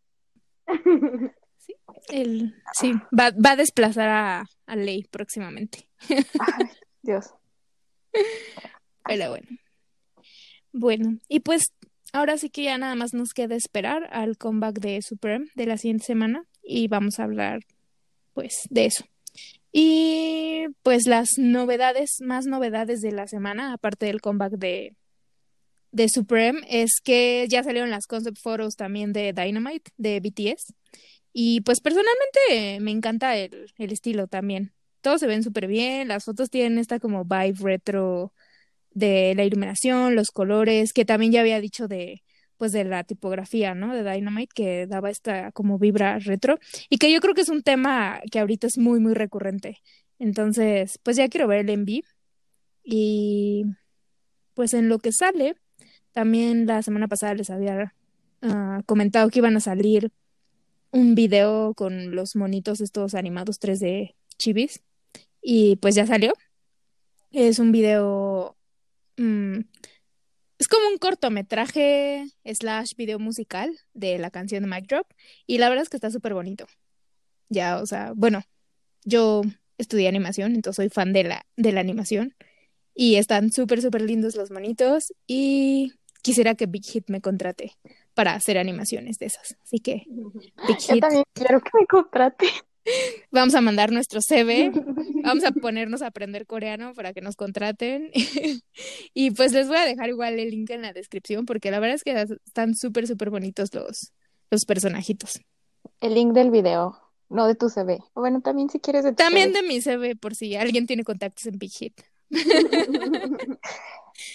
Sí, 1.61 1.75
el, 2.07 2.55
sí 2.71 2.93
va, 3.11 3.31
va 3.31 3.51
a 3.51 3.55
desplazar 3.57 4.07
a, 4.07 4.45
a 4.65 4.75
Lei 4.77 5.03
próximamente. 5.03 5.89
Dios. 7.03 7.33
Pero 9.05 9.29
bueno. 9.29 9.47
Bueno, 10.71 11.19
y 11.27 11.41
pues 11.41 11.73
ahora 12.13 12.37
sí 12.37 12.49
que 12.49 12.63
ya 12.63 12.77
nada 12.77 12.95
más 12.95 13.13
nos 13.13 13.33
queda 13.33 13.55
esperar 13.55 14.07
al 14.11 14.37
comeback 14.37 14.79
de 14.79 15.01
Supreme 15.01 15.47
de 15.55 15.65
la 15.65 15.77
siguiente 15.77 16.05
semana 16.05 16.45
y 16.63 16.87
vamos 16.87 17.19
a 17.19 17.23
hablar 17.23 17.61
pues 18.33 18.67
de 18.69 18.85
eso. 18.85 19.05
Y 19.71 20.65
pues 20.83 21.05
las 21.05 21.37
novedades, 21.37 22.17
más 22.21 22.45
novedades 22.45 23.01
de 23.01 23.11
la 23.11 23.27
semana, 23.27 23.73
aparte 23.73 24.07
del 24.07 24.21
comeback 24.21 24.53
de, 24.53 24.95
de 25.91 26.09
Supreme, 26.09 26.61
es 26.67 26.99
que 27.03 27.45
ya 27.49 27.63
salieron 27.63 27.89
las 27.89 28.07
concept 28.07 28.39
photos 28.39 28.75
también 28.75 29.13
de 29.13 29.33
Dynamite, 29.33 29.91
de 29.97 30.19
BTS. 30.19 30.73
Y 31.33 31.61
pues 31.61 31.81
personalmente 31.81 32.79
me 32.81 32.91
encanta 32.91 33.37
el, 33.37 33.71
el 33.77 33.91
estilo 33.91 34.27
también. 34.27 34.73
Todos 35.01 35.19
se 35.19 35.27
ven 35.27 35.43
súper 35.43 35.67
bien, 35.67 36.07
las 36.07 36.25
fotos 36.25 36.49
tienen 36.49 36.79
esta 36.79 36.99
como 36.99 37.23
vibe 37.23 37.59
retro 37.61 38.33
de 38.91 39.33
la 39.35 39.43
iluminación, 39.45 40.15
los 40.15 40.31
colores, 40.31 40.93
que 40.93 41.05
también 41.05 41.31
ya 41.31 41.41
había 41.41 41.61
dicho 41.61 41.87
de 41.87 42.23
pues 42.57 42.73
de 42.73 42.83
la 42.83 43.05
tipografía, 43.05 43.73
¿no? 43.73 43.95
De 43.95 44.03
Dynamite 44.03 44.51
que 44.53 44.85
daba 44.85 45.09
esta 45.09 45.51
como 45.53 45.79
vibra 45.79 46.19
retro 46.19 46.59
y 46.89 46.97
que 46.97 47.11
yo 47.11 47.21
creo 47.21 47.33
que 47.33 47.41
es 47.41 47.49
un 47.49 47.63
tema 47.63 48.19
que 48.31 48.39
ahorita 48.39 48.67
es 48.67 48.77
muy 48.77 48.99
muy 48.99 49.13
recurrente. 49.13 49.77
Entonces, 50.19 50.99
pues 51.01 51.15
ya 51.15 51.29
quiero 51.29 51.47
ver 51.47 51.59
el 51.61 51.69
enví 51.69 52.03
y 52.83 53.63
pues 54.55 54.73
en 54.73 54.89
lo 54.89 54.99
que 54.99 55.13
sale, 55.13 55.55
también 56.11 56.65
la 56.65 56.81
semana 56.83 57.07
pasada 57.07 57.33
les 57.35 57.49
había 57.49 57.95
uh, 58.41 58.83
comentado 58.85 59.29
que 59.29 59.39
iban 59.39 59.55
a 59.55 59.61
salir 59.61 60.11
un 60.91 61.15
video 61.15 61.73
con 61.75 62.15
los 62.15 62.35
monitos 62.35 62.81
estos 62.81 63.15
animados 63.15 63.61
3D 63.61 64.15
chivis 64.37 64.81
y 65.41 65.77
pues 65.77 65.95
ya 65.95 66.05
salió. 66.05 66.33
Es 67.31 67.59
un 67.59 67.71
video 67.71 68.57
Mm, 69.19 69.65
es 70.59 70.67
como 70.69 70.87
un 70.87 70.97
cortometraje 70.97 72.25
slash 72.45 72.93
video 72.95 73.19
musical 73.19 73.77
de 73.93 74.17
la 74.17 74.31
canción 74.31 74.63
de 74.63 74.69
Mic 74.69 74.87
Drop 74.87 75.07
y 75.45 75.57
la 75.57 75.67
verdad 75.67 75.83
es 75.83 75.89
que 75.89 75.97
está 75.97 76.09
súper 76.09 76.33
bonito. 76.33 76.65
Ya, 77.49 77.81
o 77.81 77.85
sea, 77.85 78.13
bueno, 78.15 78.43
yo 79.03 79.41
estudié 79.77 80.07
animación, 80.07 80.55
entonces 80.55 80.77
soy 80.77 80.89
fan 80.89 81.11
de 81.11 81.25
la, 81.25 81.45
de 81.57 81.73
la 81.73 81.81
animación 81.81 82.33
y 82.95 83.15
están 83.15 83.51
súper, 83.51 83.81
súper 83.81 84.03
lindos 84.03 84.35
los 84.35 84.51
monitos 84.51 85.13
y 85.27 85.93
quisiera 86.21 86.55
que 86.55 86.67
Big 86.67 86.85
Hit 86.85 87.09
me 87.09 87.19
contrate 87.19 87.73
para 88.13 88.35
hacer 88.35 88.57
animaciones 88.57 89.19
de 89.19 89.25
esas. 89.25 89.57
Así 89.63 89.79
que, 89.79 90.03
Big 90.67 90.79
Hit. 90.79 91.01
También 91.01 91.23
quiero 91.33 91.59
que 91.61 91.71
me 91.73 91.85
contrate. 91.87 92.47
Vamos 93.31 93.55
a 93.55 93.61
mandar 93.61 93.91
nuestro 93.91 94.21
CV, 94.21 94.71
vamos 95.23 95.43
a 95.43 95.51
ponernos 95.51 96.01
a 96.01 96.07
aprender 96.07 96.45
coreano 96.45 96.93
para 96.93 97.13
que 97.13 97.21
nos 97.21 97.35
contraten. 97.35 98.11
y 99.13 99.31
pues 99.31 99.53
les 99.53 99.67
voy 99.67 99.77
a 99.77 99.85
dejar 99.85 100.09
igual 100.09 100.39
el 100.39 100.49
link 100.49 100.69
en 100.71 100.81
la 100.81 100.93
descripción 100.93 101.45
porque 101.45 101.71
la 101.71 101.79
verdad 101.79 101.95
es 101.95 102.03
que 102.03 102.19
están 102.45 102.75
súper, 102.75 103.07
súper 103.07 103.29
bonitos 103.29 103.73
los, 103.73 104.11
los 104.49 104.65
personajitos. 104.65 105.39
El 106.01 106.15
link 106.15 106.33
del 106.33 106.51
video, 106.51 106.97
no 107.29 107.47
de 107.47 107.55
tu 107.55 107.69
CV. 107.69 107.99
Bueno, 108.15 108.41
también 108.41 108.69
si 108.69 108.79
quieres 108.79 109.03
de 109.03 109.11
tu 109.11 109.17
También 109.17 109.53
de 109.53 109.63
mi 109.63 109.81
CV 109.81 110.15
por 110.15 110.35
si 110.35 110.55
alguien 110.55 110.87
tiene 110.87 111.03
contactos 111.03 111.45
en 111.45 111.57
Big 111.57 111.71
Hit. 111.71 112.01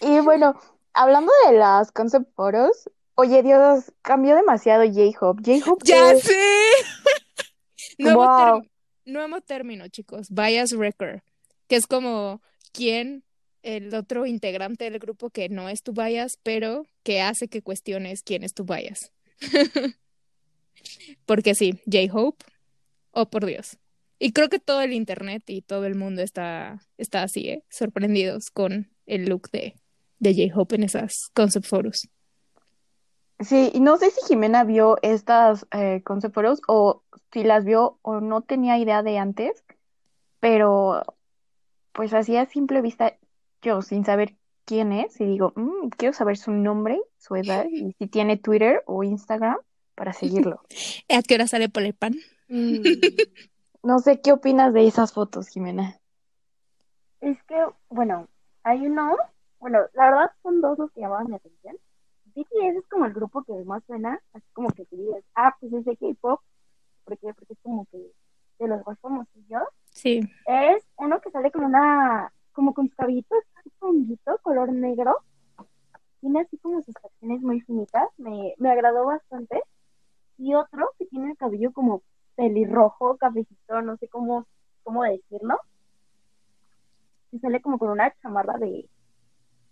y 0.00 0.20
bueno, 0.20 0.58
hablando 0.92 1.32
de 1.46 1.58
las 1.58 1.92
concept 1.92 2.34
photos, 2.34 2.90
oye 3.14 3.42
Dios, 3.42 3.92
cambió 4.02 4.34
demasiado 4.34 4.84
J-Hope. 4.84 5.42
J-Hope. 5.44 5.84
Ya 5.84 6.16
sé. 6.16 6.34
Nuevo, 7.98 8.62
nuevo 9.04 9.40
término, 9.40 9.88
chicos, 9.88 10.28
bias 10.30 10.72
record, 10.72 11.20
que 11.68 11.76
es 11.76 11.86
como 11.86 12.40
quién 12.72 13.24
el 13.62 13.94
otro 13.94 14.26
integrante 14.26 14.84
del 14.84 14.98
grupo 14.98 15.30
que 15.30 15.48
no 15.48 15.68
es 15.68 15.82
tu 15.82 15.92
bias, 15.92 16.38
pero 16.42 16.86
que 17.02 17.20
hace 17.22 17.48
que 17.48 17.62
cuestiones 17.62 18.22
quién 18.22 18.44
es 18.44 18.52
tu 18.52 18.64
bias. 18.64 19.12
Porque 21.26 21.54
sí, 21.54 21.80
J-Hope, 21.86 22.44
oh 23.12 23.30
por 23.30 23.46
Dios. 23.46 23.78
Y 24.18 24.32
creo 24.32 24.48
que 24.48 24.58
todo 24.58 24.82
el 24.82 24.92
internet 24.92 25.42
y 25.46 25.62
todo 25.62 25.86
el 25.86 25.94
mundo 25.94 26.22
está, 26.22 26.80
está 26.98 27.22
así, 27.22 27.48
¿eh? 27.48 27.64
sorprendidos 27.68 28.50
con 28.50 28.90
el 29.06 29.26
look 29.26 29.50
de, 29.50 29.74
de 30.18 30.34
J-Hope 30.34 30.76
en 30.76 30.84
esas 30.84 31.30
concept 31.32 31.66
photos. 31.66 32.08
Sí, 33.40 33.70
y 33.74 33.80
no 33.80 33.96
sé 33.96 34.10
si 34.10 34.20
Jimena 34.26 34.64
vio 34.64 34.96
estas 35.02 35.66
eh, 35.72 36.02
concept 36.04 36.34
photos 36.34 36.60
o 36.68 37.02
si 37.32 37.42
las 37.42 37.64
vio 37.64 37.98
o 38.02 38.20
no 38.20 38.42
tenía 38.42 38.78
idea 38.78 39.02
de 39.02 39.18
antes, 39.18 39.64
pero 40.40 41.02
pues 41.92 42.14
así 42.14 42.36
a 42.36 42.46
simple 42.46 42.80
vista, 42.80 43.16
yo 43.62 43.82
sin 43.82 44.04
saber 44.04 44.36
quién 44.64 44.92
es, 44.92 45.20
y 45.20 45.24
digo, 45.24 45.52
mm, 45.56 45.88
quiero 45.96 46.12
saber 46.12 46.36
su 46.36 46.52
nombre, 46.52 47.00
su 47.18 47.36
edad, 47.36 47.66
y 47.70 47.92
si 47.98 48.06
tiene 48.06 48.36
Twitter 48.36 48.82
o 48.86 49.02
Instagram 49.02 49.56
para 49.94 50.12
seguirlo. 50.12 50.60
¿A 51.08 51.22
qué 51.22 51.34
hora 51.34 51.46
sale 51.46 51.68
por 51.68 51.82
el 51.82 51.94
pan? 51.94 52.14
Mm, 52.48 52.80
no 53.82 53.98
sé 53.98 54.20
qué 54.20 54.32
opinas 54.32 54.72
de 54.72 54.86
esas 54.86 55.12
fotos, 55.12 55.48
Jimena. 55.48 55.98
Es 57.20 57.42
que, 57.44 57.56
bueno, 57.88 58.28
hay 58.62 58.86
uno, 58.86 59.16
bueno, 59.60 59.80
la 59.94 60.10
verdad 60.10 60.30
son 60.42 60.60
dos 60.60 60.78
los 60.78 60.90
que 60.92 61.00
llamaban 61.00 61.28
mi 61.28 61.36
atención. 61.36 61.76
BTS 62.34 62.76
es 62.78 62.86
como 62.88 63.06
el 63.06 63.12
grupo 63.12 63.42
que 63.44 63.52
más 63.64 63.84
suena, 63.84 64.20
así 64.32 64.46
como 64.52 64.68
que 64.70 64.84
te 64.86 64.96
digas, 64.96 65.22
ah, 65.34 65.54
pues 65.60 65.72
es 65.72 65.84
de 65.84 65.96
K-pop, 65.96 66.40
porque, 67.04 67.32
porque 67.34 67.52
es 67.52 67.58
como 67.62 67.86
que 67.86 67.98
de 68.58 68.68
los 68.68 68.84
más 68.86 68.98
famosillos. 69.00 69.62
Sí. 69.90 70.20
Es 70.46 70.84
uno 70.96 71.20
que 71.20 71.30
sale 71.30 71.50
con 71.50 71.64
una, 71.64 72.32
como 72.52 72.74
con 72.74 72.88
sus 72.88 72.96
cabellitos, 72.96 73.38
color 74.42 74.72
negro. 74.72 75.18
Tiene 76.20 76.40
así 76.40 76.56
como 76.58 76.82
sus 76.82 76.94
facciones 77.00 77.42
muy 77.42 77.60
finitas, 77.60 78.08
me, 78.16 78.54
me 78.58 78.70
agradó 78.70 79.06
bastante. 79.06 79.62
Y 80.38 80.54
otro 80.54 80.90
que 80.98 81.06
tiene 81.06 81.32
el 81.32 81.36
cabello 81.36 81.72
como 81.72 82.02
pelirrojo, 82.34 83.16
cafecito, 83.16 83.82
no 83.82 83.96
sé 83.98 84.08
cómo, 84.08 84.46
cómo 84.82 85.04
decirlo. 85.04 85.58
Y 87.30 87.38
sale 87.38 87.60
como 87.60 87.78
con 87.78 87.90
una 87.90 88.12
chamarra 88.22 88.58
de 88.58 88.88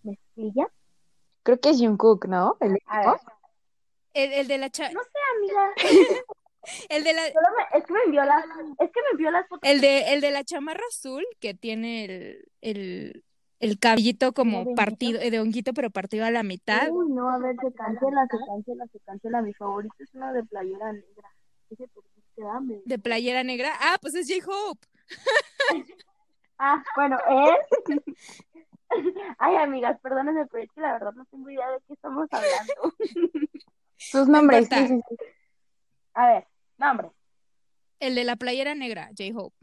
mezclilla. 0.03 0.69
Creo 1.43 1.61
que 1.61 1.71
es 1.71 1.79
Jungkook, 1.79 2.27
¿no? 2.27 2.57
El, 2.61 2.79
el, 4.15 4.33
el 4.33 4.49
de 4.49 4.59
la 4.59 4.71
cha... 4.71 4.91
No 4.91 5.01
sé, 5.03 5.19
amiga. 5.37 5.73
El 6.89 7.03
de 7.03 7.13
la... 7.13 7.27
es 7.27 7.85
que 7.85 7.93
me 7.93 8.03
envió 8.07 8.23
las, 8.23 8.45
es 8.79 8.91
que 8.93 9.03
me 9.03 9.09
envió 9.11 9.31
las 9.33 9.49
fotos. 9.49 9.69
El 9.69 9.81
de, 9.81 10.13
el 10.13 10.21
de 10.21 10.31
la 10.31 10.45
chamarra 10.45 10.85
azul, 10.89 11.25
que 11.41 11.55
tiene 11.55 12.05
el, 12.05 12.49
el, 12.61 13.25
el 13.59 13.79
cabellito 13.81 14.33
como 14.33 14.75
partido, 14.77 15.19
de 15.19 15.41
honguito, 15.41 15.73
pero 15.75 15.91
partido 15.91 16.25
a 16.25 16.31
la 16.31 16.45
mitad. 16.45 16.89
Uy, 16.91 17.09
no, 17.11 17.29
a 17.29 17.39
ver, 17.39 17.57
se 17.61 17.73
cancela, 17.73 18.29
se 18.31 18.39
cancela, 18.47 18.87
se 18.93 19.01
cancela. 19.01 19.43
Mi 19.43 19.53
favorito 19.55 19.95
es 19.99 20.15
una 20.15 20.33
de 20.33 20.45
playera 20.45 20.93
negra. 20.93 21.31
¿De 22.85 22.99
playera 22.99 23.43
negra? 23.43 23.73
Ah, 23.81 23.99
pues 24.01 24.15
es 24.15 24.29
J-Hope. 24.29 24.87
ah, 26.59 26.83
bueno, 26.97 27.19
es... 27.29 27.97
Ay, 29.39 29.57
amigas, 29.57 29.99
perdónenme, 30.01 30.47
pero 30.47 30.65
es 30.65 30.71
que 30.73 30.81
la 30.81 30.93
verdad 30.93 31.13
no 31.15 31.25
tengo 31.27 31.51
idea 31.51 31.71
de 31.71 31.79
qué 31.87 31.95
estamos 31.95 32.29
hablando. 32.31 32.97
Sus 33.97 34.29
nombres, 34.29 34.69
A 36.15 36.27
ver, 36.27 36.47
nombre. 36.77 37.11
El 38.01 38.15
de 38.17 38.25
la 38.25 38.37
playera 38.37 38.75
negra, 38.75 39.11
J-Hope. 39.17 39.57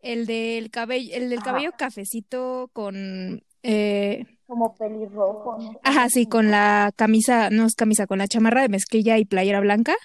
El 0.00 0.26
del 0.26 0.70
cabello, 0.70 1.14
el 1.14 1.30
del 1.30 1.42
cabello 1.42 1.72
cafecito 1.72 2.70
con 2.72 3.42
eh... 3.62 4.26
como 4.46 4.74
pelirrojo. 4.76 5.58
Ajá, 5.82 6.08
sí, 6.08 6.26
con 6.26 6.50
la 6.50 6.92
camisa, 6.94 7.50
no 7.50 7.64
es 7.66 7.74
camisa, 7.74 8.06
con 8.06 8.18
la 8.18 8.28
chamarra 8.28 8.62
de 8.62 8.68
mezclilla 8.68 9.18
y 9.18 9.24
playera 9.24 9.60
blanca, 9.60 9.96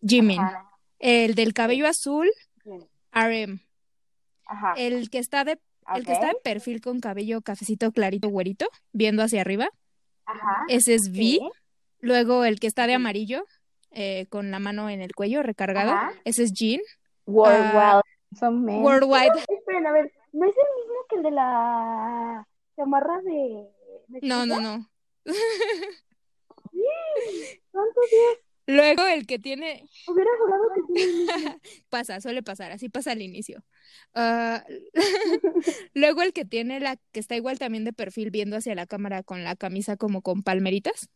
Jimin. 0.00 0.42
El 0.98 1.34
del 1.34 1.54
cabello 1.54 1.86
azul, 1.86 2.28
RM. 3.12 3.60
Ajá. 4.46 4.74
El 4.76 5.10
que 5.10 5.18
está 5.18 5.44
de 5.44 5.60
el 5.96 6.04
que 6.04 6.12
está 6.12 6.30
en 6.30 6.36
perfil 6.42 6.80
con 6.80 7.00
cabello 7.00 7.40
cafecito 7.42 7.92
clarito 7.92 8.28
güerito, 8.28 8.68
viendo 8.92 9.22
hacia 9.22 9.40
arriba. 9.40 9.70
Ajá. 10.24 10.64
Ese 10.68 10.94
es 10.94 11.08
V. 11.08 11.40
Luego 12.00 12.44
el 12.44 12.60
que 12.60 12.66
está 12.66 12.86
de 12.86 12.94
amarillo, 12.94 13.44
eh, 13.90 14.26
con 14.28 14.50
la 14.50 14.58
mano 14.58 14.90
en 14.90 15.00
el 15.00 15.14
cuello 15.14 15.42
recargada. 15.42 16.12
Ese 16.24 16.44
es 16.44 16.52
Jean. 16.52 16.80
Worldwide. 17.26 18.02
Worldwide. 18.40 19.32
esperen, 19.48 19.86
a 19.86 19.92
ver, 19.92 20.12
¿no 20.32 20.46
es 20.46 20.54
el 20.56 20.82
mismo 20.82 20.96
que 21.08 21.16
el 21.16 21.22
de 21.22 21.30
la 21.30 22.46
chamarra 22.76 23.20
de... 23.22 23.68
no, 24.22 24.46
no, 24.46 24.60
no. 24.60 24.86
¿Cuántos 27.72 28.04
días? 28.10 28.47
Luego 28.68 29.06
el 29.06 29.26
que 29.26 29.38
tiene. 29.38 29.88
Hubiera 30.06 30.30
jurado 30.38 30.62
que 30.74 30.92
tiene. 30.92 31.60
pasa, 31.88 32.20
suele 32.20 32.42
pasar, 32.42 32.70
así 32.70 32.90
pasa 32.90 33.12
al 33.12 33.22
inicio. 33.22 33.64
Ah, 34.14 34.62
luego 35.94 36.20
el 36.20 36.34
que 36.34 36.44
tiene 36.44 36.78
la 36.78 36.96
que 37.12 37.20
está 37.20 37.34
igual 37.34 37.58
también 37.58 37.84
de 37.84 37.94
perfil 37.94 38.30
viendo 38.30 38.58
hacia 38.58 38.74
la 38.74 38.86
cámara 38.86 39.22
con 39.22 39.42
la 39.42 39.56
camisa 39.56 39.96
como 39.96 40.20
con 40.20 40.42
palmeritas. 40.42 41.08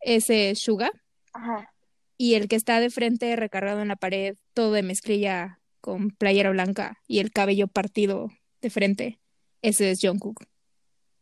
Ese 0.00 0.48
es 0.48 0.60
Suga. 0.60 0.90
Ajá. 1.34 1.74
Y 2.16 2.36
el 2.36 2.48
que 2.48 2.56
está 2.56 2.80
de 2.80 2.88
frente 2.88 3.36
recargado 3.36 3.82
en 3.82 3.88
la 3.88 3.96
pared, 3.96 4.36
todo 4.54 4.72
de 4.72 4.82
mezclilla 4.82 5.60
con 5.82 6.10
playera 6.10 6.50
blanca 6.50 6.98
y 7.06 7.18
el 7.18 7.32
cabello 7.32 7.68
partido 7.68 8.30
de 8.62 8.70
frente. 8.70 9.20
Ese 9.60 9.90
es 9.90 10.00
Jungkook. 10.00 10.42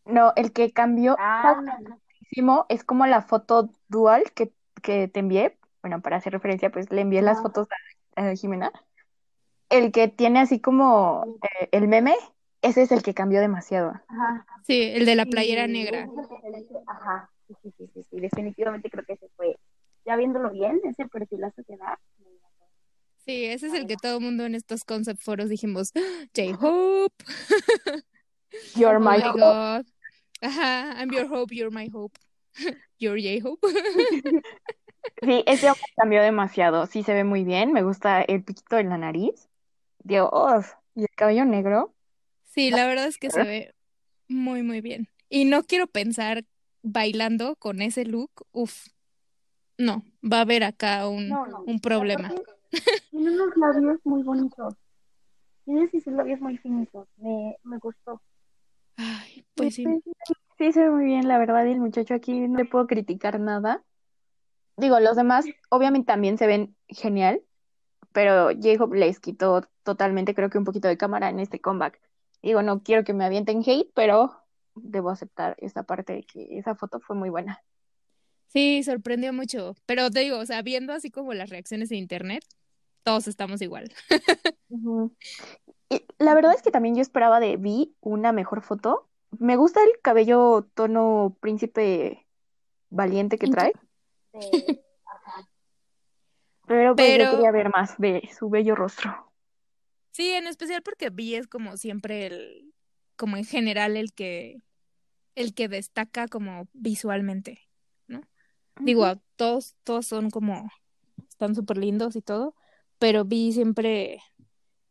No, 0.04 0.32
el 0.36 0.52
que 0.52 0.70
cambió 0.70 1.16
Ah, 1.18 1.60
es 2.68 2.84
como 2.84 3.06
la 3.06 3.22
foto 3.22 3.70
dual 3.88 4.22
que, 4.32 4.52
que 4.82 5.08
te 5.08 5.20
envié. 5.20 5.58
Bueno, 5.82 6.00
para 6.02 6.16
hacer 6.16 6.32
referencia, 6.32 6.70
pues 6.70 6.90
le 6.90 7.00
envié 7.02 7.22
las 7.22 7.40
fotos 7.42 7.68
a, 8.16 8.28
a 8.30 8.34
Jimena. 8.34 8.72
El 9.68 9.92
que 9.92 10.08
tiene 10.08 10.40
así 10.40 10.60
como 10.60 11.38
eh, 11.60 11.68
el 11.72 11.88
meme, 11.88 12.14
ese 12.62 12.82
es 12.82 12.92
el 12.92 13.02
que 13.02 13.14
cambió 13.14 13.40
demasiado. 13.40 13.92
Ajá. 14.08 14.46
Sí, 14.64 14.82
el 14.82 15.06
de 15.06 15.14
la 15.16 15.24
Sí, 15.24 15.30
playera 15.30 15.66
negra. 15.66 16.08
Ajá. 16.86 17.30
Sí, 17.46 17.54
sí, 17.62 17.70
sí, 17.78 17.86
sí, 17.94 18.02
sí, 18.10 18.20
Definitivamente 18.20 18.90
creo 18.90 19.04
que 19.04 19.12
ese 19.14 19.28
fue. 19.36 19.56
Ya 20.04 20.16
viéndolo 20.16 20.50
bien, 20.50 20.80
ese 20.84 21.06
perfilazo 21.06 21.62
que 21.66 21.76
da. 21.76 21.98
Sí, 23.24 23.46
ese 23.46 23.66
es 23.66 23.74
el 23.74 23.86
que 23.88 23.96
todo 23.96 24.18
el 24.18 24.24
mundo 24.24 24.44
en 24.44 24.54
estos 24.54 24.84
concept 24.84 25.20
foros 25.20 25.48
dijimos, 25.48 25.92
"Ah, 25.96 26.26
J-Hope. 26.34 27.24
You're 28.76 28.96
Oh 28.96 29.00
my 29.00 29.18
my 29.18 29.28
hope. 29.28 29.38
God. 29.40 29.86
Ajá, 30.42 30.94
I'm 31.00 31.10
your 31.12 31.26
hope, 31.28 31.52
you're 31.52 31.70
my 31.72 31.88
hope. 31.92 32.16
You're 32.98 33.20
J-Hope. 33.20 33.60
Sí, 35.22 35.42
ese 35.46 35.68
hombre 35.68 35.82
cambió 35.96 36.20
demasiado. 36.22 36.86
Sí, 36.86 37.02
se 37.02 37.14
ve 37.14 37.24
muy 37.24 37.44
bien. 37.44 37.72
Me 37.72 37.82
gusta 37.82 38.22
el 38.22 38.42
piquito 38.42 38.78
en 38.78 38.88
la 38.88 38.98
nariz. 38.98 39.48
Dios. 40.02 40.30
Y 40.94 41.02
el 41.02 41.08
cabello 41.16 41.44
negro. 41.44 41.94
Sí, 42.44 42.70
la 42.70 42.86
verdad 42.88 43.06
es 43.06 43.16
que 43.16 43.30
se 43.30 43.42
ve 43.42 43.74
muy, 44.28 44.62
muy 44.62 44.80
bien. 44.80 45.08
Y 45.28 45.44
no 45.44 45.62
quiero 45.62 45.86
pensar 45.86 46.44
bailando 46.82 47.56
con 47.56 47.82
ese 47.82 48.04
look. 48.04 48.30
Uf. 48.52 48.88
No, 49.78 50.02
va 50.22 50.38
a 50.38 50.40
haber 50.42 50.64
acá 50.64 51.08
un, 51.08 51.28
No, 51.28 51.46
no. 51.46 51.60
un 51.60 51.80
problema. 51.80 52.34
Tiene 53.10 53.30
unos 53.30 53.56
labios 53.56 54.00
muy 54.04 54.22
bonitos. 54.22 54.74
Tiene 55.64 55.88
sus 55.90 56.06
labios 56.08 56.40
muy 56.40 56.58
finitos. 56.58 57.08
Me, 57.16 57.56
me 57.62 57.78
gustó. 57.78 58.20
Ay, 58.96 59.44
pues 59.54 59.74
sí. 59.74 59.84
Sí, 60.58 60.72
se 60.72 60.80
ve 60.80 60.90
muy 60.90 61.04
bien, 61.04 61.28
la 61.28 61.38
verdad. 61.38 61.64
Y 61.66 61.72
el 61.72 61.80
muchacho 61.80 62.14
aquí 62.14 62.32
no 62.48 62.58
le 62.58 62.64
puedo 62.64 62.86
criticar 62.86 63.38
nada. 63.40 63.84
Digo, 64.76 65.00
los 65.00 65.16
demás 65.16 65.46
obviamente 65.70 66.06
también 66.06 66.38
se 66.38 66.46
ven 66.46 66.76
genial, 66.88 67.42
pero 68.12 68.50
J-Hope 68.50 68.96
les 68.96 69.20
quitó 69.20 69.62
totalmente, 69.82 70.34
creo 70.34 70.50
que 70.50 70.58
un 70.58 70.64
poquito 70.64 70.88
de 70.88 70.98
cámara 70.98 71.30
en 71.30 71.40
este 71.40 71.60
comeback. 71.60 72.00
Digo, 72.42 72.62
no 72.62 72.82
quiero 72.82 73.04
que 73.04 73.14
me 73.14 73.24
avienten 73.24 73.62
hate, 73.66 73.90
pero 73.94 74.42
debo 74.74 75.10
aceptar 75.10 75.56
esa 75.58 75.82
parte 75.82 76.12
de 76.12 76.22
que 76.22 76.58
esa 76.58 76.74
foto 76.74 77.00
fue 77.00 77.16
muy 77.16 77.30
buena. 77.30 77.62
Sí, 78.48 78.82
sorprendió 78.82 79.32
mucho. 79.32 79.74
Pero 79.86 80.10
te 80.10 80.20
digo, 80.20 80.38
o 80.38 80.46
sea, 80.46 80.62
viendo 80.62 80.92
así 80.92 81.10
como 81.10 81.34
las 81.34 81.50
reacciones 81.50 81.88
de 81.88 81.96
internet, 81.96 82.44
todos 83.02 83.28
estamos 83.28 83.60
igual. 83.62 83.92
Y 85.88 86.04
la 86.18 86.34
verdad 86.34 86.52
es 86.52 86.62
que 86.62 86.72
también 86.72 86.96
yo 86.96 87.02
esperaba 87.02 87.38
de 87.38 87.56
Vi 87.56 87.94
una 88.00 88.32
mejor 88.32 88.60
foto. 88.62 89.08
Me 89.38 89.56
gusta 89.56 89.82
el 89.82 90.00
cabello 90.02 90.68
tono 90.74 91.36
príncipe 91.40 92.26
valiente 92.90 93.38
que 93.38 93.48
trae, 93.48 93.72
pero 96.66 96.96
pues 96.96 97.18
yo 97.18 97.30
quería 97.30 97.50
ver 97.52 97.70
más 97.70 97.98
de 97.98 98.28
su 98.36 98.48
bello 98.48 98.74
rostro. 98.74 99.32
Sí, 100.12 100.30
en 100.30 100.46
especial 100.46 100.82
porque 100.82 101.10
Vi 101.10 101.34
es 101.34 101.46
como 101.46 101.76
siempre 101.76 102.26
el, 102.26 102.72
como 103.16 103.36
en 103.36 103.44
general 103.44 103.96
el 103.96 104.12
que, 104.12 104.62
el 105.34 105.54
que 105.54 105.68
destaca 105.68 106.28
como 106.28 106.68
visualmente, 106.72 107.68
¿no? 108.06 108.22
Digo, 108.80 109.06
todos, 109.36 109.74
todos 109.84 110.06
son 110.06 110.30
como, 110.30 110.70
están 111.28 111.54
súper 111.54 111.78
lindos 111.78 112.16
y 112.16 112.22
todo, 112.22 112.54
pero 112.98 113.24
Vi 113.24 113.52
siempre, 113.52 114.22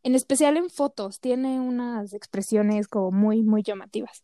en 0.04 0.16
especial 0.16 0.58
en 0.58 0.70
fotos, 0.70 1.20
tiene 1.20 1.60
unas 1.60 2.14
expresiones 2.14 2.88
como 2.88 3.12
muy, 3.12 3.42
muy 3.42 3.64
llamativas. 3.64 4.24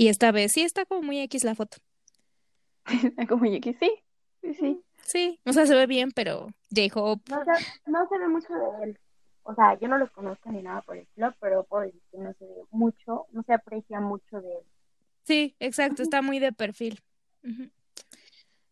Y 0.00 0.08
esta 0.08 0.32
vez 0.32 0.52
sí 0.52 0.62
está 0.62 0.86
como 0.86 1.02
muy 1.02 1.20
X 1.20 1.44
la 1.44 1.54
foto. 1.54 1.76
Como 3.28 3.44
Yeki, 3.44 3.74
sí, 3.74 3.92
sí, 4.40 4.54
sí. 4.54 4.82
Sí, 5.02 5.40
o 5.44 5.52
sea, 5.52 5.66
se 5.66 5.74
ve 5.74 5.86
bien, 5.86 6.10
pero 6.12 6.48
J-Hope, 6.74 7.30
No 7.30 7.44
no 7.84 8.08
se 8.08 8.18
ve 8.18 8.28
mucho 8.28 8.54
de 8.54 8.84
él. 8.84 8.98
O 9.42 9.54
sea, 9.54 9.78
yo 9.78 9.88
no 9.88 9.98
los 9.98 10.10
conozco 10.12 10.50
ni 10.50 10.62
nada 10.62 10.80
por 10.80 10.96
el 10.96 11.02
estilo, 11.02 11.34
pero 11.38 11.64
puedo 11.64 11.82
decir 11.84 12.00
que 12.10 12.16
no 12.16 12.32
se 12.32 12.46
ve 12.46 12.62
mucho, 12.70 13.26
no 13.32 13.42
se 13.42 13.52
aprecia 13.52 14.00
mucho 14.00 14.40
de 14.40 14.50
él. 14.50 14.64
Sí, 15.24 15.54
exacto, 15.60 16.02
está 16.02 16.22
muy 16.22 16.38
de 16.38 16.54
perfil. 16.54 16.98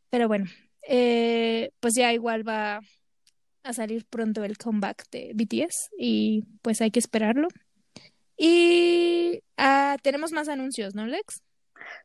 Pero 0.09 0.29
bueno, 0.29 0.47
eh, 0.81 1.73
pues 1.81 1.95
ya 1.95 2.11
igual 2.15 2.49
va 2.49 2.81
a 3.65 3.73
salir 3.75 4.07
pronto 4.07 4.45
el 4.45 4.57
comeback 4.57 5.11
de 5.11 5.33
BTS 5.35 5.91
y 5.99 6.47
pues 6.63 6.81
hay 6.81 6.91
que 6.91 7.01
esperarlo. 7.01 7.49
Y 8.39 9.43
ah, 9.57 9.97
tenemos 10.03 10.31
más 10.31 10.49
anuncios, 10.49 10.95
¿no, 10.95 11.07
Lex? 11.07 11.43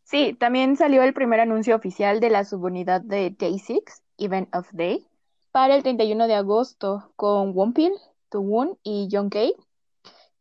Sí, 0.04 0.34
también 0.34 0.76
salió 0.76 1.04
el 1.04 1.14
primer 1.14 1.40
anuncio 1.40 1.76
oficial 1.76 2.20
de 2.20 2.32
la 2.32 2.44
subunidad 2.44 3.02
de 3.02 3.32
Day6, 3.38 3.84
Event 4.18 4.54
of 4.56 4.68
Day, 4.74 5.06
para 5.52 5.76
el 5.76 5.84
31 5.84 6.28
de 6.28 6.34
agosto 6.34 7.14
con 7.16 7.56
Wonpil, 7.56 7.94
Tuwon 8.30 8.80
y 8.82 9.08
Youngkei, 9.10 9.56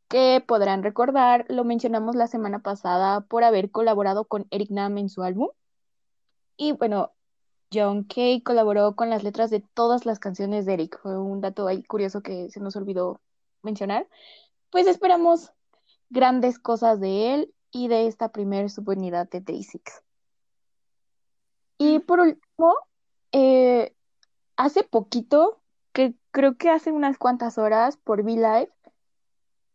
que 0.08 0.42
podrán 0.46 0.82
recordar, 0.82 1.44
lo 1.48 1.64
mencionamos 1.64 2.16
la 2.16 2.26
semana 2.26 2.60
pasada 2.60 3.20
por 3.20 3.44
haber 3.44 3.70
colaborado 3.70 4.24
con 4.24 4.46
Eric 4.50 4.70
Nam 4.70 4.96
en 4.96 5.10
su 5.10 5.22
álbum. 5.22 5.50
Y 6.56 6.72
bueno, 6.72 7.12
Youngkei 7.70 8.42
colaboró 8.42 8.96
con 8.96 9.10
las 9.10 9.24
letras 9.24 9.50
de 9.50 9.60
todas 9.60 10.06
las 10.06 10.18
canciones 10.18 10.64
de 10.64 10.74
Eric. 10.74 10.98
Fue 11.02 11.18
un 11.18 11.42
dato 11.42 11.66
ahí 11.66 11.82
curioso 11.82 12.22
que 12.22 12.50
se 12.50 12.60
nos 12.60 12.76
olvidó 12.76 13.20
mencionar. 13.62 14.06
Pues 14.70 14.86
esperamos 14.86 15.52
grandes 16.12 16.58
cosas 16.58 17.00
de 17.00 17.34
él 17.34 17.54
y 17.70 17.88
de 17.88 18.06
esta 18.06 18.28
primer 18.28 18.70
subunidad 18.70 19.28
de 19.28 19.42
Day6. 19.42 19.80
Y 21.78 21.98
por 22.00 22.20
último, 22.20 22.76
eh, 23.32 23.94
hace 24.56 24.84
poquito, 24.84 25.60
que 25.92 26.14
creo 26.30 26.56
que 26.56 26.70
hace 26.70 26.92
unas 26.92 27.18
cuantas 27.18 27.58
horas 27.58 27.96
por 27.96 28.20
V-Live, 28.20 28.70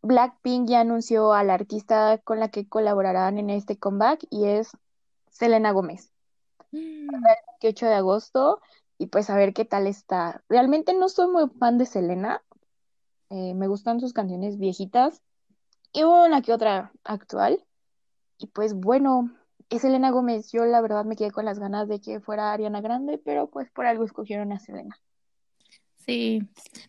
Blackpink 0.03 0.69
ya 0.69 0.81
anunció 0.81 1.33
a 1.33 1.43
la 1.43 1.55
artista 1.55 2.19
con 2.19 2.39
la 2.39 2.49
que 2.49 2.67
colaborarán 2.67 3.39
en 3.39 3.49
este 3.49 3.77
comeback 3.77 4.25
y 4.29 4.45
es 4.45 4.71
Selena 5.29 5.71
Gómez. 5.71 6.13
Mm, 6.71 7.09
28 7.61 7.87
de 7.87 7.95
agosto 7.95 8.61
y 8.97 9.07
pues 9.07 9.29
a 9.29 9.35
ver 9.35 9.53
qué 9.53 9.65
tal 9.65 9.87
está. 9.87 10.43
Realmente 10.49 10.93
no 10.93 11.09
soy 11.09 11.29
muy 11.29 11.49
fan 11.59 11.77
de 11.77 11.85
Selena, 11.87 12.43
eh, 13.29 13.53
me 13.55 13.67
gustan 13.67 13.99
sus 13.99 14.13
canciones 14.13 14.57
viejitas 14.57 15.21
y 15.93 16.03
una 16.03 16.41
que 16.41 16.53
otra 16.53 16.91
actual. 17.03 17.63
Y 18.37 18.47
pues 18.47 18.73
bueno, 18.73 19.31
es 19.69 19.81
Selena 19.81 20.11
Gómez. 20.11 20.51
Yo 20.51 20.65
la 20.65 20.81
verdad 20.81 21.05
me 21.05 21.15
quedé 21.15 21.31
con 21.31 21.45
las 21.45 21.59
ganas 21.59 21.87
de 21.87 21.99
que 21.99 22.19
fuera 22.19 22.51
Ariana 22.51 22.81
Grande, 22.81 23.17
pero 23.17 23.49
pues 23.49 23.69
por 23.71 23.85
algo 23.85 24.03
escogieron 24.03 24.51
a 24.51 24.59
Selena. 24.59 24.99
Sí, 26.05 26.41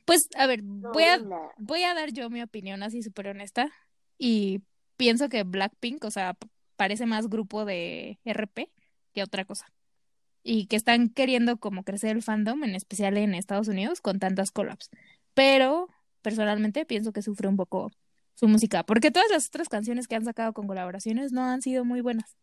pues 0.05 0.28
a 0.36 0.46
ver, 0.46 0.61
voy 0.62 1.03
a, 1.03 1.20
voy 1.57 1.82
a 1.82 1.94
dar 1.94 2.12
yo 2.12 2.30
mi 2.30 2.40
opinión 2.40 2.84
así 2.84 3.03
súper 3.03 3.28
honesta 3.28 3.68
y 4.16 4.62
pienso 4.96 5.28
que 5.28 5.42
Blackpink, 5.42 6.05
o 6.05 6.11
sea, 6.11 6.36
parece 6.76 7.07
más 7.07 7.28
grupo 7.28 7.64
de 7.64 8.20
RP 8.24 8.70
que 9.12 9.22
otra 9.22 9.44
cosa. 9.44 9.72
Y 10.44 10.66
que 10.66 10.76
están 10.76 11.09
queriendo 11.09 11.57
como 11.59 11.82
crecer 11.82 12.16
el 12.16 12.22
fandom, 12.22 12.62
en 12.62 12.74
especial 12.76 13.16
en 13.16 13.34
Estados 13.34 13.68
Unidos, 13.68 14.01
con 14.01 14.20
tantas 14.20 14.53
collabs. 14.53 14.88
Pero 15.34 15.88
personalmente 16.22 16.86
pienso 16.86 17.12
que 17.12 17.22
sufre 17.22 17.49
un 17.49 17.57
poco 17.57 17.90
su 18.39 18.47
música, 18.47 18.84
porque 18.84 19.11
todas 19.11 19.28
las 19.30 19.49
otras 19.49 19.68
canciones 19.68 20.07
que 20.07 20.14
han 20.14 20.24
sacado 20.24 20.53
con 20.53 20.68
colaboraciones 20.68 21.32
no 21.32 21.43
han 21.43 21.61
sido 21.61 21.84
muy 21.84 22.03
buenas. 22.03 22.36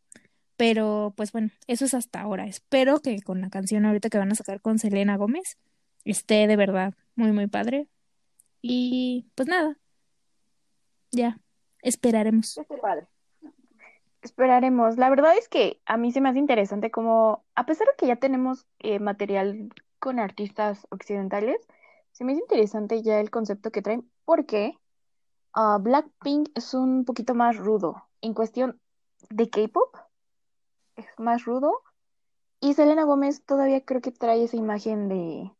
Pero 0.57 1.13
pues 1.15 1.31
bueno, 1.31 1.51
eso 1.67 1.85
es 1.85 1.93
hasta 1.93 2.19
ahora. 2.19 2.47
Espero 2.47 2.99
que 2.99 3.21
con 3.21 3.39
la 3.39 3.49
canción 3.49 3.85
ahorita 3.85 4.09
que 4.09 4.17
van 4.17 4.31
a 4.31 4.35
sacar 4.35 4.59
con 4.59 4.77
Selena 4.77 5.15
Gómez 5.15 5.57
esté 6.03 6.47
de 6.47 6.57
verdad 6.57 6.93
muy, 7.15 7.31
muy 7.31 7.47
padre. 7.47 7.87
Y 8.61 9.27
pues 9.35 9.47
nada, 9.47 9.77
ya, 11.11 11.39
esperaremos. 11.81 12.59
Esperaremos. 14.21 14.97
La 14.97 15.09
verdad 15.09 15.37
es 15.37 15.47
que 15.47 15.79
a 15.85 15.95
mí 15.95 16.11
se 16.11 16.19
me 16.19 16.27
hace 16.27 16.39
interesante 16.39 16.91
como, 16.91 17.45
a 17.55 17.65
pesar 17.65 17.87
de 17.87 17.93
que 17.97 18.07
ya 18.07 18.17
tenemos 18.17 18.65
eh, 18.79 18.99
material 18.99 19.69
con 19.99 20.19
artistas 20.19 20.87
occidentales, 20.89 21.57
se 22.11 22.25
me 22.25 22.33
hizo 22.33 22.41
interesante 22.41 23.01
ya 23.01 23.21
el 23.21 23.29
concepto 23.29 23.71
que 23.71 23.81
traen, 23.81 24.09
porque 24.25 24.77
uh, 25.55 25.79
Blackpink 25.79 26.49
es 26.55 26.73
un 26.73 27.05
poquito 27.05 27.33
más 27.33 27.57
rudo 27.57 28.07
en 28.21 28.33
cuestión 28.33 28.79
de 29.29 29.49
K-pop, 29.49 29.95
es 30.95 31.05
más 31.17 31.45
rudo, 31.45 31.81
y 32.59 32.73
Selena 32.73 33.03
Gómez 33.03 33.43
todavía 33.45 33.81
creo 33.81 34.01
que 34.01 34.11
trae 34.11 34.43
esa 34.43 34.57
imagen 34.57 35.09
de 35.09 35.51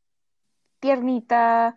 tiernita. 0.79 1.75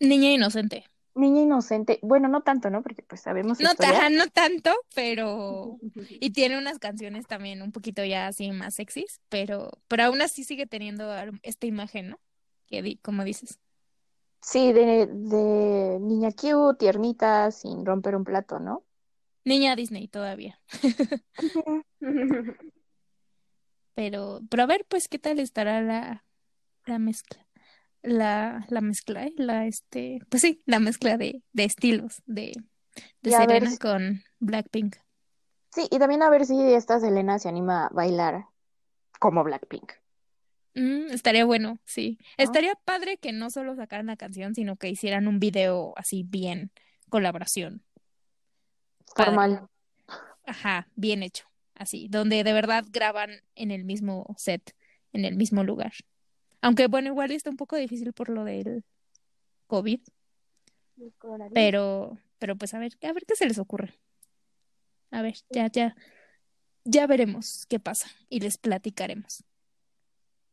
Niña 0.00 0.30
inocente. 0.30 0.84
Niña 1.14 1.42
inocente. 1.42 1.98
Bueno, 2.02 2.28
no 2.28 2.42
tanto, 2.42 2.68
¿no? 2.68 2.82
Porque 2.82 3.02
pues 3.02 3.22
sabemos. 3.22 3.58
No, 3.60 3.70
no 4.10 4.26
tanto, 4.28 4.74
pero. 4.94 5.78
Y 6.20 6.30
tiene 6.30 6.58
unas 6.58 6.78
canciones 6.78 7.26
también 7.26 7.62
un 7.62 7.72
poquito 7.72 8.04
ya 8.04 8.26
así 8.26 8.50
más 8.52 8.74
sexys, 8.74 9.20
pero, 9.28 9.70
pero 9.88 10.04
aún 10.04 10.20
así 10.20 10.44
sigue 10.44 10.66
teniendo 10.66 11.10
esta 11.42 11.66
imagen, 11.66 12.10
¿no? 12.10 12.20
Que 12.66 12.98
como 13.02 13.24
dices. 13.24 13.58
Sí, 14.40 14.72
de, 14.72 15.06
de 15.06 15.98
niña 16.00 16.30
cute, 16.32 16.78
tiernita, 16.78 17.50
sin 17.50 17.84
romper 17.84 18.16
un 18.16 18.24
plato, 18.24 18.58
¿no? 18.60 18.84
Niña 19.44 19.76
Disney 19.76 20.08
todavía. 20.08 20.60
pero, 23.94 24.40
pero 24.48 24.62
a 24.62 24.66
ver, 24.66 24.86
pues, 24.88 25.08
¿qué 25.08 25.18
tal 25.18 25.38
estará 25.40 25.82
la, 25.82 26.24
la 26.84 26.98
mezcla? 26.98 27.46
la, 28.06 28.64
la 28.68 28.80
mezcla, 28.80 29.24
¿eh? 29.24 29.34
la 29.36 29.66
este, 29.66 30.20
pues 30.28 30.42
sí, 30.42 30.62
la 30.64 30.78
mezcla 30.78 31.16
de, 31.16 31.42
de 31.52 31.64
estilos 31.64 32.22
de, 32.26 32.52
de 33.22 33.30
Selena 33.30 33.76
con 33.78 34.22
Blackpink. 34.38 34.96
Sí, 35.72 35.88
y 35.90 35.98
también 35.98 36.22
a 36.22 36.30
ver 36.30 36.46
si 36.46 36.58
esta 36.72 37.00
Selena 37.00 37.38
se 37.38 37.48
anima 37.48 37.86
a 37.86 37.88
bailar 37.90 38.46
como 39.18 39.44
Blackpink. 39.44 39.92
Mm, 40.76 41.10
estaría 41.10 41.46
bueno, 41.46 41.78
sí. 41.86 42.18
Estaría 42.36 42.74
padre 42.74 43.16
que 43.16 43.32
no 43.32 43.48
solo 43.48 43.74
sacaran 43.74 44.06
la 44.06 44.16
canción, 44.16 44.54
sino 44.54 44.76
que 44.76 44.90
hicieran 44.90 45.26
un 45.26 45.40
video 45.40 45.94
así 45.96 46.22
bien, 46.22 46.70
colaboración. 47.08 47.82
Formal. 49.16 49.68
Ajá, 50.44 50.86
bien 50.94 51.22
hecho, 51.22 51.46
así, 51.74 52.08
donde 52.08 52.44
de 52.44 52.52
verdad 52.52 52.84
graban 52.90 53.40
en 53.54 53.70
el 53.70 53.84
mismo 53.84 54.34
set, 54.36 54.76
en 55.14 55.24
el 55.24 55.34
mismo 55.34 55.64
lugar. 55.64 55.94
Aunque 56.60 56.88
bueno, 56.88 57.08
igual 57.08 57.30
está 57.30 57.48
un 57.48 57.56
poco 57.56 57.76
difícil 57.76 58.12
por 58.12 58.28
lo 58.28 58.44
del 58.44 58.84
COVID. 59.68 60.00
Pero, 61.54 62.18
pero 62.38 62.56
pues 62.56 62.74
a 62.74 62.78
ver, 62.78 62.92
a 63.02 63.12
ver 63.14 63.24
qué 63.24 63.34
se 63.34 63.46
les 63.46 63.58
ocurre. 63.58 63.94
A 65.10 65.22
ver, 65.22 65.36
ya, 65.48 65.68
ya, 65.68 65.96
ya 66.84 67.06
veremos 67.06 67.64
qué 67.66 67.80
pasa 67.80 68.10
y 68.28 68.40
les 68.40 68.58
platicaremos. 68.58 69.42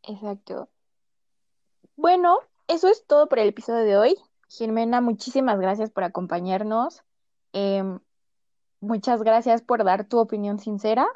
Exacto. 0.03 0.69
Bueno, 1.95 2.39
eso 2.67 2.87
es 2.87 3.05
todo 3.05 3.27
por 3.27 3.39
el 3.39 3.49
episodio 3.49 3.83
de 3.83 3.97
hoy. 3.97 4.17
Jimena, 4.49 5.01
muchísimas 5.01 5.59
gracias 5.59 5.89
por 5.89 6.03
acompañarnos. 6.03 7.03
Em, 7.53 7.99
muchas 8.79 9.23
gracias 9.23 9.61
por 9.61 9.83
dar 9.83 10.07
tu 10.07 10.19
opinión 10.19 10.59
sincera 10.59 11.07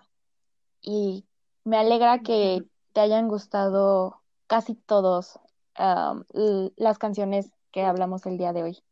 y 0.81 1.25
me 1.63 1.77
alegra 1.77 2.19
que 2.19 2.63
te 2.93 3.01
hayan 3.01 3.27
gustado 3.27 4.21
casi 4.47 4.75
todos 4.75 5.39
las 5.75 6.97
canciones 6.97 7.51
que 7.71 7.83
hablamos 7.83 8.25
el 8.25 8.37
día 8.37 8.53
de 8.53 8.63
hoy. 8.63 8.83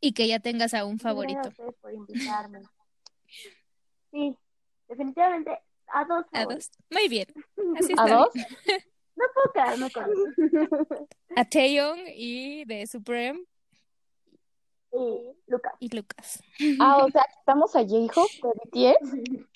Y 0.00 0.12
que 0.12 0.28
ya 0.28 0.38
tengas 0.38 0.72
a 0.72 0.84
un 0.84 0.98
favorito. 0.98 1.40
Gracias 1.42 1.74
por 1.82 1.92
invitarme. 1.92 2.62
Sí, 4.10 4.38
definitivamente 4.88 5.60
a 5.92 6.04
dos. 6.04 6.24
A 6.32 6.44
dos. 6.44 6.70
Muy 6.90 7.08
bien. 7.08 7.26
Así 7.78 7.94
¿A 7.96 8.06
dos? 8.08 8.30
No 9.16 9.24
puedo 9.32 9.52
quedarme 9.52 9.90
con 9.90 10.04
A 11.36 11.44
Taeyong 11.44 12.00
y 12.14 12.64
de 12.66 12.86
Supreme. 12.86 13.44
Y 14.92 15.32
Lucas. 15.46 15.72
Y 15.80 15.88
Lucas. 15.96 16.42
Ah, 16.80 16.98
o 17.04 17.10
sea, 17.10 17.22
estamos 17.38 17.74
a 17.76 17.80
J-Hope 17.80 18.32
de 18.42 18.92
BTS. 18.92 19.46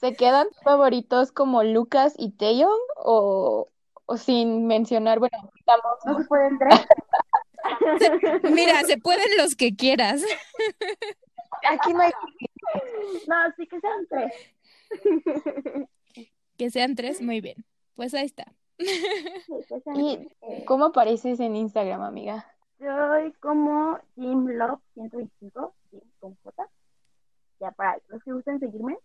¿Se 0.00 0.14
quedan 0.14 0.48
favoritos 0.64 1.30
como 1.30 1.62
Lucas 1.62 2.14
y 2.16 2.32
Taeyong 2.32 2.80
o, 2.96 3.68
o 4.06 4.16
sin 4.16 4.66
mencionar, 4.66 5.18
bueno, 5.18 5.50
estamos... 5.56 5.98
No 6.04 6.18
se 6.18 6.24
pueden 6.24 6.58
tres. 6.58 6.80
Mira, 8.50 8.82
se 8.84 8.98
pueden 8.98 9.28
los 9.36 9.54
que 9.54 9.76
quieras. 9.76 10.22
Aquí 11.70 11.92
no 11.92 12.00
hay... 12.00 12.12
No, 13.28 13.36
sí 13.56 13.66
que 13.66 13.80
sean 13.80 14.06
tres. 14.08 14.32
Que 16.56 16.70
sean 16.70 16.94
tres, 16.94 17.22
muy 17.22 17.40
bien. 17.40 17.64
Pues 17.94 18.14
ahí 18.14 18.26
está. 18.26 18.52
¿Y 19.94 20.18
cómo 20.64 20.86
apareces 20.86 21.40
en 21.40 21.56
Instagram, 21.56 22.02
amiga? 22.02 22.46
Soy 22.78 23.32
como 23.40 23.98
Jim 24.14 24.46
Love 24.46 24.80
125, 24.94 25.74
con 26.18 26.36
J. 26.42 26.68
Ya 27.60 27.70
para 27.72 27.98
los 28.08 28.22
que 28.22 28.32
gusten 28.32 28.58
seguirme, 28.58 28.96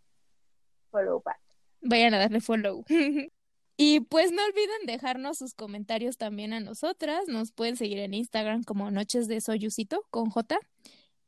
follow 0.91 1.21
back. 1.23 1.39
Vayan 1.81 2.13
a 2.13 2.19
darle 2.19 2.39
follow. 2.39 2.85
y 3.77 3.99
pues 4.01 4.31
no 4.31 4.43
olviden 4.45 4.85
dejarnos 4.85 5.37
sus 5.37 5.53
comentarios 5.53 6.17
también 6.17 6.53
a 6.53 6.61
nosotras. 6.61 7.27
Nos 7.27 7.51
pueden 7.51 7.75
seguir 7.75 7.99
en 7.99 8.13
Instagram 8.13 8.63
como 8.63 8.91
Noches 8.91 9.27
de 9.27 9.41
Soyucito 9.41 10.05
con 10.09 10.29
J. 10.29 10.57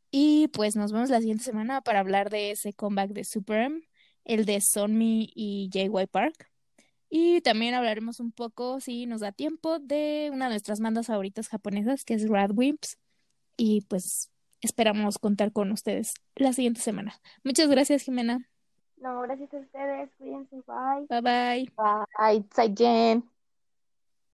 Y 0.10 0.47
pues 0.49 0.78
nos 0.78 0.93
vemos 0.93 1.10
la 1.10 1.20
siguiente 1.20 1.43
semana 1.43 1.82
para 1.82 1.99
hablar 1.99 2.30
de 2.30 2.51
ese 2.51 2.74
comeback 2.74 3.12
de 3.12 3.26
Supreme, 3.26 3.82
el 4.28 4.46
de 4.46 4.62
Sonmi 4.62 5.32
y 5.34 5.70
JY 5.72 6.08
Park. 6.12 6.52
Y 7.10 7.42
también 7.42 7.74
hablaremos 7.74 8.20
un 8.20 8.32
poco, 8.32 8.82
si 8.82 9.06
nos 9.06 9.22
da 9.22 9.32
tiempo, 9.32 9.80
de 9.80 10.30
una 10.32 10.46
de 10.46 10.52
nuestras 10.52 10.82
bandas 10.82 11.08
favoritas 11.08 11.48
japonesas, 11.48 12.04
que 12.04 12.14
es 12.14 12.30
Radwimps. 12.30 12.98
Y 13.56 13.82
pues 13.88 14.30
esperamos 14.62 15.18
contar 15.18 15.52
con 15.54 15.72
ustedes 15.72 16.14
la 16.36 16.54
siguiente 16.54 16.82
semana. 16.82 17.16
Muchas 17.44 17.70
gracias, 17.70 18.04
Jimena. 18.04 18.48
No, 18.98 19.22
gracias 19.22 19.54
a 19.54 19.58
ustedes. 19.58 20.10
Cuídense. 20.18 20.56
Bye. 20.68 21.08
Bye 21.10 21.22
bye. 21.22 21.72
Bye. 22.20 22.46
Bye. 22.56 23.24